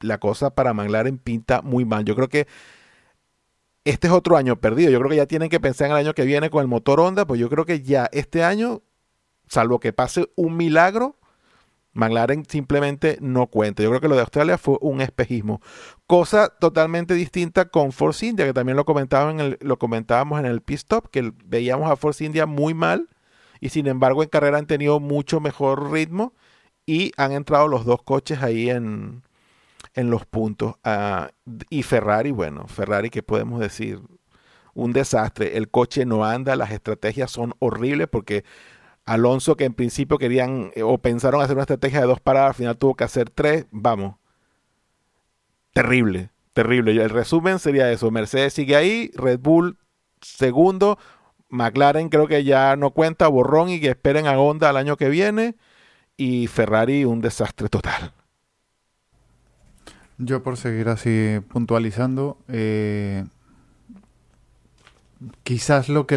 la 0.00 0.18
cosa 0.18 0.50
para 0.50 0.74
McLaren 0.74 1.18
pinta 1.18 1.62
muy 1.62 1.84
mal. 1.84 2.04
Yo 2.04 2.14
creo 2.14 2.28
que 2.28 2.46
este 3.84 4.06
es 4.08 4.12
otro 4.12 4.36
año 4.36 4.60
perdido. 4.60 4.90
Yo 4.90 4.98
creo 4.98 5.10
que 5.10 5.16
ya 5.16 5.26
tienen 5.26 5.48
que 5.48 5.60
pensar 5.60 5.86
en 5.86 5.92
el 5.92 5.98
año 5.98 6.14
que 6.14 6.24
viene 6.24 6.50
con 6.50 6.60
el 6.60 6.68
motor 6.68 7.00
Honda, 7.00 7.26
pues 7.26 7.40
yo 7.40 7.48
creo 7.48 7.64
que 7.64 7.82
ya 7.82 8.08
este 8.12 8.44
año, 8.44 8.82
salvo 9.48 9.80
que 9.80 9.94
pase 9.94 10.28
un 10.36 10.56
milagro, 10.56 11.16
McLaren 11.94 12.44
simplemente 12.44 13.18
no 13.20 13.46
cuenta. 13.46 13.82
Yo 13.82 13.88
creo 13.88 14.00
que 14.00 14.08
lo 14.08 14.14
de 14.14 14.20
Australia 14.20 14.58
fue 14.58 14.76
un 14.80 15.00
espejismo. 15.00 15.60
Cosa 16.08 16.48
totalmente 16.48 17.12
distinta 17.12 17.66
con 17.66 17.92
Force 17.92 18.24
India, 18.24 18.46
que 18.46 18.54
también 18.54 18.78
lo, 18.78 18.84
en 19.30 19.40
el, 19.40 19.58
lo 19.60 19.78
comentábamos 19.78 20.40
en 20.40 20.46
el 20.46 20.62
pit 20.62 20.78
stop, 20.78 21.10
que 21.10 21.34
veíamos 21.44 21.90
a 21.90 21.96
Force 21.96 22.24
India 22.24 22.46
muy 22.46 22.72
mal 22.72 23.10
y 23.60 23.68
sin 23.68 23.86
embargo 23.86 24.22
en 24.22 24.30
carrera 24.30 24.56
han 24.56 24.66
tenido 24.66 25.00
mucho 25.00 25.38
mejor 25.38 25.92
ritmo 25.92 26.32
y 26.86 27.12
han 27.18 27.32
entrado 27.32 27.68
los 27.68 27.84
dos 27.84 28.02
coches 28.02 28.42
ahí 28.42 28.70
en, 28.70 29.22
en 29.92 30.08
los 30.08 30.24
puntos. 30.24 30.76
Ah, 30.82 31.30
y 31.68 31.82
Ferrari, 31.82 32.30
bueno, 32.30 32.66
Ferrari, 32.68 33.10
¿qué 33.10 33.22
podemos 33.22 33.60
decir? 33.60 34.00
Un 34.72 34.94
desastre. 34.94 35.58
El 35.58 35.68
coche 35.70 36.06
no 36.06 36.24
anda, 36.24 36.56
las 36.56 36.70
estrategias 36.70 37.30
son 37.30 37.52
horribles 37.58 38.08
porque 38.08 38.44
Alonso, 39.04 39.56
que 39.56 39.64
en 39.64 39.74
principio 39.74 40.16
querían 40.16 40.70
eh, 40.74 40.82
o 40.82 40.96
pensaron 40.96 41.42
hacer 41.42 41.56
una 41.56 41.64
estrategia 41.64 42.00
de 42.00 42.06
dos 42.06 42.20
paradas, 42.20 42.48
al 42.50 42.54
final 42.54 42.78
tuvo 42.78 42.94
que 42.94 43.04
hacer 43.04 43.28
tres. 43.28 43.66
Vamos. 43.70 44.14
Terrible, 45.78 46.30
terrible. 46.54 46.90
El 46.90 47.08
resumen 47.08 47.60
sería 47.60 47.92
eso. 47.92 48.10
Mercedes 48.10 48.52
sigue 48.52 48.74
ahí, 48.74 49.12
Red 49.14 49.38
Bull 49.38 49.78
segundo, 50.20 50.98
McLaren 51.50 52.08
creo 52.08 52.26
que 52.26 52.42
ya 52.42 52.74
no 52.74 52.90
cuenta, 52.90 53.28
borrón 53.28 53.68
y 53.68 53.78
que 53.78 53.90
esperen 53.90 54.26
a 54.26 54.36
Honda 54.36 54.70
el 54.70 54.76
año 54.76 54.96
que 54.96 55.08
viene. 55.08 55.54
Y 56.16 56.48
Ferrari 56.48 57.04
un 57.04 57.20
desastre 57.20 57.68
total. 57.68 58.12
Yo 60.16 60.42
por 60.42 60.56
seguir 60.56 60.88
así 60.88 61.38
puntualizando, 61.46 62.38
eh, 62.48 63.24
quizás 65.44 65.88
lo 65.88 66.08
que 66.08 66.16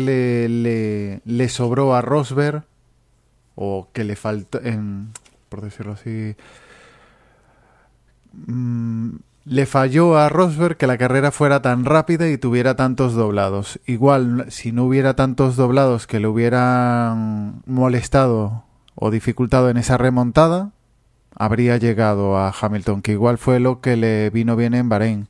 le, 1.24 1.50
sobró 1.50 1.94
a 1.94 2.02
Rosberg 2.02 2.64
o 3.54 3.90
que 3.94 4.06
le 4.06 4.16
faltó, 4.16 4.60
en, 4.60 5.12
por 5.50 5.62
decirlo 5.62 5.94
así, 5.94 6.36
mm, 8.34 9.18
le 9.44 9.66
falló 9.66 10.18
a 10.18 10.30
Rosberg 10.30 10.78
que 10.78 10.88
la 10.88 10.98
carrera 10.98 11.32
fuera 11.32 11.62
tan 11.62 11.86
rápida 11.86 12.30
y 12.30 12.38
tuviera 12.38 12.76
tantos 12.76 13.14
doblados. 13.14 13.80
Igual, 13.86 14.46
si 14.50 14.72
no 14.72 14.86
hubiera 14.86 15.16
tantos 15.16 15.56
doblados 15.56 16.08
que 16.08 16.20
le 16.20 16.28
hubieran 16.28 17.64
molestado 17.66 18.66
o 18.96 19.10
dificultado 19.10 19.70
en 19.70 19.78
esa 19.78 19.98
remontada, 19.98 20.72
habría 21.36 21.78
llegado 21.78 22.38
a 22.38 22.54
Hamilton, 22.60 23.02
que 23.02 23.14
igual 23.14 23.38
fue 23.38 23.60
lo 23.60 23.82
que 23.82 23.96
le 23.96 24.30
vino 24.30 24.56
bien 24.56 24.74
en 24.74 24.90
Bahrein, 24.90 25.28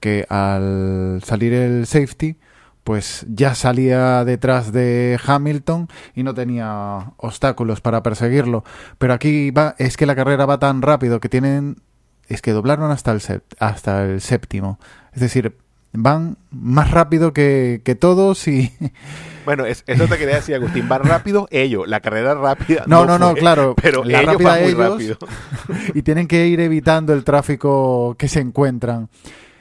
que 0.00 0.24
al 0.30 1.20
salir 1.24 1.52
el 1.52 1.86
safety, 1.86 2.38
pues 2.82 3.26
ya 3.28 3.54
salía 3.54 4.24
detrás 4.24 4.72
de 4.72 5.20
Hamilton 5.24 5.88
y 6.14 6.22
no 6.22 6.34
tenía 6.34 7.12
obstáculos 7.18 7.80
para 7.80 8.02
perseguirlo. 8.02 8.64
Pero 8.98 9.12
aquí 9.12 9.50
va, 9.50 9.74
es 9.78 9.96
que 9.96 10.06
la 10.06 10.16
carrera 10.16 10.46
va 10.46 10.58
tan 10.58 10.80
rápido 10.80 11.20
que 11.20 11.28
tienen, 11.28 11.76
es 12.34 12.42
que 12.42 12.52
doblaron 12.52 12.90
hasta 12.90 13.12
el, 13.12 13.20
hasta 13.58 14.04
el 14.04 14.20
séptimo. 14.20 14.78
Es 15.12 15.20
decir, 15.20 15.56
van 15.92 16.38
más 16.50 16.90
rápido 16.90 17.32
que, 17.32 17.82
que 17.84 17.94
todos 17.94 18.46
y... 18.48 18.72
Bueno, 19.46 19.64
es, 19.64 19.82
eso 19.86 20.06
te 20.06 20.18
quería 20.18 20.36
decir, 20.36 20.54
Agustín. 20.54 20.86
Van 20.86 21.02
rápido 21.02 21.48
ellos. 21.50 21.88
La 21.88 22.00
carrera 22.00 22.34
rápida. 22.34 22.84
No, 22.86 23.06
no, 23.06 23.18
no, 23.18 23.30
fue, 23.30 23.40
claro. 23.40 23.74
Pero 23.74 24.04
la 24.04 24.20
ellos 24.20 24.32
rápida 24.32 24.50
van 24.50 24.60
muy 24.60 24.70
ellos 24.70 24.90
rápido. 24.90 25.18
y 25.94 26.02
tienen 26.02 26.28
que 26.28 26.46
ir 26.46 26.60
evitando 26.60 27.14
el 27.14 27.24
tráfico 27.24 28.14
que 28.18 28.28
se 28.28 28.40
encuentran. 28.40 29.08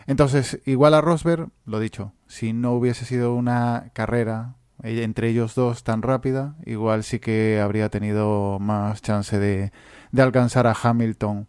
Entonces, 0.06 0.60
igual 0.66 0.94
a 0.96 1.02
Rosberg, 1.02 1.48
lo 1.66 1.80
dicho, 1.80 2.12
si 2.28 2.52
no 2.52 2.74
hubiese 2.74 3.06
sido 3.06 3.34
una 3.34 3.92
carrera 3.94 4.56
eh, 4.84 5.04
entre 5.04 5.30
ellos 5.30 5.56
dos 5.56 5.84
tan 5.84 6.02
rápida, 6.02 6.56
igual 6.66 7.04
sí 7.04 7.20
que 7.20 7.60
habría 7.60 7.90
tenido 7.90 8.60
más 8.60 9.02
chance 9.02 9.40
de, 9.40 9.72
de 10.12 10.22
alcanzar 10.22 10.68
a 10.68 10.76
Hamilton. 10.80 11.48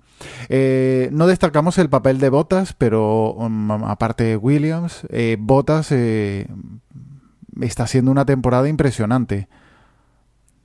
Eh, 0.49 1.09
no 1.13 1.27
destacamos 1.27 1.79
el 1.79 1.89
papel 1.89 2.19
de 2.19 2.29
Bottas, 2.29 2.73
pero 2.73 3.33
um, 3.33 3.71
aparte 3.71 4.25
de 4.25 4.37
Williams, 4.37 5.07
eh, 5.11 5.37
Bottas 5.39 5.93
eh, 5.93 6.47
está 7.61 7.85
haciendo 7.85 8.11
una 8.11 8.25
temporada 8.25 8.69
impresionante. 8.69 9.49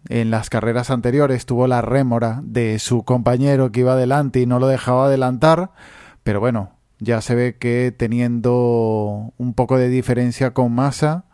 En 0.07 0.29
las 0.29 0.49
carreras 0.49 0.91
anteriores 0.91 1.45
tuvo 1.45 1.67
la 1.67 1.81
rémora 1.81 2.41
de 2.43 2.77
su 2.77 3.03
compañero 3.03 3.71
que 3.71 3.79
iba 3.79 3.93
adelante 3.93 4.39
y 4.39 4.45
no 4.45 4.59
lo 4.59 4.67
dejaba 4.67 5.07
adelantar, 5.07 5.71
pero 6.23 6.39
bueno, 6.39 6.75
ya 6.99 7.21
se 7.21 7.33
ve 7.33 7.57
que 7.57 7.93
teniendo 7.95 9.33
un 9.37 9.53
poco 9.55 9.77
de 9.77 9.89
diferencia 9.89 10.53
con 10.53 10.73
Massa, 10.73 11.25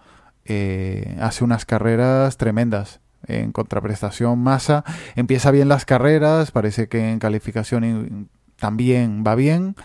eh, 0.46 1.18
hace 1.20 1.44
unas 1.44 1.66
carreras 1.66 2.38
tremendas. 2.38 3.01
En 3.28 3.52
contraprestación, 3.52 4.40
Massa 4.40 4.84
empieza 5.16 5.52
bien 5.52 5.70
las 5.70 5.86
carreras, 5.86 6.52
parece 6.52 6.88
que 6.88 7.12
en 7.12 7.20
calificación 7.20 8.30
también 8.58 9.24
va 9.26 9.36
bien, 9.36 9.76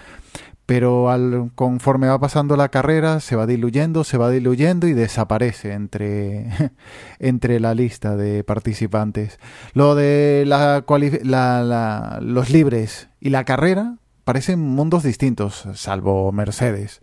pero 0.66 1.10
al, 1.10 1.52
conforme 1.54 2.08
va 2.08 2.18
pasando 2.18 2.56
la 2.56 2.68
carrera 2.68 3.20
se 3.20 3.36
va 3.36 3.46
diluyendo, 3.46 4.02
se 4.02 4.18
va 4.18 4.30
diluyendo 4.30 4.88
y 4.88 4.92
desaparece 4.92 5.72
entre, 5.72 6.48
entre 7.20 7.60
la 7.60 7.74
lista 7.74 8.16
de 8.16 8.42
participantes. 8.42 9.38
Lo 9.72 9.94
de 9.94 10.44
la, 10.46 10.84
la, 11.22 11.62
la, 11.62 12.18
los 12.20 12.50
libres 12.50 13.08
y 13.20 13.30
la 13.30 13.44
carrera 13.44 13.96
parecen 14.24 14.58
mundos 14.58 15.04
distintos, 15.04 15.68
salvo 15.74 16.32
Mercedes. 16.32 17.00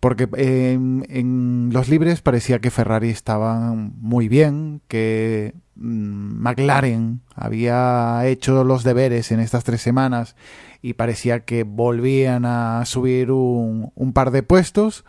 Porque 0.00 0.28
eh, 0.36 0.72
en 0.72 1.70
los 1.72 1.90
libres 1.90 2.22
parecía 2.22 2.58
que 2.58 2.70
Ferrari 2.70 3.10
estaba 3.10 3.74
muy 3.74 4.28
bien, 4.28 4.80
que 4.88 5.54
mmm, 5.76 6.40
McLaren 6.42 7.20
había 7.34 8.26
hecho 8.26 8.64
los 8.64 8.82
deberes 8.82 9.30
en 9.30 9.40
estas 9.40 9.64
tres 9.64 9.82
semanas 9.82 10.36
y 10.80 10.94
parecía 10.94 11.44
que 11.44 11.64
volvían 11.64 12.46
a 12.46 12.82
subir 12.86 13.30
un, 13.30 13.92
un 13.94 14.12
par 14.14 14.30
de 14.30 14.42
puestos. 14.42 15.04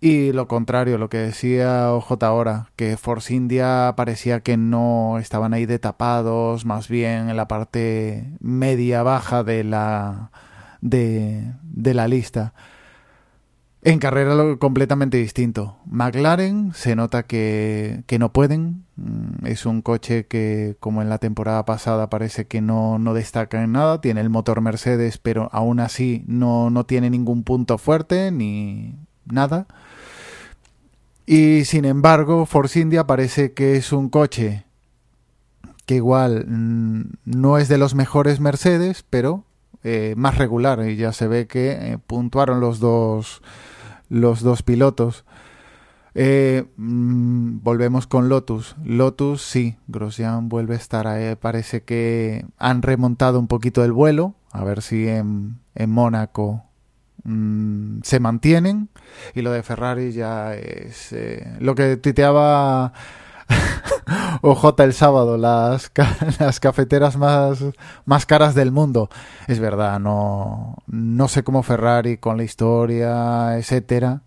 Y 0.00 0.32
lo 0.32 0.48
contrario, 0.48 0.96
lo 0.96 1.10
que 1.10 1.18
decía 1.18 1.92
OJ 1.92 2.22
ahora, 2.22 2.70
que 2.76 2.96
Force 2.96 3.34
India 3.34 3.92
parecía 3.96 4.40
que 4.40 4.56
no 4.56 5.18
estaban 5.18 5.52
ahí 5.52 5.66
de 5.66 5.78
tapados, 5.78 6.64
más 6.64 6.88
bien 6.88 7.28
en 7.28 7.36
la 7.36 7.48
parte 7.48 8.32
media 8.40 9.02
baja 9.02 9.44
de 9.44 9.62
la, 9.62 10.30
de, 10.80 11.52
de 11.64 11.92
la 11.92 12.08
lista. 12.08 12.54
En 13.82 13.98
carrera 13.98 14.34
lo 14.34 14.58
completamente 14.58 15.16
distinto. 15.16 15.78
McLaren 15.86 16.72
se 16.74 16.94
nota 16.96 17.22
que, 17.22 18.02
que, 18.06 18.18
no 18.18 18.30
pueden. 18.30 18.84
Es 19.42 19.64
un 19.64 19.80
coche 19.80 20.26
que, 20.26 20.76
como 20.80 21.00
en 21.00 21.08
la 21.08 21.16
temporada 21.16 21.64
pasada, 21.64 22.10
parece 22.10 22.46
que 22.46 22.60
no, 22.60 22.98
no 22.98 23.14
destaca 23.14 23.62
en 23.62 23.72
nada. 23.72 24.02
Tiene 24.02 24.20
el 24.20 24.28
motor 24.28 24.60
Mercedes, 24.60 25.16
pero 25.16 25.48
aún 25.52 25.80
así 25.80 26.24
no, 26.26 26.68
no 26.68 26.84
tiene 26.84 27.08
ningún 27.08 27.42
punto 27.42 27.78
fuerte 27.78 28.30
ni 28.30 28.96
nada. 29.24 29.66
Y 31.24 31.64
sin 31.64 31.86
embargo, 31.86 32.44
Force 32.44 32.78
India 32.78 33.06
parece 33.06 33.54
que 33.54 33.76
es 33.76 33.92
un 33.92 34.10
coche 34.10 34.66
que 35.86 35.94
igual 35.94 36.44
no 37.24 37.56
es 37.56 37.68
de 37.68 37.78
los 37.78 37.94
mejores 37.94 38.40
Mercedes, 38.40 39.04
pero 39.08 39.44
eh, 39.84 40.14
más 40.18 40.36
regular. 40.36 40.86
Y 40.86 40.96
ya 40.96 41.12
se 41.12 41.28
ve 41.28 41.46
que 41.46 41.70
eh, 41.70 41.98
puntuaron 42.06 42.60
los 42.60 42.78
dos 42.78 43.42
los 44.10 44.42
dos 44.42 44.62
pilotos. 44.62 45.24
Eh, 46.14 46.66
mmm, 46.76 47.62
volvemos 47.62 48.06
con 48.06 48.28
Lotus. 48.28 48.76
Lotus, 48.84 49.40
sí, 49.40 49.78
Grosjean 49.86 50.50
vuelve 50.50 50.74
a 50.74 50.78
estar 50.78 51.06
ahí. 51.06 51.36
Parece 51.36 51.82
que 51.84 52.44
han 52.58 52.82
remontado 52.82 53.38
un 53.38 53.46
poquito 53.46 53.82
el 53.84 53.92
vuelo. 53.92 54.34
A 54.50 54.64
ver 54.64 54.82
si 54.82 55.08
en, 55.08 55.60
en 55.74 55.90
Mónaco 55.90 56.64
mmm, 57.22 58.00
se 58.02 58.20
mantienen. 58.20 58.90
Y 59.34 59.42
lo 59.42 59.52
de 59.52 59.62
Ferrari 59.62 60.12
ya 60.12 60.54
es 60.54 61.12
eh, 61.12 61.56
lo 61.60 61.74
que 61.74 61.96
tuiteaba 61.96 62.92
OJ 64.42 64.80
el 64.80 64.92
sábado, 64.94 65.36
las, 65.36 65.92
las 66.38 66.60
cafeteras 66.60 67.16
más, 67.16 67.64
más 68.04 68.26
caras 68.26 68.54
del 68.54 68.72
mundo. 68.72 69.08
Es 69.46 69.60
verdad, 69.60 70.00
no, 70.00 70.76
no 70.86 71.28
sé 71.28 71.42
cómo 71.42 71.62
Ferrari 71.62 72.18
con 72.18 72.36
la 72.36 72.44
historia, 72.44 73.58
etcétera, 73.58 74.22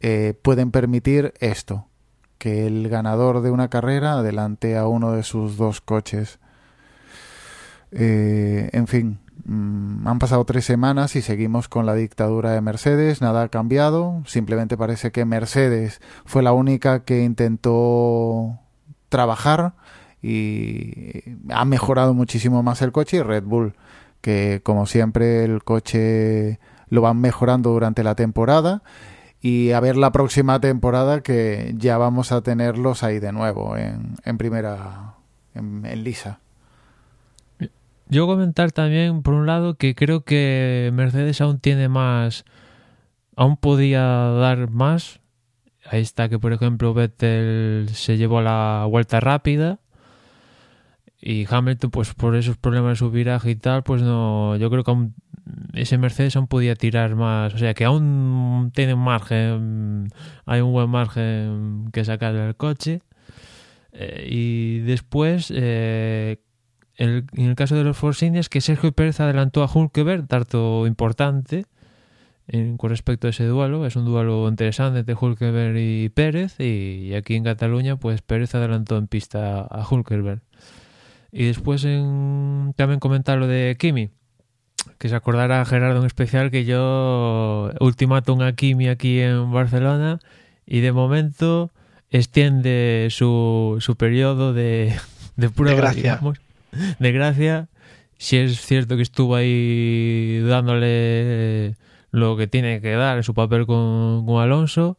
eh, 0.00 0.34
pueden 0.42 0.70
permitir 0.70 1.34
esto, 1.38 1.86
que 2.38 2.66
el 2.66 2.88
ganador 2.88 3.40
de 3.42 3.50
una 3.50 3.68
carrera 3.68 4.14
adelante 4.14 4.76
a 4.76 4.86
uno 4.86 5.12
de 5.12 5.22
sus 5.22 5.56
dos 5.56 5.80
coches. 5.80 6.38
Eh, 7.92 8.70
en 8.72 8.86
fin, 8.86 9.20
han 9.48 10.18
pasado 10.18 10.44
tres 10.44 10.64
semanas 10.64 11.16
y 11.16 11.22
seguimos 11.22 11.68
con 11.68 11.86
la 11.86 11.94
dictadura 11.94 12.52
de 12.52 12.60
Mercedes, 12.60 13.20
nada 13.20 13.42
ha 13.42 13.48
cambiado, 13.48 14.22
simplemente 14.26 14.76
parece 14.76 15.10
que 15.10 15.24
Mercedes 15.24 16.00
fue 16.24 16.42
la 16.42 16.52
única 16.52 17.04
que 17.04 17.22
intentó 17.22 18.60
trabajar 19.08 19.74
y 20.22 21.22
ha 21.50 21.64
mejorado 21.64 22.14
muchísimo 22.14 22.62
más 22.62 22.82
el 22.82 22.92
coche 22.92 23.18
y 23.18 23.22
Red 23.22 23.44
Bull, 23.44 23.74
que 24.20 24.60
como 24.62 24.86
siempre 24.86 25.44
el 25.44 25.64
coche 25.64 26.60
lo 26.88 27.00
van 27.00 27.20
mejorando 27.20 27.70
durante 27.70 28.04
la 28.04 28.14
temporada 28.14 28.82
y 29.40 29.72
a 29.72 29.80
ver 29.80 29.96
la 29.96 30.12
próxima 30.12 30.60
temporada 30.60 31.22
que 31.22 31.74
ya 31.76 31.98
vamos 31.98 32.30
a 32.30 32.42
tenerlos 32.42 33.02
ahí 33.02 33.18
de 33.18 33.32
nuevo 33.32 33.76
en, 33.76 34.16
en 34.24 34.38
primera, 34.38 35.14
en, 35.54 35.84
en 35.84 36.04
lisa. 36.04 36.41
Yo 38.12 38.26
comentar 38.26 38.72
también, 38.72 39.22
por 39.22 39.32
un 39.32 39.46
lado, 39.46 39.76
que 39.76 39.94
creo 39.94 40.22
que 40.22 40.90
Mercedes 40.92 41.40
aún 41.40 41.60
tiene 41.60 41.88
más, 41.88 42.44
aún 43.36 43.56
podía 43.56 44.02
dar 44.02 44.68
más. 44.68 45.20
Ahí 45.86 46.02
está 46.02 46.28
que, 46.28 46.38
por 46.38 46.52
ejemplo, 46.52 46.92
Vettel 46.92 47.88
se 47.94 48.18
llevó 48.18 48.42
la 48.42 48.86
vuelta 48.86 49.18
rápida 49.18 49.80
y 51.22 51.46
Hamilton, 51.48 51.90
pues 51.90 52.12
por 52.12 52.36
esos 52.36 52.58
problemas 52.58 52.90
de 52.92 52.96
su 52.96 53.10
viraje 53.10 53.52
y 53.52 53.56
tal, 53.56 53.82
pues 53.82 54.02
no, 54.02 54.56
yo 54.56 54.68
creo 54.68 54.84
que 54.84 54.90
aún, 54.90 55.14
ese 55.72 55.96
Mercedes 55.96 56.36
aún 56.36 56.48
podía 56.48 56.74
tirar 56.74 57.14
más, 57.14 57.54
o 57.54 57.58
sea 57.58 57.72
que 57.72 57.86
aún 57.86 58.72
tiene 58.74 58.94
margen, 58.94 60.08
hay 60.44 60.60
un 60.60 60.72
buen 60.72 60.90
margen 60.90 61.88
que 61.94 62.04
sacar 62.04 62.34
del 62.34 62.56
coche. 62.56 63.00
Eh, 63.92 64.26
y 64.30 64.78
después, 64.80 65.50
eh, 65.54 66.42
el, 66.96 67.26
en 67.32 67.46
el 67.46 67.54
caso 67.54 67.74
de 67.74 67.84
los 67.84 67.96
Force 67.96 68.24
Indias, 68.24 68.48
que 68.48 68.60
Sergio 68.60 68.92
Pérez 68.92 69.20
adelantó 69.20 69.62
a 69.62 69.70
Hulkeberg, 69.72 70.26
dato 70.28 70.86
importante, 70.86 71.66
en, 72.48 72.76
con 72.76 72.90
respecto 72.90 73.26
a 73.26 73.30
ese 73.30 73.44
duelo. 73.44 73.86
Es 73.86 73.96
un 73.96 74.04
duelo 74.04 74.48
interesante 74.48 75.00
entre 75.00 75.14
Hulkenberg 75.14 75.76
y 75.76 76.08
Pérez 76.10 76.58
y, 76.60 77.14
aquí 77.14 77.34
en 77.34 77.44
Cataluña 77.44 77.96
pues 77.96 78.22
Pérez 78.22 78.54
adelantó 78.54 78.96
en 78.96 79.06
pista 79.06 79.60
a 79.62 79.86
Hulkenberg. 79.88 80.40
Y 81.30 81.46
después 81.46 81.84
en, 81.84 82.74
también 82.76 83.00
comentar 83.00 83.38
lo 83.38 83.46
de 83.46 83.76
Kimi, 83.78 84.10
que 84.98 85.08
se 85.08 85.14
acordará 85.14 85.64
Gerardo 85.64 86.00
en 86.00 86.06
especial 86.06 86.50
que 86.50 86.64
yo 86.64 87.70
ultimátum 87.80 88.42
a 88.42 88.52
Kimi 88.52 88.88
aquí 88.88 89.20
en 89.20 89.50
Barcelona 89.50 90.18
y 90.66 90.80
de 90.80 90.92
momento 90.92 91.70
extiende 92.10 93.08
su, 93.10 93.78
su 93.80 93.96
periodo 93.96 94.52
de, 94.52 94.94
de 95.36 95.48
prueba, 95.48 95.74
De 95.74 95.80
gracia. 95.80 96.02
digamos, 96.02 96.38
de 96.98 97.12
gracia. 97.12 97.68
Si 98.18 98.36
es 98.36 98.60
cierto 98.60 98.96
que 98.96 99.02
estuvo 99.02 99.34
ahí 99.34 100.40
dándole 100.46 101.74
lo 102.12 102.36
que 102.36 102.46
tiene 102.46 102.80
que 102.80 102.92
dar 102.92 103.16
en 103.16 103.22
su 103.24 103.34
papel 103.34 103.66
con, 103.66 104.24
Alonso. 104.40 104.96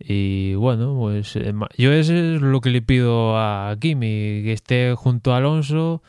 Y 0.00 0.54
bueno, 0.54 0.96
pues 0.98 1.34
eh, 1.36 1.52
yo 1.76 1.92
ese 1.92 2.36
es 2.36 2.40
lo 2.40 2.60
que 2.60 2.70
le 2.70 2.82
pido 2.82 3.36
a 3.36 3.76
Kimi, 3.80 4.42
que 4.44 4.52
esté 4.52 4.94
junto 4.96 5.32
a 5.32 5.38
Alonso. 5.38 6.02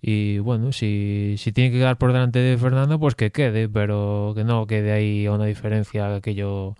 Y 0.00 0.38
bueno, 0.38 0.72
si, 0.72 1.36
si 1.38 1.52
tiene 1.52 1.70
que 1.70 1.78
quedar 1.78 1.98
por 1.98 2.12
delante 2.12 2.40
de 2.40 2.58
Fernando, 2.58 2.98
pues 2.98 3.14
que 3.14 3.30
quede, 3.30 3.68
pero 3.68 4.32
que 4.34 4.44
no 4.44 4.66
quede 4.66 4.92
ahí 4.92 5.28
una 5.28 5.44
diferencia 5.46 6.20
que 6.20 6.34
yo 6.34 6.74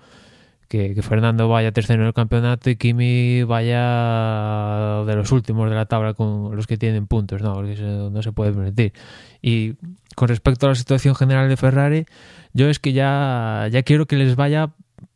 que, 0.73 0.95
que 0.95 1.03
Fernando 1.03 1.51
vaya 1.51 1.71
tercero 1.71 2.01
en 2.01 2.07
el 2.07 2.15
campeonato 2.15 2.71
y 2.71 2.77
Kimi 2.77 3.43
vaya 3.43 5.05
de 5.05 5.17
los 5.17 5.31
últimos 5.31 5.69
de 5.69 5.77
la 5.77 5.85
tabla 5.85 6.15
con 6.15 6.57
los 6.57 6.67
que 6.67 6.79
tienen 6.79 7.07
puntos, 7.07 7.43
no, 7.43 7.53
porque 7.53 7.73
eso 7.73 8.09
no 8.09 8.23
se 8.23 8.33
puede 8.33 8.53
permitir. 8.53 8.95
Y 9.43 9.75
con 10.17 10.29
respecto 10.29 10.65
a 10.65 10.71
la 10.71 10.75
situación 10.75 11.15
general 11.15 11.51
de 11.51 11.59
Ferrari, 11.59 12.07
yo 12.55 12.71
es 12.71 12.79
que 12.79 12.95
ya, 12.95 13.69
ya 13.71 13.83
quiero 13.83 14.07
que 14.07 14.17
les 14.17 14.35
vaya 14.35 14.71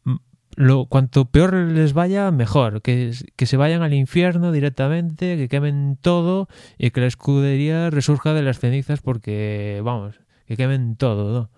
mm, 0.05 0.17
lo 0.57 0.85
cuanto 0.85 1.25
peor 1.25 1.55
les 1.55 1.95
vaya, 1.95 2.31
mejor. 2.33 2.83
Que, 2.83 3.13
que 3.35 3.47
se 3.47 3.57
vayan 3.57 3.81
al 3.81 3.95
infierno 3.95 4.53
directamente, 4.53 5.39
que 5.39 5.49
quemen 5.49 5.97
todo 5.99 6.49
y 6.77 6.91
que 6.91 7.01
la 7.01 7.07
escudería 7.07 7.89
resurja 7.89 8.35
de 8.35 8.43
las 8.43 8.59
cenizas 8.59 9.01
porque, 9.01 9.81
vamos, 9.83 10.21
que 10.47 10.59
quemen 10.59 10.97
todo, 10.97 11.33
¿no? 11.33 11.51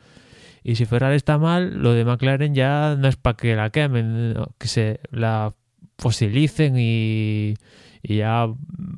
Y 0.68 0.74
si 0.74 0.84
Ferrari 0.84 1.16
está 1.16 1.38
mal, 1.38 1.78
lo 1.82 1.94
de 1.94 2.04
McLaren 2.04 2.54
ya 2.54 2.94
no 2.98 3.08
es 3.08 3.16
para 3.16 3.38
que 3.38 3.56
la 3.56 3.70
quemen, 3.70 4.34
que 4.58 4.68
se 4.68 5.00
la 5.10 5.54
fosilicen 5.96 6.74
y, 6.76 7.54
ya, 8.02 8.46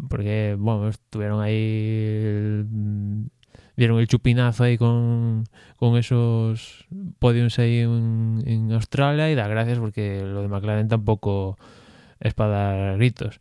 porque, 0.09 0.57
bueno, 0.59 0.89
estuvieron 0.89 1.41
ahí, 1.41 1.55
el- 1.55 2.67
dieron 3.77 4.01
el 4.01 4.09
chupinazo 4.09 4.65
ahí 4.65 4.77
con, 4.77 5.45
con 5.77 5.97
esos 5.97 6.87
podiums 7.21 7.57
ahí 7.61 7.79
en, 7.79 8.43
en 8.47 8.73
Australia 8.73 9.31
y 9.31 9.37
da 9.37 9.47
gracias 9.47 9.79
porque 9.79 10.23
lo 10.25 10.43
de 10.43 10.49
McLaren 10.49 10.89
tampoco 10.89 11.57
es 12.19 12.35
para 12.35 12.51
dar 12.51 12.97
gritos. 12.97 13.39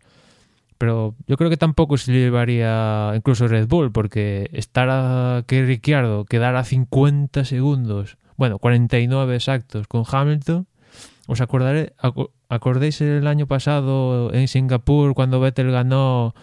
Pero 0.80 1.14
yo 1.28 1.38
creo 1.38 1.50
que 1.52 1.58
tampoco 1.58 1.98
se 1.98 2.12
llevaría 2.12 3.12
incluso 3.16 3.48
Red 3.48 3.68
Bull, 3.68 3.92
porque 3.92 4.50
estar 4.54 4.88
a 4.90 5.44
que 5.46 5.64
Ricciardo 5.64 6.26
quedara 6.26 6.60
a 6.62 6.64
50 6.64 7.46
segundos, 7.46 8.18
bueno, 8.38 8.58
49 8.58 9.36
exactos 9.36 9.88
con 9.88 10.04
Hamilton. 10.10 10.66
¿Os 11.28 11.42
acordaré, 11.42 11.94
aco- 12.00 12.32
acordéis 12.48 13.02
el 13.02 13.28
año 13.28 13.46
pasado 13.46 14.34
en 14.34 14.48
Singapur 14.48 15.14
cuando 15.14 15.40
Vettel 15.40 15.70
ganó 15.70 16.34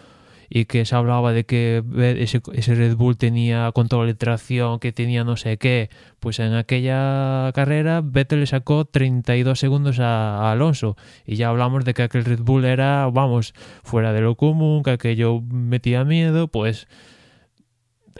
y 0.49 0.65
que 0.65 0.85
se 0.85 0.95
hablaba 0.95 1.33
de 1.33 1.45
que 1.45 1.83
ese, 2.19 2.41
ese 2.53 2.75
Red 2.75 2.95
Bull 2.95 3.17
tenía 3.17 3.71
control 3.73 4.07
de 4.07 4.13
tracción, 4.15 4.79
que 4.79 4.91
tenía 4.91 5.23
no 5.23 5.37
sé 5.37 5.57
qué? 5.57 5.89
Pues 6.19 6.39
en 6.39 6.53
aquella 6.53 7.51
carrera 7.53 8.01
Vettel 8.03 8.41
le 8.41 8.47
sacó 8.47 8.85
32 8.85 9.59
segundos 9.59 9.99
a, 9.99 10.51
Alonso 10.51 10.95
y 11.25 11.35
ya 11.35 11.49
hablamos 11.49 11.83
de 11.85 11.93
que 11.93 12.03
aquel 12.03 12.25
Red 12.25 12.39
Bull 12.41 12.65
era, 12.65 13.09
vamos, 13.11 13.53
fuera 13.83 14.13
de 14.13 14.21
lo 14.21 14.35
común, 14.35 14.83
que 14.83 14.91
aquello 14.91 15.41
metía 15.41 16.03
miedo, 16.05 16.47
pues 16.47 16.87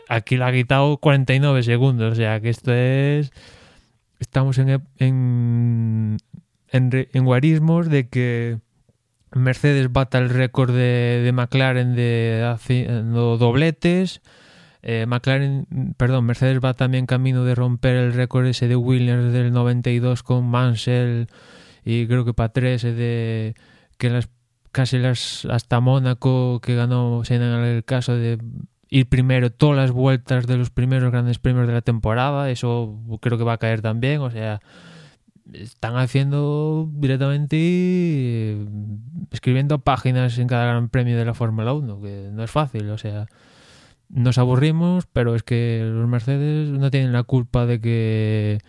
aquí 0.10 0.38
le 0.38 0.44
ha 0.44 0.52
quitado 0.52 0.98
49 0.98 1.64
segundos, 1.64 2.14
o 2.14 2.16
sea 2.16 2.40
que 2.40 2.50
esto 2.50 2.74
es... 2.74 3.32
Estamos 4.20 4.58
en, 4.58 4.82
en, 4.98 6.18
en, 6.72 7.08
en 7.14 7.26
guarismos 7.26 7.88
de 7.88 8.10
que 8.10 8.58
Mercedes 9.34 9.92
bata 9.92 10.18
el 10.18 10.30
récord 10.30 10.72
de, 10.72 11.22
de 11.24 11.32
McLaren 11.32 11.96
de 11.96 12.48
haciendo 12.48 13.38
dobletes. 13.38 14.22
Eh, 14.84 15.06
McLaren, 15.06 15.68
perdón, 15.98 16.26
Mercedes 16.26 16.60
va 16.64 16.74
también 16.74 17.06
camino 17.06 17.44
de 17.44 17.56
romper 17.56 17.96
el 17.96 18.14
récord 18.14 18.46
ese 18.46 18.68
de 18.68 18.76
Williams 18.76 19.34
del 19.34 19.52
92 19.52 20.24
con 20.24 20.46
Mansell 20.46 21.28
y 21.84 22.08
creo 22.08 22.26
que 22.26 22.34
Patrese 22.34 22.94
de 22.94 23.56
que 23.98 24.10
las 24.10 24.30
casi 24.72 25.00
las 25.00 25.46
hasta 25.46 25.80
Mónaco 25.80 26.60
que 26.62 26.76
ganó 26.76 27.24
en 27.28 27.42
el 27.42 27.84
caso 27.84 28.16
de 28.16 28.38
ir 28.90 29.10
primero 29.10 29.52
todas 29.52 29.76
las 29.76 29.92
vueltas 29.92 30.48
de 30.48 30.58
los 30.58 30.70
primeros 30.70 31.12
grandes 31.12 31.40
premios 31.40 31.68
de 31.68 31.74
la 31.74 31.82
temporada, 31.82 32.50
eso 32.50 32.98
creo 33.22 33.38
que 33.38 33.44
va 33.44 33.54
a 33.54 33.58
caer 33.58 33.82
también, 33.82 34.22
o 34.22 34.32
sea, 34.32 34.62
están 35.54 35.98
haciendo 35.98 36.90
directamente 36.94 37.58
eh, 37.60 38.68
escribiendo 39.32 39.80
páginas 39.80 40.38
en 40.38 40.48
cada 40.48 40.66
gran 40.66 40.90
premio 40.90 41.18
de 41.18 41.26
la 41.26 41.34
Fórmula 41.34 41.74
1, 41.74 42.02
que 42.02 42.30
no 42.32 42.44
es 42.44 42.52
fácil, 42.52 42.90
o 42.90 42.98
sea, 42.98 43.28
nos 44.10 44.38
aburrimos, 44.38 45.06
pero 45.12 45.36
es 45.36 45.44
que 45.44 45.82
los 45.84 46.08
Mercedes 46.08 46.70
no 46.70 46.92
tienen 46.92 47.14
la 47.14 47.24
culpa 47.24 47.66
de 47.66 47.80
que 47.82 48.60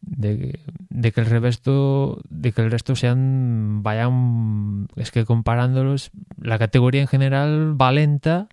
de, 0.00 0.60
de 0.88 1.12
que 1.12 1.20
el 1.20 1.26
resto 1.26 2.20
de 2.28 2.52
que 2.52 2.62
el 2.62 2.70
resto 2.70 2.94
sean 2.94 3.82
vayan 3.82 4.86
es 4.94 5.10
que 5.10 5.24
comparándolos 5.24 6.10
la 6.40 6.58
categoría 6.58 7.00
en 7.00 7.08
general 7.08 7.80
va 7.80 7.90
lenta 7.90 8.48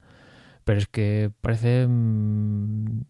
pero 0.63 0.79
es 0.79 0.87
que 0.87 1.31
parece 1.41 1.85
mm, 1.87 3.01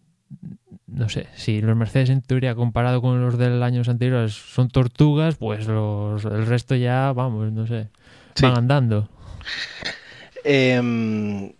no 0.86 1.08
sé, 1.08 1.26
si 1.34 1.60
los 1.60 1.76
Mercedes 1.76 2.10
en 2.10 2.22
teoría 2.22 2.54
comparado 2.54 3.00
con 3.02 3.20
los 3.20 3.36
del 3.38 3.62
años 3.62 3.88
anteriores 3.88 4.32
son 4.34 4.68
tortugas, 4.68 5.36
pues 5.36 5.66
los, 5.66 6.24
el 6.24 6.46
resto 6.46 6.74
ya, 6.74 7.12
vamos, 7.12 7.52
no 7.52 7.66
sé, 7.66 7.88
Sí. 8.34 8.44
van 8.46 8.58
andando. 8.58 9.08
Em, 10.44 11.52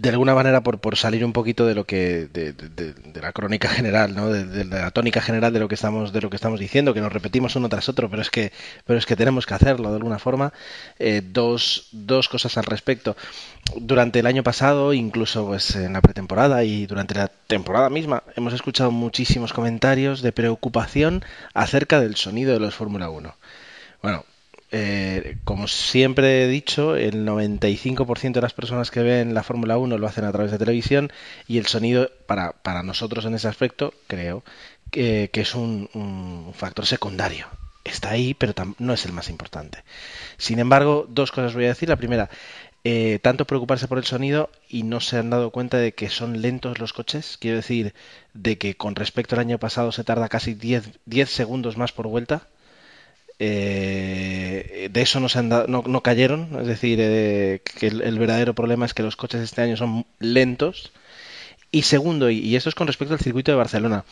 de 0.00 0.08
alguna 0.10 0.34
manera, 0.34 0.62
por, 0.62 0.78
por 0.80 0.96
salir 0.96 1.24
un 1.24 1.32
poquito 1.32 1.66
de 1.66 1.74
lo 1.74 1.84
que 1.84 2.28
de, 2.32 2.52
de- 2.52 2.92
de- 2.94 3.20
la 3.20 3.32
crónica 3.32 3.68
general, 3.68 4.14
¿no? 4.14 4.28
De, 4.30 4.44
de 4.44 4.64
la 4.64 4.90
tónica 4.92 5.20
general 5.20 5.52
de 5.52 5.58
lo 5.60 5.68
que 5.68 5.74
estamos 5.74 6.12
de 6.12 6.20
lo 6.20 6.30
que 6.30 6.36
estamos 6.36 6.60
diciendo, 6.60 6.94
que 6.94 7.00
nos 7.00 7.12
repetimos 7.12 7.56
uno 7.56 7.68
tras 7.68 7.88
otro, 7.88 8.08
pero 8.08 8.22
es 8.22 8.30
que 8.30 8.52
pero 8.86 8.98
es 8.98 9.06
que 9.06 9.16
tenemos 9.16 9.44
que 9.46 9.54
hacerlo 9.54 9.90
de 9.90 9.96
alguna 9.96 10.18
forma. 10.18 10.52
Eh, 10.98 11.22
dos, 11.24 11.88
dos 11.92 12.28
cosas 12.28 12.56
al 12.58 12.64
respecto. 12.64 13.16
Durante 13.76 14.20
el 14.20 14.26
año 14.26 14.42
pasado, 14.42 14.92
incluso 14.92 15.46
pues 15.46 15.74
en 15.76 15.92
la 15.92 16.00
pretemporada 16.00 16.64
y 16.64 16.86
durante 16.86 17.14
la 17.14 17.28
temporada 17.28 17.90
misma, 17.90 18.22
hemos 18.36 18.52
escuchado 18.54 18.90
muchísimos 18.90 19.52
comentarios 19.52 20.22
de 20.22 20.32
preocupación 20.32 21.24
acerca 21.54 22.00
del 22.00 22.16
sonido 22.16 22.52
de 22.54 22.60
los 22.60 22.74
Fórmula 22.74 23.10
1. 23.10 23.34
Bueno, 24.02 24.24
eh, 24.70 25.38
como 25.44 25.66
siempre 25.66 26.44
he 26.44 26.48
dicho, 26.48 26.96
el 26.96 27.26
95% 27.26 28.32
de 28.32 28.40
las 28.40 28.52
personas 28.52 28.90
que 28.90 29.02
ven 29.02 29.34
la 29.34 29.42
Fórmula 29.42 29.78
1 29.78 29.96
lo 29.96 30.06
hacen 30.06 30.24
a 30.24 30.32
través 30.32 30.50
de 30.50 30.58
televisión 30.58 31.10
y 31.46 31.58
el 31.58 31.66
sonido, 31.66 32.10
para, 32.26 32.52
para 32.52 32.82
nosotros 32.82 33.24
en 33.24 33.34
ese 33.34 33.48
aspecto, 33.48 33.94
creo 34.06 34.44
que, 34.90 35.30
es 35.32 35.54
un, 35.54 36.52
factor 36.54 36.86
secundario. 36.86 37.46
Está 37.84 38.10
ahí, 38.10 38.34
pero 38.34 38.54
no 38.78 38.92
es 38.92 39.06
el 39.06 39.12
más 39.12 39.30
importante. 39.30 39.82
Sin 40.36 40.58
embargo, 40.58 41.06
dos 41.08 41.32
cosas 41.32 41.54
voy 41.54 41.64
a 41.64 41.68
decir. 41.68 41.88
La 41.88 41.96
primera, 41.96 42.28
eh, 42.84 43.18
tanto 43.22 43.46
preocuparse 43.46 43.88
por 43.88 43.98
el 43.98 44.04
sonido 44.04 44.50
y 44.68 44.82
no 44.82 45.00
se 45.00 45.16
han 45.16 45.30
dado 45.30 45.50
cuenta 45.50 45.78
de 45.78 45.92
que 45.92 46.10
son 46.10 46.42
lentos 46.42 46.78
los 46.78 46.92
coches. 46.92 47.38
Quiero 47.40 47.56
decir, 47.56 47.94
de 48.34 48.58
que 48.58 48.76
con 48.76 48.94
respecto 48.94 49.34
al 49.34 49.40
año 49.40 49.58
pasado 49.58 49.92
se 49.92 50.04
tarda 50.04 50.28
casi 50.28 50.54
10, 50.54 50.98
10 51.06 51.30
segundos 51.30 51.78
más 51.78 51.92
por 51.92 52.08
vuelta. 52.08 52.48
Eh, 53.40 54.88
de 54.92 55.00
eso 55.02 55.20
no, 55.20 55.28
se 55.28 55.38
han 55.38 55.48
dado- 55.48 55.66
no, 55.68 55.82
no 55.86 56.02
cayeron, 56.02 56.48
es 56.60 56.66
decir, 56.66 56.98
eh, 57.00 57.62
que 57.78 57.86
el, 57.88 58.18
verdadero 58.18 58.54
problema 58.54 58.84
es 58.86 58.94
que 58.94 59.02
los 59.04 59.16
coches 59.16 59.40
este 59.42 59.62
año 59.62 59.76
son 59.76 60.06
lentos. 60.18 60.92
Y 61.72 61.82
segundo, 61.82 62.30
y, 62.30 62.56
esto 62.56 62.68
es 62.70 62.74
con 62.74 62.86
respecto 62.86 63.14
al 63.14 63.20
circuito 63.20 63.52
de 63.52 63.58
Barcelona, 63.58 64.04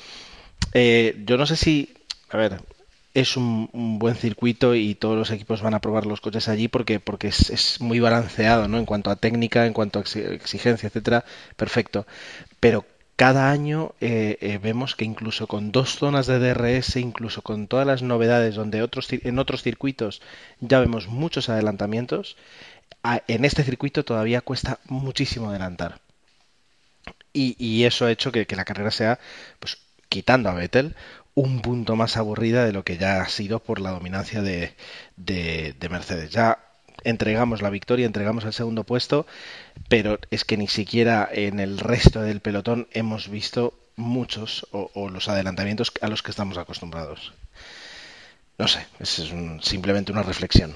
eh, 0.72 1.22
yo 1.26 1.36
no 1.38 1.46
sé 1.46 1.56
si, 1.56 1.94
a 2.30 2.36
ver, 2.36 2.60
es 3.14 3.36
un, 3.36 3.70
buen 3.98 4.14
circuito 4.16 4.74
y 4.74 4.94
todos 4.94 5.16
los 5.16 5.30
equipos 5.30 5.62
van 5.62 5.74
a 5.74 5.80
probar 5.80 6.06
los 6.06 6.20
coches 6.20 6.48
allí 6.48 6.68
porque, 6.68 7.00
porque 7.00 7.28
es, 7.28 7.50
es 7.50 7.80
muy 7.80 8.00
balanceado, 8.00 8.68
¿no? 8.68 8.78
En 8.78 8.84
cuanto 8.86 9.10
a 9.10 9.16
técnica, 9.16 9.66
en 9.66 9.72
cuanto 9.72 9.98
a 9.98 10.04
exi- 10.04 10.30
exigencia, 10.32 10.88
etcétera, 10.88 11.24
perfecto. 11.56 12.06
Pero 12.60 12.84
cada 13.16 13.50
año 13.50 13.94
eh, 14.00 14.38
eh, 14.40 14.58
vemos 14.58 14.94
que 14.94 15.04
incluso 15.04 15.46
con 15.46 15.72
dos 15.72 15.96
zonas 15.96 16.26
de 16.26 16.38
DRS, 16.38 16.96
incluso 16.96 17.42
con 17.42 17.66
todas 17.66 17.86
las 17.86 18.02
novedades 18.02 18.54
donde 18.54 18.82
otros 18.82 19.08
en 19.10 19.38
otros 19.38 19.62
circuitos 19.62 20.22
ya 20.60 20.80
vemos 20.80 21.08
muchos 21.08 21.48
adelantamientos, 21.48 22.36
en 23.28 23.44
este 23.44 23.62
circuito 23.64 24.04
todavía 24.04 24.40
cuesta 24.42 24.80
muchísimo 24.86 25.50
adelantar. 25.50 26.00
Y, 27.32 27.84
eso 27.84 28.06
ha 28.06 28.10
hecho 28.10 28.32
que, 28.32 28.46
que 28.46 28.56
la 28.56 28.64
carrera 28.64 28.90
sea, 28.90 29.20
pues 29.60 29.78
quitando 30.08 30.48
a 30.48 30.54
Vettel, 30.54 30.96
un 31.34 31.60
punto 31.60 31.94
más 31.96 32.16
aburrida 32.16 32.64
de 32.64 32.72
lo 32.72 32.82
que 32.84 32.96
ya 32.96 33.20
ha 33.20 33.28
sido 33.28 33.60
por 33.60 33.78
la 33.80 33.90
dominancia 33.90 34.40
de, 34.42 34.74
de, 35.16 35.74
de 35.78 35.88
Mercedes. 35.90 36.30
Ya 36.30 36.65
entregamos 37.06 37.62
la 37.62 37.70
victoria, 37.70 38.04
entregamos 38.06 38.44
el 38.44 38.52
segundo 38.52 38.84
puesto, 38.84 39.26
pero 39.88 40.18
es 40.30 40.44
que 40.44 40.56
ni 40.56 40.68
siquiera 40.68 41.28
en 41.32 41.60
el 41.60 41.78
resto 41.78 42.20
del 42.20 42.40
pelotón 42.40 42.88
hemos 42.92 43.28
visto 43.28 43.72
muchos 43.96 44.66
o, 44.72 45.08
los 45.08 45.28
adelantamientos 45.28 45.92
a 46.02 46.08
los 46.08 46.22
que 46.22 46.30
estamos 46.30 46.58
acostumbrados. 46.58 47.32
No 48.58 48.68
sé, 48.68 48.86
es 49.00 49.18
un- 49.32 49.62
simplemente 49.62 50.12
una 50.12 50.22
reflexión. 50.22 50.72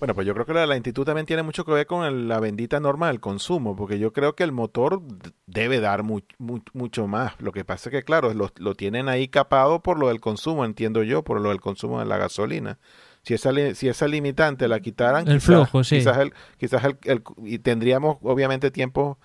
Bueno, 0.00 0.14
pues 0.14 0.26
yo 0.26 0.34
creo 0.34 0.44
que 0.44 0.52
la 0.52 0.66
lentitud 0.66 1.04
también 1.04 1.24
tiene 1.26 1.42
mucho 1.42 1.64
que 1.64 1.72
ver 1.72 1.86
con 1.86 2.04
el- 2.04 2.28
la 2.28 2.40
bendita 2.40 2.78
norma 2.80 3.06
del 3.06 3.20
consumo, 3.20 3.74
porque 3.76 3.98
yo 3.98 4.12
creo 4.12 4.34
que 4.34 4.42
el 4.42 4.52
motor 4.52 5.00
debe 5.46 5.80
dar 5.80 6.02
mu- 6.02 6.20
mu- 6.38 6.60
mucho 6.72 7.06
más. 7.06 7.32
Lo 7.40 7.52
que 7.52 7.64
pasa 7.64 7.88
es 7.88 7.92
que, 7.92 8.02
claro, 8.02 8.32
lo 8.34 8.74
tienen 8.74 9.08
ahí 9.08 9.28
capado 9.28 9.80
por 9.82 9.98
lo 9.98 10.08
del 10.08 10.20
consumo, 10.20 10.64
entiendo 10.64 11.02
yo, 11.04 11.22
por 11.22 11.40
lo 11.40 11.50
del 11.50 11.60
consumo 11.60 12.00
de 12.00 12.06
la 12.06 12.18
gasolina. 12.18 12.78
Si 13.24 13.34
esa, 13.34 13.52
li- 13.52 13.74
si 13.74 13.88
esa 13.88 14.06
limitante 14.08 14.68
la 14.68 14.80
quitaran, 14.80 15.26
El 15.28 15.40
flujo, 15.40 15.82
sí. 15.84 15.96
quizás, 15.98 16.18
el, 16.18 16.32
quizás 16.58 16.84
el, 16.84 16.98
el- 17.04 17.22
y 17.44 17.58
tendríamos 17.58 18.18
obviamente 18.22 18.70
tiempos 18.70 19.16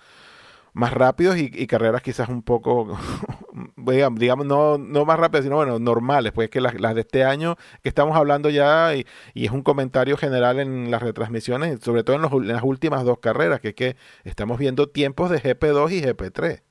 más 0.72 0.92
rápidos 0.92 1.36
y, 1.36 1.50
y 1.52 1.66
carreras 1.66 2.02
quizás 2.02 2.28
un 2.28 2.42
poco, 2.42 2.96
digamos, 3.76 4.20
digamos, 4.20 4.46
no, 4.46 4.78
no 4.78 5.04
más 5.04 5.18
rápidas, 5.18 5.44
sino 5.44 5.56
bueno, 5.56 5.78
normales, 5.80 6.32
pues 6.32 6.48
que 6.50 6.60
las, 6.60 6.80
las 6.80 6.94
de 6.94 7.02
este 7.02 7.24
año 7.24 7.56
que 7.82 7.88
estamos 7.88 8.16
hablando 8.16 8.50
ya, 8.50 8.94
y, 8.94 9.06
y 9.34 9.46
es 9.46 9.52
un 9.52 9.62
comentario 9.62 10.16
general 10.16 10.60
en 10.60 10.90
las 10.90 11.02
retransmisiones, 11.02 11.80
sobre 11.82 12.04
todo 12.04 12.16
en, 12.16 12.22
los- 12.22 12.32
en 12.32 12.48
las 12.48 12.62
últimas 12.62 13.04
dos 13.04 13.18
carreras, 13.18 13.60
que 13.60 13.68
es 13.70 13.74
que 13.74 13.96
estamos 14.24 14.58
viendo 14.58 14.88
tiempos 14.88 15.30
de 15.30 15.40
GP2 15.40 15.90
y 15.92 16.00
GP3 16.02 16.62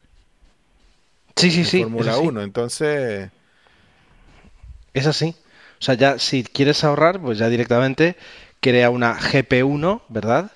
Sí, 1.35 1.51
sí, 1.51 1.63
sí. 1.65 1.79
Fórmula 1.83 2.11
es 2.11 2.17
así. 2.17 2.27
1, 2.27 2.41
entonces... 2.41 3.31
Es 4.93 5.07
así. 5.07 5.35
O 5.79 5.83
sea, 5.83 5.95
ya 5.95 6.19
si 6.19 6.43
quieres 6.43 6.83
ahorrar, 6.83 7.21
pues 7.21 7.37
ya 7.37 7.49
directamente 7.49 8.15
crea 8.59 8.89
una 8.89 9.13
GP1, 9.15 10.01
¿verdad? 10.09 10.51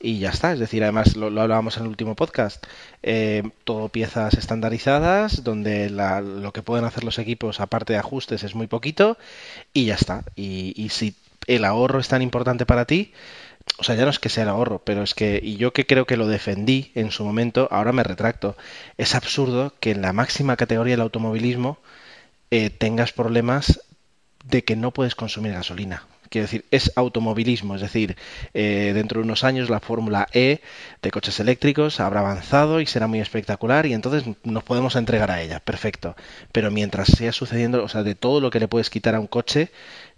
Y 0.00 0.18
ya 0.18 0.30
está. 0.30 0.52
Es 0.52 0.58
decir, 0.60 0.82
además 0.82 1.16
lo, 1.16 1.26
hablábamos 1.26 1.76
en 1.76 1.84
el 1.84 1.88
último 1.88 2.14
podcast. 2.16 2.64
eh, 3.02 3.42
todo 3.64 3.88
piezas 3.88 4.34
estandarizadas, 4.34 5.42
donde 5.44 5.88
la- 5.90 6.20
lo 6.20 6.52
que 6.52 6.62
pueden 6.62 6.84
hacer 6.84 7.02
los 7.04 7.18
equipos, 7.18 7.60
aparte 7.60 7.92
de 7.94 7.98
ajustes, 7.98 8.42
es 8.44 8.54
muy 8.54 8.66
poquito. 8.66 9.18
Y 9.74 9.86
ya 9.86 9.94
está. 9.94 10.24
Y, 10.36 10.74
y 10.76 10.90
si 10.90 11.16
el 11.46 11.64
ahorro 11.64 11.98
es 12.00 12.08
tan 12.08 12.22
importante 12.22 12.66
para 12.66 12.86
ti, 12.86 13.12
o 13.78 13.84
sea, 13.84 13.94
ya 13.96 14.04
no 14.04 14.10
es 14.10 14.18
que 14.18 14.28
sea 14.28 14.44
el 14.44 14.48
ahorro, 14.50 14.80
pero 14.84 15.02
es 15.02 15.14
que, 15.14 15.40
y 15.42 15.56
yo 15.56 15.72
que 15.72 15.86
creo 15.86 16.06
que 16.06 16.16
lo 16.16 16.28
defendí 16.28 16.92
en 16.94 17.10
su 17.10 17.24
momento, 17.24 17.68
ahora 17.70 17.92
me 17.92 18.02
retracto. 18.02 18.56
Es 18.98 19.14
absurdo 19.14 19.74
que 19.80 19.92
en 19.92 20.02
la 20.02 20.12
máxima 20.12 20.56
categoría 20.56 20.94
del 20.94 21.00
automovilismo 21.02 21.78
eh, 22.50 22.70
tengas 22.70 23.12
problemas 23.12 23.80
de 24.50 24.64
que 24.64 24.76
no 24.76 24.90
puedes 24.90 25.14
consumir 25.14 25.52
gasolina. 25.52 26.04
Quiero 26.28 26.44
decir, 26.44 26.64
es 26.70 26.92
automovilismo, 26.94 27.74
es 27.74 27.80
decir, 27.80 28.16
eh, 28.54 28.92
dentro 28.94 29.18
de 29.20 29.24
unos 29.24 29.42
años 29.42 29.68
la 29.68 29.80
Fórmula 29.80 30.28
E 30.32 30.60
de 31.02 31.10
coches 31.10 31.40
eléctricos 31.40 31.98
habrá 31.98 32.20
avanzado 32.20 32.80
y 32.80 32.86
será 32.86 33.08
muy 33.08 33.18
espectacular 33.18 33.84
y 33.86 33.94
entonces 33.94 34.36
nos 34.44 34.62
podemos 34.62 34.94
entregar 34.94 35.32
a 35.32 35.42
ella, 35.42 35.58
perfecto. 35.58 36.14
Pero 36.52 36.70
mientras 36.70 37.08
siga 37.08 37.32
sucediendo, 37.32 37.82
o 37.82 37.88
sea, 37.88 38.04
de 38.04 38.14
todo 38.14 38.40
lo 38.40 38.50
que 38.50 38.60
le 38.60 38.68
puedes 38.68 38.90
quitar 38.90 39.16
a 39.16 39.20
un 39.20 39.26
coche, 39.26 39.72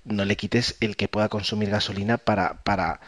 no 0.04 0.26
le 0.26 0.36
quites 0.36 0.76
el 0.80 0.96
que 0.96 1.08
pueda 1.08 1.30
consumir 1.30 1.70
gasolina 1.70 2.18
para, 2.18 2.62
para, 2.62 3.00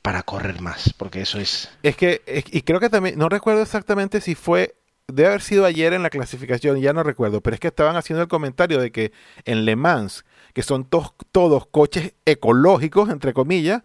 para 0.00 0.22
correr 0.22 0.60
más, 0.60 0.92
porque 0.96 1.22
eso 1.22 1.40
es... 1.40 1.68
Es 1.82 1.96
que, 1.96 2.22
y 2.26 2.62
creo 2.62 2.78
que 2.78 2.90
también, 2.90 3.18
no 3.18 3.28
recuerdo 3.28 3.62
exactamente 3.62 4.20
si 4.20 4.36
fue, 4.36 4.76
debe 5.08 5.28
haber 5.28 5.42
sido 5.42 5.64
ayer 5.64 5.92
en 5.92 6.02
la 6.02 6.10
clasificación, 6.10 6.80
ya 6.80 6.92
no 6.92 7.02
recuerdo, 7.02 7.40
pero 7.40 7.54
es 7.54 7.60
que 7.60 7.68
estaban 7.68 7.96
haciendo 7.96 8.22
el 8.22 8.28
comentario 8.28 8.80
de 8.80 8.92
que 8.92 9.12
en 9.44 9.64
Le 9.64 9.76
Mans, 9.76 10.24
que 10.54 10.62
son 10.62 10.84
todos 10.84 11.66
coches 11.66 12.14
ecológicos, 12.24 13.10
entre 13.10 13.32
comillas, 13.32 13.82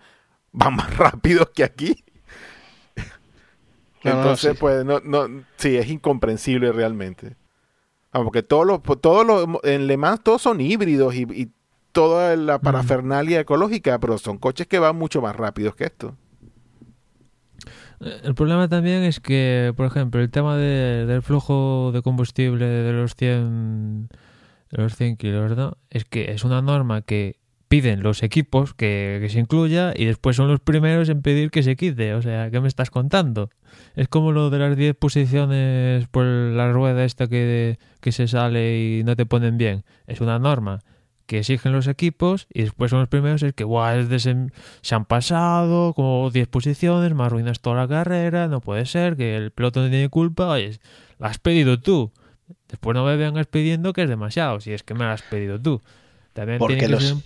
van 0.51 0.75
más 0.75 0.95
rápidos 0.97 1.49
que 1.53 1.63
aquí. 1.63 2.03
No, 4.03 4.13
no, 4.13 4.17
Entonces, 4.19 4.51
sí. 4.53 4.57
pues, 4.59 4.85
no, 4.85 4.99
no, 5.01 5.43
sí, 5.57 5.75
es 5.75 5.89
incomprensible 5.89 6.71
realmente. 6.71 7.35
Vamos, 8.13 8.27
porque 8.27 8.43
todos 8.43 8.65
los, 8.65 8.81
todos 9.01 9.25
los, 9.25 9.47
en 9.63 9.87
Le 9.87 9.97
Mans 9.97 10.23
todos 10.23 10.41
son 10.41 10.61
híbridos 10.61 11.13
y, 11.15 11.23
y 11.33 11.51
toda 11.91 12.35
la 12.35 12.59
parafernalia 12.59 13.39
ecológica, 13.39 13.99
pero 13.99 14.17
son 14.17 14.37
coches 14.37 14.67
que 14.67 14.79
van 14.79 14.95
mucho 14.95 15.21
más 15.21 15.35
rápidos 15.35 15.75
que 15.75 15.85
esto. 15.85 16.15
El 17.99 18.35
problema 18.35 18.67
también 18.67 19.03
es 19.03 19.19
que, 19.19 19.73
por 19.75 19.87
ejemplo, 19.87 20.21
el 20.21 20.29
tema 20.29 20.55
de- 20.55 21.05
del 21.07 21.21
flujo 21.23 21.91
de 21.93 22.01
combustible 22.03 22.65
de 22.65 22.93
los 22.93 23.15
100, 23.15 24.09
de 24.71 24.77
los 24.77 24.95
100 24.95 25.17
kilos, 25.17 25.57
¿no? 25.57 25.77
Es 25.89 26.05
que 26.05 26.31
es 26.31 26.43
una 26.43 26.61
norma 26.61 27.01
que 27.01 27.37
piden 27.69 28.01
los 28.03 28.23
equipos 28.23 28.73
que, 28.73 29.17
que 29.21 29.29
se 29.29 29.39
incluya 29.39 29.93
y 29.95 30.05
después 30.05 30.35
son 30.37 30.47
los 30.47 30.59
primeros 30.61 31.09
en 31.09 31.21
pedir 31.21 31.49
que 31.51 31.63
se 31.63 31.75
quite. 31.75 32.13
O 32.13 32.21
sea, 32.21 32.49
¿qué 32.51 32.61
me 32.61 32.67
estás 32.67 32.91
contando? 32.91 33.49
Es 33.95 34.07
como 34.07 34.31
lo 34.31 34.49
de 34.49 34.59
las 34.59 34.77
10 34.77 34.95
posiciones 34.95 36.07
por 36.07 36.23
la 36.25 36.71
rueda 36.71 37.03
esta 37.03 37.27
que, 37.27 37.77
que 37.99 38.11
se 38.11 38.27
sale 38.27 38.79
y 38.99 39.03
no 39.03 39.15
te 39.15 39.25
ponen 39.25 39.57
bien. 39.57 39.83
Es 40.05 40.21
una 40.21 40.39
norma 40.39 40.79
que 41.27 41.39
exigen 41.39 41.73
los 41.73 41.87
equipos 41.87 42.47
y 42.51 42.63
después 42.63 42.89
son 42.89 43.01
los 43.01 43.09
primeros 43.09 43.43
es 43.43 43.53
que 43.53 43.65
es 43.99 44.09
de 44.09 44.19
se, 44.19 44.95
han 44.95 45.05
pasado 45.05 45.93
como 45.93 46.31
10 46.31 46.47
posiciones, 46.47 47.13
me 47.13 47.23
arruinas 47.23 47.59
toda 47.59 47.75
la 47.75 47.87
carrera, 47.87 48.47
no 48.47 48.61
puede 48.61 48.85
ser, 48.85 49.15
que 49.15 49.35
el 49.35 49.51
piloto 49.51 49.81
no 49.81 49.89
tiene 49.89 50.09
culpa, 50.09 50.47
oye, 50.47 50.79
la 51.19 51.27
has 51.27 51.37
pedido 51.37 51.79
tú. 51.79 52.11
Después 52.69 52.95
no 52.95 53.05
me 53.05 53.15
vengas 53.17 53.45
pidiendo 53.47 53.93
que 53.93 54.03
es 54.03 54.09
demasiado, 54.09 54.59
si 54.61 54.71
es 54.71 54.83
que 54.83 54.93
me 54.93 55.01
la 55.05 55.13
has 55.13 55.21
pedido 55.21 55.59
tú. 55.59 55.81
También 56.33 56.59
Porque 56.59 56.77
tiene 56.77 56.87
que 56.87 56.93
los- 56.93 57.03
ser 57.09 57.17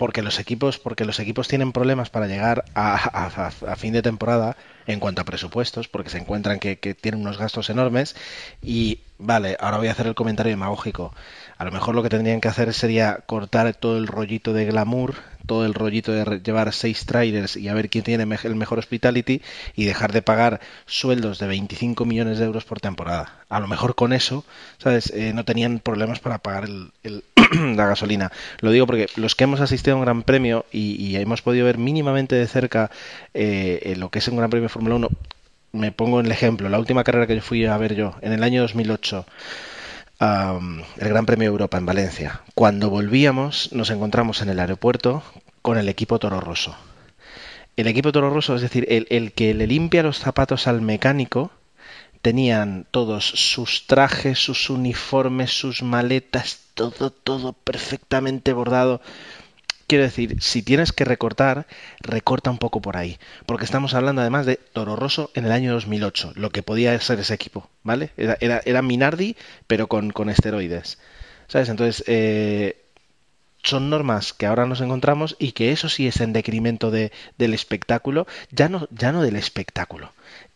porque 0.00 0.22
los 0.22 0.38
equipos 0.40 0.78
porque 0.78 1.04
los 1.04 1.18
equipos 1.20 1.48
tienen 1.48 1.72
problemas 1.72 2.10
para 2.10 2.26
llegar 2.26 2.64
a, 2.74 2.94
a- 2.96 3.46
a- 3.72 3.76
fin 3.76 3.92
de 3.92 4.02
temporada 4.02 4.56
en 4.86 4.98
cuanto 5.00 5.20
a 5.22 5.24
presupuestos 5.24 5.88
porque 5.88 6.10
se 6.10 6.18
encuentran 6.18 6.58
que, 6.58 6.78
que 6.78 6.94
tienen 6.94 7.20
unos 7.20 7.38
gastos 7.38 7.70
enormes. 7.70 8.16
Y 8.62 9.00
vale 9.18 9.56
ahora 9.60 9.78
voy 9.78 9.88
a 9.88 9.92
hacer 9.92 10.06
el 10.06 10.14
comentario 10.14 10.50
demagógico. 10.52 11.12
A 11.58 11.64
lo 11.64 11.72
mejor 11.72 11.94
lo 11.94 12.02
que 12.02 12.08
tendrían 12.08 12.40
que 12.40 12.48
hacer 12.48 12.72
sería 12.74 13.20
cortar 13.26 13.72
todo 13.74 13.98
el 13.98 14.06
rollito 14.06 14.52
de 14.52 14.64
glamour 14.66 15.14
todo 15.46 15.64
el 15.66 15.74
rollito 15.74 16.12
de 16.12 16.40
llevar 16.40 16.72
seis 16.72 17.06
trailers 17.06 17.56
y 17.56 17.68
a 17.68 17.74
ver 17.74 17.88
quién 17.90 18.04
tiene 18.04 18.22
el 18.44 18.54
mejor 18.56 18.78
hospitality 18.78 19.42
y 19.76 19.84
dejar 19.84 20.12
de 20.12 20.22
pagar 20.22 20.60
sueldos 20.86 21.38
de 21.38 21.46
25 21.46 22.04
millones 22.04 22.38
de 22.38 22.44
euros 22.46 22.64
por 22.64 22.80
temporada 22.80 23.34
a 23.48 23.60
lo 23.60 23.66
mejor 23.68 23.94
con 23.94 24.12
eso 24.12 24.44
sabes 24.78 25.10
Eh, 25.14 25.32
no 25.34 25.44
tenían 25.44 25.78
problemas 25.80 26.20
para 26.20 26.38
pagar 26.38 26.64
el- 26.64 26.92
el 27.02 27.24
la 27.76 27.86
gasolina. 27.86 28.30
Lo 28.60 28.70
digo 28.70 28.86
porque 28.86 29.06
los 29.16 29.34
que 29.34 29.44
hemos 29.44 29.60
asistido 29.60 29.94
a 29.96 29.98
un 29.98 30.04
Gran 30.04 30.22
Premio 30.22 30.64
y, 30.72 30.94
y 31.04 31.16
hemos 31.16 31.42
podido 31.42 31.66
ver 31.66 31.78
mínimamente 31.78 32.36
de 32.36 32.46
cerca 32.46 32.90
eh, 33.34 33.94
lo 33.98 34.10
que 34.10 34.20
es 34.20 34.28
un 34.28 34.36
Gran 34.36 34.50
Premio 34.50 34.64
de 34.64 34.68
Fórmula 34.72 34.94
1, 34.96 35.08
me 35.72 35.92
pongo 35.92 36.20
en 36.20 36.26
el 36.26 36.32
ejemplo, 36.32 36.68
la 36.68 36.78
última 36.78 37.04
carrera 37.04 37.26
que 37.26 37.40
fui 37.40 37.64
a 37.64 37.76
ver 37.76 37.94
yo, 37.94 38.14
en 38.22 38.32
el 38.32 38.42
año 38.42 38.62
2008, 38.62 39.24
el 40.20 41.08
Gran 41.08 41.24
Premio 41.24 41.48
Europa 41.48 41.78
en 41.78 41.86
Valencia. 41.86 42.42
Cuando 42.54 42.90
volvíamos 42.90 43.72
nos 43.72 43.90
encontramos 43.90 44.42
en 44.42 44.50
el 44.50 44.60
aeropuerto 44.60 45.22
con 45.62 45.78
el 45.78 45.88
equipo 45.88 46.18
Toro 46.18 46.40
Rosso. 46.40 46.76
El 47.76 47.86
equipo 47.86 48.12
Toro 48.12 48.28
Rosso, 48.28 48.54
es 48.54 48.62
decir, 48.62 48.86
el, 48.90 49.06
el 49.08 49.32
que 49.32 49.54
le 49.54 49.66
limpia 49.66 50.02
los 50.02 50.18
zapatos 50.18 50.66
al 50.66 50.82
mecánico, 50.82 51.50
tenían 52.20 52.86
todos 52.90 53.24
sus 53.24 53.86
trajes, 53.86 54.38
sus 54.38 54.68
uniformes, 54.68 55.52
sus 55.52 55.82
maletas, 55.82 56.60
todo, 56.74 57.10
todo 57.10 57.54
perfectamente 57.54 58.52
bordado. 58.52 59.00
Quiero 59.90 60.04
decir, 60.04 60.40
si 60.40 60.62
tienes 60.62 60.92
que 60.92 61.04
recortar, 61.04 61.66
recorta 61.98 62.48
un 62.48 62.58
poco 62.58 62.80
por 62.80 62.96
ahí. 62.96 63.18
Porque 63.44 63.64
estamos 63.64 63.92
hablando 63.92 64.20
además 64.20 64.46
de 64.46 64.54
Toro 64.54 64.94
Rosso 64.94 65.32
en 65.34 65.46
el 65.46 65.50
año 65.50 65.72
2008, 65.72 66.34
lo 66.36 66.50
que 66.50 66.62
podía 66.62 66.96
ser 67.00 67.18
ese 67.18 67.34
equipo, 67.34 67.68
¿vale? 67.82 68.12
Era, 68.16 68.82
Minardi, 68.82 69.34
pero 69.66 69.88
con, 69.88 70.12
con 70.12 70.30
esteroides. 70.30 70.98
¿Sabes? 71.48 71.70
Entonces, 71.70 72.04
eh, 72.06 72.80
son 73.64 73.90
normas 73.90 74.32
que 74.32 74.46
ahora 74.46 74.64
nos 74.64 74.80
encontramos 74.80 75.34
y 75.40 75.50
que 75.50 75.72
eso 75.72 75.88
sí 75.88 76.06
es 76.06 76.20
en 76.20 76.32
decremento 76.32 76.92
de, 76.92 77.10
del 77.36 77.52
espectáculo, 77.52 78.28
ya 78.52 78.68
no, 78.68 78.86
ya 78.92 79.10
no 79.10 79.22
del 79.22 79.34
espectáculo, 79.34 80.12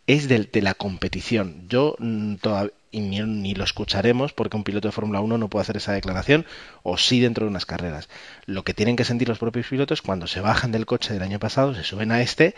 es 0.07 0.28
del, 0.28 0.49
de 0.53 0.62
la 0.62 0.74
competición. 0.74 1.64
Yo 1.68 1.97
mm, 1.99 2.37
todavía 2.37 2.70
y 2.95 3.01
ni, 3.01 3.20
ni 3.20 3.55
lo 3.55 3.64
escucharemos 3.64 4.32
porque 4.32 4.57
un 4.57 4.64
piloto 4.64 4.88
de 4.88 4.92
Fórmula 4.92 5.20
1 5.20 5.36
no 5.38 5.49
puede 5.49 5.62
hacer 5.62 5.76
esa 5.76 5.92
declaración 5.92 6.47
o 6.82 6.97
sí 6.97 7.20
dentro 7.20 7.45
de 7.45 7.51
unas 7.51 7.66
carreras. 7.66 8.09
Lo 8.47 8.62
que 8.64 8.72
tienen 8.74 8.97
que 8.97 9.05
sentir 9.05 9.28
los 9.28 9.38
propios 9.38 9.66
pilotos 9.66 10.01
cuando 10.03 10.26
se 10.26 10.40
bajan 10.40 10.72
del 10.72 10.86
coche 10.86 11.12
del 11.12 11.22
año 11.22 11.38
pasado, 11.38 11.74
se 11.74 11.82
suben 11.84 12.12
a 12.12 12.20
este 12.22 12.55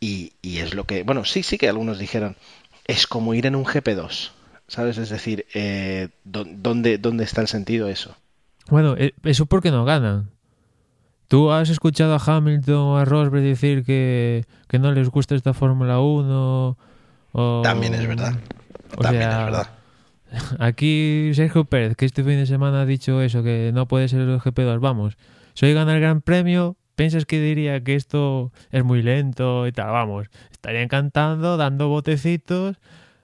y, 0.00 0.32
y 0.42 0.58
es 0.58 0.74
lo 0.74 0.84
que, 0.84 1.02
bueno, 1.02 1.24
sí, 1.24 1.42
sí 1.42 1.58
que 1.58 1.68
algunos 1.68 1.98
dijeron, 1.98 2.36
es 2.86 3.06
como 3.06 3.34
ir 3.34 3.46
en 3.46 3.56
un 3.56 3.64
GP2, 3.64 4.30
¿sabes? 4.68 4.96
Es 4.98 5.10
decir, 5.10 5.46
eh, 5.54 6.08
¿dó- 6.24 6.46
¿dónde, 6.48 6.98
¿dónde 6.98 7.24
está 7.24 7.40
el 7.40 7.48
sentido 7.48 7.88
eso? 7.88 8.16
Bueno, 8.68 8.94
eh, 8.96 9.12
eso 9.24 9.46
porque 9.46 9.70
no 9.70 9.84
ganan. 9.84 10.30
¿Tú 11.28 11.52
has 11.52 11.68
escuchado 11.70 12.14
a 12.14 12.18
Hamilton 12.24 12.74
o 12.76 12.98
a 12.98 13.04
Rosberg 13.04 13.42
decir 13.44 13.84
que, 13.84 14.44
que 14.68 14.78
no 14.80 14.90
les 14.92 15.08
gusta 15.10 15.34
esta 15.36 15.54
Fórmula 15.54 16.00
1? 16.00 16.76
O... 17.32 17.60
También 17.62 17.94
es 17.94 18.06
verdad. 18.06 18.34
O 18.96 19.02
También 19.02 19.30
sea, 19.30 19.38
es 19.38 19.44
verdad. 19.44 19.68
Aquí 20.58 21.32
Sergio 21.34 21.64
Pérez, 21.64 21.96
que 21.96 22.06
este 22.06 22.22
fin 22.22 22.36
de 22.36 22.46
semana 22.46 22.82
ha 22.82 22.86
dicho 22.86 23.20
eso, 23.22 23.42
que 23.42 23.70
no 23.74 23.86
puede 23.86 24.08
ser 24.08 24.20
el 24.20 24.38
GP2, 24.38 24.80
vamos. 24.80 25.16
Si 25.54 25.66
hoy 25.66 25.74
gana 25.74 25.94
el 25.94 26.00
Gran 26.00 26.20
Premio, 26.20 26.76
¿piensas 26.94 27.26
que 27.26 27.40
diría 27.40 27.82
que 27.82 27.94
esto 27.94 28.52
es 28.70 28.84
muy 28.84 29.02
lento 29.02 29.66
y 29.66 29.72
tal? 29.72 29.90
Vamos, 29.90 30.28
estaría 30.50 30.82
encantando, 30.82 31.56
dando 31.56 31.88
botecitos. 31.88 32.76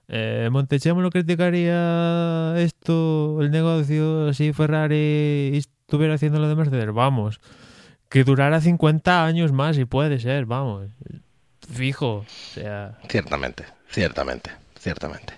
Eh, 0.09 0.49
Montechemo 0.53 1.01
lo 1.01 1.11
criticaría 1.11 2.55
esto, 2.59 3.39
el 3.41 3.51
negocio, 3.51 4.33
si 4.35 4.53
Ferrari 4.53 5.51
estuviera 5.55 6.15
haciendo 6.15 6.39
lo 6.39 6.49
de 6.49 6.55
Mercedes. 6.55 6.93
Vamos, 6.93 7.41
que 8.09 8.25
durara 8.25 8.61
50 8.61 9.25
años 9.25 9.53
más 9.53 9.79
y 9.79 9.85
puede 9.85 10.19
ser, 10.21 10.47
vamos. 10.47 10.89
Fijo, 11.69 12.25
sea... 12.29 12.99
Ciertamente, 13.09 13.65
ciertamente, 13.89 14.51
ciertamente. 14.87 15.35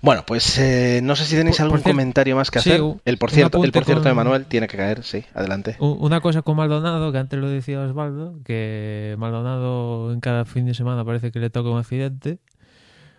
Bueno, 0.00 0.24
pues 0.26 0.58
eh, 0.58 1.00
no 1.02 1.14
sé 1.14 1.26
si 1.26 1.36
tenéis 1.36 1.56
Por- 1.58 1.64
algún 1.64 1.80
por 1.82 1.90
comentario 1.92 2.36
más 2.36 2.50
que 2.50 2.60
sí, 2.60 2.70
hacer. 2.70 2.82
el 3.04 3.18
por 3.18 3.30
cierto, 3.30 3.62
el 3.62 3.70
por 3.70 3.84
cierto 3.84 4.08
de 4.08 4.14
Manuel 4.14 4.46
tiene 4.46 4.66
que 4.66 4.78
caer, 4.78 5.02
sí, 5.04 5.24
adelante. 5.34 5.76
Una 5.78 6.20
cosa 6.22 6.40
con 6.40 6.56
Maldonado, 6.56 7.12
que 7.12 7.18
antes 7.18 7.38
lo 7.38 7.50
decía 7.50 7.80
Osvaldo, 7.82 8.38
que 8.44 9.14
Maldonado 9.18 10.10
en 10.12 10.20
cada 10.20 10.46
fin 10.46 10.64
de 10.64 10.72
semana 10.72 11.04
parece 11.04 11.30
que 11.32 11.38
le 11.38 11.50
toca 11.50 11.68
un 11.68 11.78
accidente. 11.78 12.38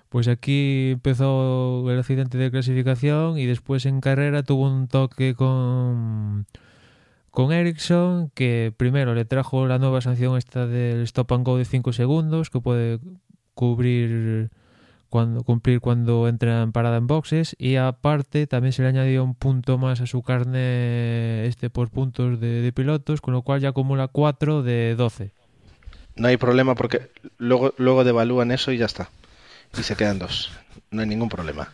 Pues 0.10 0.28
aquí 0.28 0.92
empezó 0.94 1.86
el 1.92 2.00
accidente 2.00 2.40
de 2.40 2.50
clasificación 2.50 3.38
y 3.38 3.46
después 3.46 3.86
en 3.86 4.02
carrera 4.02 4.42
tuvo 4.42 4.66
un 4.68 4.88
toque 4.88 5.36
con, 5.36 6.48
con 7.30 7.52
Ericsson, 7.52 8.32
que 8.34 8.74
primero 8.76 9.14
le 9.14 9.26
trajo 9.26 9.68
la 9.68 9.78
nueva 9.78 10.02
sanción 10.02 10.36
esta 10.36 10.66
del 10.66 11.02
stop 11.04 11.34
and 11.34 11.46
go 11.46 11.58
de 11.58 11.66
5 11.66 11.94
segundos, 11.94 12.50
que 12.50 12.60
puede 12.60 13.00
cubrir 13.54 14.50
cuando 15.10 15.44
cumplir 15.44 15.80
cuando 15.80 16.28
entra 16.28 16.62
en 16.62 16.72
parada 16.72 16.98
en 16.98 17.08
boxes 17.08 17.56
y 17.60 17.76
aparte 17.76 18.48
también 18.48 18.74
se 18.74 18.82
le 18.82 18.90
añadió 18.90 19.24
un 19.24 19.36
punto 19.36 19.78
más 19.78 20.02
a 20.02 20.08
su 20.08 20.22
carne 20.22 21.46
este 21.46 21.70
por 21.70 21.90
puntos 21.90 22.40
de, 22.40 22.72
pilotos 22.74 23.22
con 23.22 23.34
lo 23.34 23.42
cual 23.42 23.62
ya 23.62 23.70
acumula 23.70 24.08
4 24.08 24.64
de 24.64 24.96
12 24.96 25.32
No 26.16 26.28
hay 26.28 26.38
problema 26.38 26.76
porque 26.76 27.10
luego, 27.38 27.74
luego 27.78 28.04
devalúan 28.04 28.52
eso 28.52 28.72
y 28.72 28.78
ya 28.78 28.86
está. 28.86 29.10
Y 29.78 29.84
se 29.84 29.96
quedan 29.96 30.20
dos. 30.20 30.52
No 30.90 31.02
hay 31.02 31.08
ningún 31.08 31.30
problema. 31.30 31.70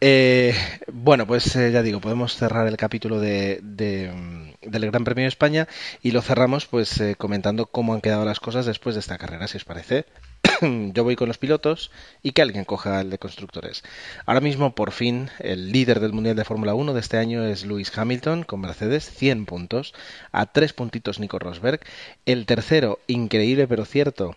Eh, 0.00 0.54
bueno, 0.92 1.26
pues 1.26 1.54
eh, 1.56 1.72
ya 1.72 1.82
digo, 1.82 2.00
podemos 2.00 2.36
cerrar 2.36 2.68
el 2.68 2.76
capítulo 2.76 3.18
de, 3.18 3.58
de, 3.62 4.12
mm, 4.12 4.70
del 4.70 4.90
Gran 4.90 5.04
Premio 5.04 5.24
de 5.24 5.28
España 5.28 5.66
y 6.02 6.12
lo 6.12 6.22
cerramos 6.22 6.66
pues 6.66 7.00
eh, 7.00 7.16
comentando 7.16 7.66
cómo 7.66 7.94
han 7.94 8.00
quedado 8.00 8.24
las 8.24 8.40
cosas 8.40 8.64
después 8.64 8.94
de 8.94 9.00
esta 9.00 9.18
carrera, 9.18 9.48
si 9.48 9.56
os 9.56 9.64
parece. 9.64 10.06
Yo 10.94 11.04
voy 11.04 11.16
con 11.16 11.28
los 11.28 11.38
pilotos 11.38 11.90
y 12.22 12.32
que 12.32 12.42
alguien 12.42 12.64
coja 12.64 13.00
el 13.00 13.10
de 13.10 13.18
constructores. 13.18 13.82
Ahora 14.26 14.40
mismo, 14.40 14.74
por 14.74 14.92
fin, 14.92 15.30
el 15.40 15.72
líder 15.72 16.00
del 16.00 16.12
Mundial 16.12 16.36
de 16.36 16.44
Fórmula 16.44 16.74
1 16.74 16.94
de 16.94 17.00
este 17.00 17.18
año 17.18 17.44
es 17.44 17.64
Lewis 17.64 17.96
Hamilton 17.96 18.44
con 18.44 18.60
Mercedes, 18.60 19.10
100 19.10 19.46
puntos, 19.46 19.94
a 20.32 20.46
3 20.46 20.72
puntitos 20.72 21.20
Nico 21.20 21.38
Rosberg. 21.38 21.80
El 22.26 22.46
tercero, 22.46 22.98
increíble 23.06 23.66
pero 23.68 23.84
cierto, 23.84 24.36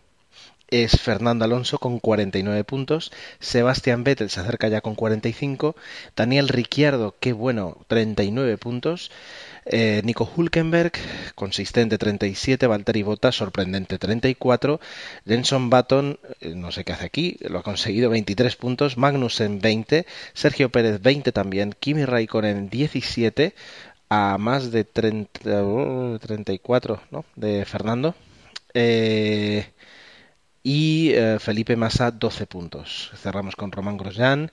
es 0.71 0.99
Fernando 0.99 1.45
Alonso 1.45 1.77
con 1.77 1.99
49 1.99 2.63
puntos, 2.63 3.11
Sebastián 3.39 4.03
Vettel 4.05 4.29
se 4.29 4.39
acerca 4.39 4.69
ya 4.69 4.81
con 4.81 4.95
45, 4.95 5.75
Daniel 6.15 6.47
Ricciardo, 6.47 7.15
qué 7.19 7.33
bueno, 7.33 7.77
39 7.87 8.57
puntos, 8.57 9.11
eh, 9.65 10.01
Nico 10.05 10.31
Hulkenberg, 10.33 10.93
consistente 11.35 11.97
37, 11.97 12.67
Valtteri 12.67 13.03
Bottas, 13.03 13.35
sorprendente 13.35 13.99
34, 13.99 14.79
Jenson 15.27 15.69
Button, 15.69 16.19
eh, 16.39 16.53
no 16.55 16.71
sé 16.71 16.85
qué 16.85 16.93
hace 16.93 17.05
aquí, 17.05 17.37
lo 17.41 17.59
ha 17.59 17.63
conseguido 17.63 18.09
23 18.09 18.55
puntos, 18.55 18.97
Magnussen 18.97 19.59
20, 19.59 20.05
Sergio 20.33 20.69
Pérez 20.69 21.01
20 21.01 21.33
también, 21.33 21.75
Kimi 21.77 22.05
Raikkonen 22.05 22.69
17, 22.69 23.53
a 24.09 24.37
más 24.37 24.71
de 24.71 24.85
30, 24.85 25.63
oh, 25.63 26.17
34, 26.19 27.01
¿no? 27.11 27.25
De 27.35 27.65
Fernando. 27.65 28.15
Eh, 28.73 29.65
y 30.63 31.11
eh, 31.13 31.37
Felipe 31.39 31.75
Massa 31.75 32.11
12 32.11 32.45
puntos. 32.47 33.11
Cerramos 33.15 33.55
con 33.55 33.71
Román 33.71 33.97
Grosjean, 33.97 34.51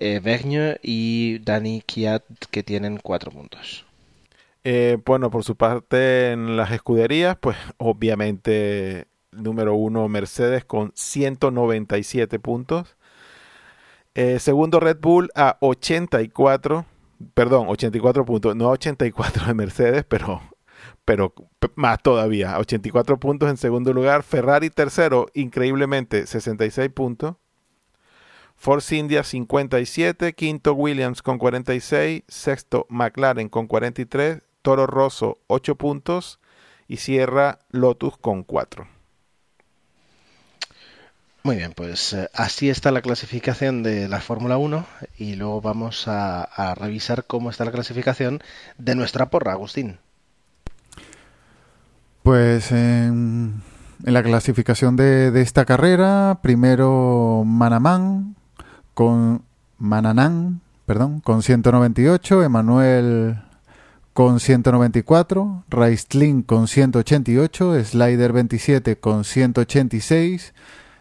eh, 0.00 0.20
Vergne 0.22 0.78
y 0.82 1.38
Dani 1.40 1.82
Kiat 1.82 2.24
que 2.50 2.62
tienen 2.62 2.98
4 3.02 3.30
puntos. 3.30 3.84
Eh, 4.64 4.98
bueno, 5.04 5.30
por 5.30 5.44
su 5.44 5.56
parte 5.56 6.32
en 6.32 6.56
las 6.56 6.70
escuderías, 6.72 7.36
pues 7.38 7.56
obviamente 7.78 9.06
número 9.32 9.74
uno 9.74 10.08
Mercedes 10.08 10.64
con 10.64 10.92
197 10.94 12.38
puntos. 12.38 12.96
Eh, 14.14 14.38
segundo 14.40 14.80
Red 14.80 14.98
Bull 15.00 15.30
a 15.34 15.56
84, 15.60 16.84
perdón, 17.34 17.68
84 17.68 18.24
puntos, 18.24 18.56
no 18.56 18.68
a 18.68 18.72
84 18.72 19.46
de 19.46 19.54
Mercedes, 19.54 20.04
pero, 20.08 20.42
pero 21.08 21.32
más 21.74 22.02
todavía, 22.02 22.54
a 22.54 22.58
84 22.58 23.18
puntos 23.18 23.48
en 23.48 23.56
segundo 23.56 23.94
lugar. 23.94 24.22
Ferrari 24.22 24.68
tercero, 24.68 25.28
increíblemente 25.32 26.26
66 26.26 26.90
puntos. 26.90 27.36
Force 28.56 28.94
India 28.94 29.24
57, 29.24 30.34
quinto 30.34 30.74
Williams 30.74 31.22
con 31.22 31.38
46, 31.38 32.24
sexto 32.28 32.84
McLaren 32.90 33.48
con 33.48 33.68
43, 33.68 34.42
Toro 34.60 34.86
Rosso 34.86 35.38
8 35.46 35.76
puntos 35.76 36.40
y 36.88 36.98
cierra 36.98 37.60
Lotus 37.70 38.18
con 38.18 38.42
4. 38.42 38.86
Muy 41.42 41.56
bien, 41.56 41.72
pues 41.72 42.12
eh, 42.12 42.28
así 42.34 42.68
está 42.68 42.90
la 42.90 43.00
clasificación 43.00 43.82
de 43.82 44.08
la 44.08 44.20
Fórmula 44.20 44.58
1 44.58 44.86
y 45.16 45.36
luego 45.36 45.62
vamos 45.62 46.06
a 46.06 46.74
revisar 46.74 47.24
cómo 47.24 47.48
está 47.48 47.64
la 47.64 47.72
clasificación 47.72 48.42
de 48.76 48.94
nuestra 48.94 49.30
porra, 49.30 49.52
Agustín. 49.52 50.00
Pues 52.28 52.72
en, 52.72 53.62
la 54.02 54.22
clasificación 54.22 54.96
de, 54.96 55.30
de 55.30 55.40
esta 55.40 55.64
carrera, 55.64 56.40
primero 56.42 57.42
Manamán 57.46 58.36
con 58.92 59.40
Mananán, 59.78 60.60
perdón, 60.84 61.20
con 61.20 61.42
198, 61.42 62.42
Emanuel 62.42 63.38
con 64.12 64.40
194, 64.40 65.64
Raistlin 65.70 66.42
con 66.42 66.68
188, 66.68 67.82
Slider 67.82 68.34
27 68.34 68.98
con 68.98 69.24
186, 69.24 70.52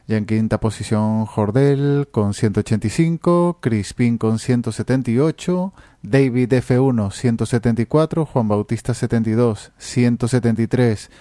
y 0.07 0.15
en 0.15 0.25
quinta 0.25 0.59
posición 0.59 1.25
Jordel 1.25 2.07
con 2.11 2.33
185, 2.33 3.59
Crispin 3.59 4.17
con 4.17 4.39
178, 4.39 5.73
David 6.01 6.53
F1 6.53 7.11
174, 7.11 8.25
Juan 8.25 8.47
Bautista 8.47 8.93
72, 8.93 9.73
173, 9.77 11.11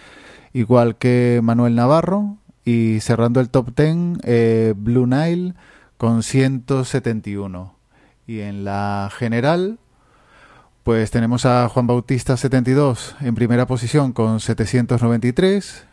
igual 0.53 0.97
que 0.97 1.41
Manuel 1.43 1.75
Navarro, 1.75 2.39
y 2.65 3.01
cerrando 3.01 3.41
el 3.41 3.51
top 3.51 3.77
10, 3.77 4.19
eh, 4.23 4.75
Blue 4.77 5.07
Nile 5.07 5.55
con 5.97 6.23
171. 6.23 7.75
Y 8.27 8.41
en 8.41 8.65
la 8.65 9.11
general, 9.17 9.79
pues 10.85 11.11
tenemos 11.11 11.45
a 11.45 11.69
Juan 11.69 11.89
Bautista 11.89 12.37
72 12.37 13.17
en 13.21 13.35
primera 13.35 13.67
posición 13.67 14.13
con 14.13 14.39
793, 14.39 15.87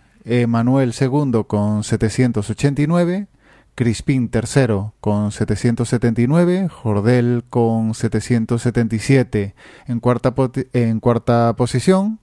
Manuel 0.48 0.94
segundo 0.94 1.46
con 1.46 1.84
789, 1.84 3.28
Crispín 3.76 4.30
tercero 4.30 4.94
con 5.00 5.32
779, 5.32 6.68
Jordel 6.70 7.44
con 7.50 7.94
777 7.94 9.56
en 9.88 10.00
cuarta, 10.00 10.34
en 10.74 11.00
cuarta 11.00 11.56
posición 11.56 12.20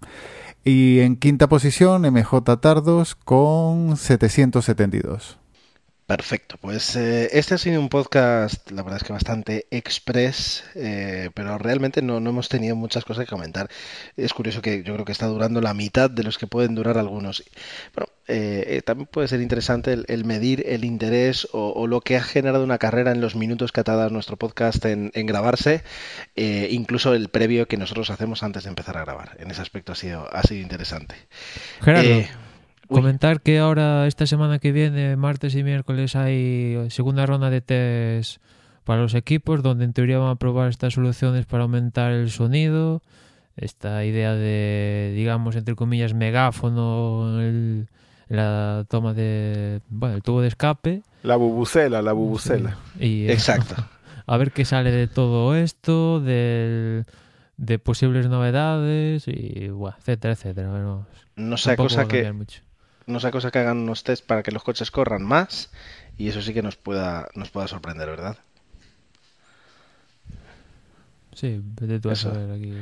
y 0.65 1.01
en 1.01 1.17
quinta 1.17 1.49
posición 1.49 2.03
MJ 2.03 2.61
Tardos 2.61 3.15
con 3.15 3.97
772. 3.97 5.39
Perfecto, 6.11 6.57
pues 6.61 6.97
eh, 6.97 7.29
este 7.39 7.55
ha 7.55 7.59
sido 7.59 7.81
un 7.81 7.89
podcast, 7.89 8.69
la 8.73 8.83
verdad 8.83 8.97
es 8.97 9.05
que 9.05 9.13
bastante 9.13 9.69
express, 9.71 10.65
eh, 10.75 11.31
pero 11.35 11.57
realmente 11.57 12.03
no, 12.03 12.19
no, 12.19 12.31
hemos 12.31 12.49
tenido 12.49 12.75
muchas 12.75 13.05
cosas 13.05 13.27
que 13.27 13.31
comentar. 13.31 13.71
Es 14.17 14.35
curioso 14.35 14.61
que 14.61 14.83
yo 14.83 14.95
creo 14.95 15.05
que 15.05 15.13
está 15.13 15.29
durando 15.29 15.61
la 15.61 15.73
mitad 15.73 16.11
de 16.11 16.25
los 16.25 16.37
que 16.37 16.49
pueden 16.49 16.75
durar 16.75 16.99
algunos. 16.99 17.45
Bueno, 17.95 18.11
eh, 18.27 18.83
también 18.85 19.07
puede 19.07 19.29
ser 19.29 19.41
interesante 19.41 19.93
el, 19.93 20.05
el 20.09 20.25
medir 20.25 20.65
el 20.67 20.85
interés 20.85 21.47
o, 21.53 21.75
o, 21.77 21.87
lo 21.87 22.01
que 22.01 22.17
ha 22.17 22.23
generado 22.25 22.65
una 22.65 22.79
carrera 22.79 23.13
en 23.13 23.21
los 23.21 23.37
minutos 23.37 23.71
que 23.71 23.79
ha 23.79 23.85
tardado 23.85 24.11
nuestro 24.11 24.37
podcast 24.37 24.85
en, 24.87 25.13
en 25.15 25.27
grabarse, 25.27 25.85
eh, 26.35 26.67
incluso 26.73 27.15
el 27.15 27.29
previo 27.29 27.69
que 27.69 27.77
nosotros 27.77 28.11
hacemos 28.11 28.43
antes 28.43 28.65
de 28.65 28.71
empezar 28.71 28.97
a 28.97 29.05
grabar. 29.05 29.37
En 29.39 29.53
ese 29.53 29.63
aspecto 29.63 29.93
ha 29.93 29.95
sido, 29.95 30.29
ha 30.35 30.43
sido 30.43 30.61
interesante. 30.61 31.15
Gerardo. 31.83 32.50
Comentar 32.91 33.41
que 33.41 33.59
ahora, 33.59 34.07
esta 34.07 34.27
semana 34.27 34.59
que 34.59 34.73
viene, 34.73 35.17
martes 35.17 35.55
y 35.55 35.63
miércoles, 35.63 36.17
hay 36.17 36.91
segunda 36.91 37.25
ronda 37.25 37.49
de 37.49 37.61
test 37.61 38.43
para 38.85 39.03
los 39.03 39.15
equipos, 39.15 39.63
donde 39.63 39.85
en 39.85 39.93
teoría 39.93 40.19
van 40.19 40.31
a 40.31 40.35
probar 40.35 40.69
estas 40.69 40.95
soluciones 40.95 41.47
para 41.47 41.63
aumentar 41.63 42.11
el 42.11 42.31
sonido, 42.31 43.03
esta 43.57 44.05
idea 44.05 44.35
de, 44.35 45.13
digamos, 45.15 45.55
entre 45.55 45.77
comillas, 45.77 46.15
megáfono, 46.15 47.41
el, 47.41 47.87
la 48.29 48.85
toma 48.89 49.15
de, 49.15 49.81
bueno, 49.89 50.17
el 50.17 50.23
tubo 50.23 50.41
de 50.41 50.49
escape. 50.49 51.03
La 51.23 51.37
bubucela, 51.37 52.03
la 52.03 52.13
bubucela. 52.13 52.77
Sí. 52.99 53.07
Y, 53.07 53.29
Exacto. 53.31 53.77
a 54.27 54.37
ver 54.37 54.51
qué 54.51 54.65
sale 54.65 54.91
de 54.91 55.07
todo 55.07 55.55
esto, 55.55 56.21
del, 56.21 57.05
de 57.57 57.79
posibles 57.79 58.29
novedades 58.29 59.29
y 59.29 59.69
bueno, 59.69 59.97
etcétera, 59.99 60.35
etcétera. 60.35 60.69
No 61.37 61.57
va 61.69 61.77
cosa 61.77 62.09
que 62.09 62.33
mucho. 62.33 62.63
No 63.11 63.21
sea 63.21 63.31
cosa 63.31 63.51
que 63.51 63.59
hagan 63.59 63.79
unos 63.79 64.05
test 64.05 64.25
para 64.27 64.43
que 64.43 64.53
los 64.53 64.63
coches 64.63 64.91
corran 64.91 65.25
más 65.25 65.71
y 66.19 66.29
eso 66.29 66.43
sí 66.43 66.55
que 66.55 66.63
nos 66.63 66.77
pueda 66.77 67.29
nos 67.35 67.51
pueda 67.51 67.69
sorprender, 67.69 68.09
¿verdad? 68.09 68.39
Sí, 71.35 71.61
vete 71.63 72.01
tú 72.01 72.11
a 72.11 72.13
Eso. 72.13 72.31
saber 72.33 72.51
aquí. 72.53 72.73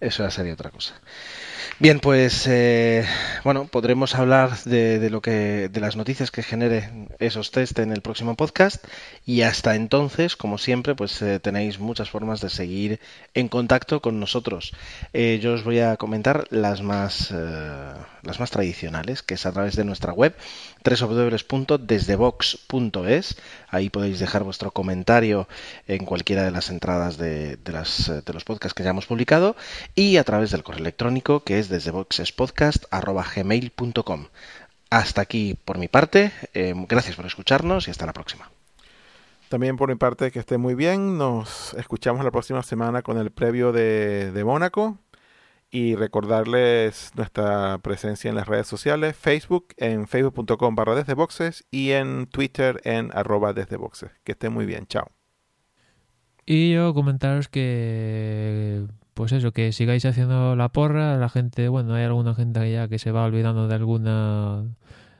Eso 0.00 0.22
ya 0.22 0.30
sería 0.30 0.52
otra 0.52 0.70
cosa. 0.70 0.94
Bien, 1.80 1.98
pues 2.00 2.46
eh, 2.48 3.06
bueno, 3.44 3.66
podremos 3.66 4.14
hablar 4.14 4.58
de, 4.64 5.10
lo 5.10 5.20
que 5.20 5.68
de 5.68 5.80
las 5.80 5.96
noticias 5.96 6.30
que 6.30 6.42
genere 6.42 6.88
esos 7.18 7.50
test 7.50 7.78
en 7.78 7.92
el 7.92 8.00
próximo 8.00 8.34
podcast 8.36 8.82
y 9.26 9.42
hasta 9.42 9.74
entonces, 9.76 10.34
como 10.36 10.56
siempre, 10.58 10.96
pues 10.96 11.20
eh, 11.22 11.40
tenéis 11.40 11.78
muchas 11.78 12.10
formas 12.10 12.40
de 12.40 12.48
seguir 12.48 13.00
en 13.34 13.48
contacto 13.48 14.00
con 14.00 14.18
nosotros. 14.18 14.72
Eh, 15.12 15.38
yo 15.42 15.52
os 15.54 15.62
voy 15.62 15.80
a 15.80 15.96
comentar 15.96 16.46
las 16.50 16.80
más 16.82 17.34
las 18.22 18.40
más 18.40 18.50
tradicionales, 18.50 19.22
que 19.22 19.34
es 19.34 19.46
a 19.46 19.52
través 19.52 19.76
de 19.76 19.84
nuestra 19.84 20.12
web 20.12 20.34
www.desdevox.es. 20.84 23.36
Ahí 23.68 23.90
podéis 23.90 24.18
dejar 24.18 24.42
vuestro 24.42 24.72
comentario 24.72 25.46
en 25.86 26.04
cualquiera 26.04 26.42
de 26.44 26.50
las 26.50 26.70
entradas 26.70 27.18
de, 27.18 27.56
de 27.56 27.68
de 27.68 28.32
los 28.32 28.44
podcasts 28.44 28.74
que 28.74 28.82
ya 28.82 28.90
hemos 28.90 29.06
publicado 29.06 29.54
y 29.94 30.16
a 30.16 30.24
través 30.24 30.50
del 30.50 30.62
correo 30.62 30.80
electrónico 30.80 31.40
que 31.40 31.58
es 31.58 31.68
desde 31.68 31.90
boxespodcast.gmail.com. 31.90 34.26
Hasta 34.90 35.20
aquí 35.20 35.56
por 35.64 35.78
mi 35.78 35.88
parte. 35.88 36.32
eh, 36.54 36.74
gracias 36.88 37.16
por 37.16 37.26
escucharnos 37.26 37.88
y 37.88 37.90
hasta 37.90 38.06
la 38.06 38.12
próxima. 38.12 38.50
También 39.48 39.76
por 39.76 39.88
mi 39.88 39.96
parte, 39.96 40.30
que 40.30 40.38
esté 40.38 40.58
muy 40.58 40.74
bien. 40.74 41.18
Nos 41.18 41.74
escuchamos 41.74 42.24
la 42.24 42.30
próxima 42.30 42.62
semana 42.62 43.02
con 43.02 43.18
el 43.18 43.30
previo 43.30 43.72
de, 43.72 44.30
de 44.32 44.44
Mónaco. 44.44 44.98
Y 45.70 45.96
recordarles 45.96 47.12
nuestra 47.14 47.76
presencia 47.78 48.30
en 48.30 48.36
las 48.36 48.48
redes 48.48 48.66
sociales, 48.66 49.14
Facebook 49.16 49.74
en 49.76 50.08
facebook.com 50.08 50.74
barra 50.74 50.94
desde 50.94 51.12
boxes 51.12 51.66
y 51.70 51.90
en 51.90 52.26
Twitter 52.26 52.80
en 52.84 53.10
arroba 53.14 53.52
desde 53.52 53.76
boxes. 53.76 54.10
Que 54.24 54.32
esté 54.32 54.48
muy 54.48 54.64
bien, 54.64 54.86
chao. 54.86 55.10
Y 56.46 56.72
yo 56.72 56.94
comentaros 56.94 57.48
que, 57.48 58.86
pues 59.18 59.32
eso, 59.32 59.50
que 59.50 59.72
sigáis 59.72 60.04
haciendo 60.04 60.54
la 60.54 60.68
porra. 60.68 61.16
La 61.16 61.28
gente, 61.28 61.68
bueno, 61.68 61.94
hay 61.94 62.04
alguna 62.04 62.36
gente 62.36 62.70
ya 62.70 62.86
que 62.86 63.00
se 63.00 63.10
va 63.10 63.24
olvidando 63.24 63.66
de 63.66 63.74
alguna, 63.74 64.62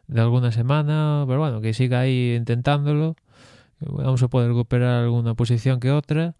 de 0.07 0.21
alguna 0.21 0.53
semana, 0.53 1.25
pero 1.27 1.41
bueno, 1.41 1.61
que 1.61 1.75
siga 1.75 1.99
ahí 1.99 2.37
intentándolo. 2.37 3.17
Vamos 3.81 4.23
a 4.23 4.29
poder 4.29 4.51
recuperar 4.51 5.03
alguna 5.03 5.35
posición 5.35 5.81
que 5.81 5.91
otra. 5.91 6.37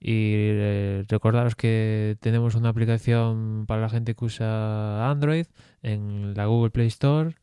Y 0.00 0.32
eh, 0.34 1.04
recordaros 1.06 1.56
que 1.56 2.16
tenemos 2.20 2.54
una 2.54 2.70
aplicación 2.70 3.66
para 3.66 3.82
la 3.82 3.90
gente 3.90 4.14
que 4.14 4.24
usa 4.24 5.10
Android 5.10 5.44
en 5.82 6.32
la 6.34 6.46
Google 6.46 6.70
Play 6.70 6.86
Store. 6.86 7.34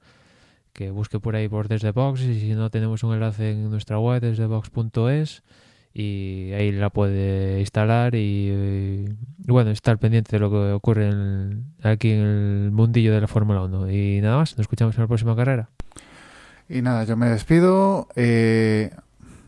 Que 0.73 0.89
busque 0.89 1.19
por 1.19 1.35
ahí 1.35 1.47
por 1.47 1.67
Desde 1.67 1.91
Box 1.91 2.21
y 2.21 2.39
si 2.39 2.55
no 2.55 2.71
tenemos 2.71 3.03
un 3.03 3.13
enlace 3.13 3.51
en 3.51 3.69
nuestra 3.69 3.99
web 3.99 4.21
desdebox.es 4.21 5.43
y 5.93 6.51
ahí 6.53 6.71
la 6.71 6.89
puede 6.89 7.59
instalar 7.59 8.15
y, 8.15 9.05
bueno, 9.39 9.71
estar 9.71 9.97
pendiente 9.97 10.31
de 10.31 10.39
lo 10.39 10.49
que 10.49 10.71
ocurre 10.71 11.09
aquí 11.83 12.11
en 12.11 12.19
el 12.19 12.71
mundillo 12.71 13.13
de 13.13 13.21
la 13.21 13.27
Fórmula 13.27 13.61
1. 13.63 13.91
Y 13.91 14.21
nada 14.21 14.37
más, 14.37 14.53
nos 14.53 14.61
escuchamos 14.61 14.95
en 14.95 15.01
la 15.01 15.07
próxima 15.07 15.35
carrera. 15.35 15.69
Y 16.69 16.81
nada, 16.81 17.03
yo 17.03 17.17
me 17.17 17.27
despido. 17.27 18.07
Eh, 18.15 18.91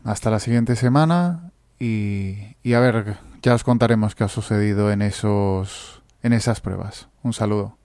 hasta 0.04 0.30
la 0.30 0.38
siguiente 0.38 0.76
semana 0.76 1.50
y, 1.78 2.36
y 2.62 2.74
a 2.74 2.80
ver, 2.80 3.16
ya 3.42 3.54
os 3.54 3.64
contaremos 3.64 4.14
qué 4.14 4.24
ha 4.24 4.28
sucedido 4.28 4.92
en, 4.92 5.02
esos, 5.02 6.02
en 6.22 6.34
esas 6.34 6.60
pruebas. 6.60 7.08
Un 7.22 7.32
saludo. 7.32 7.78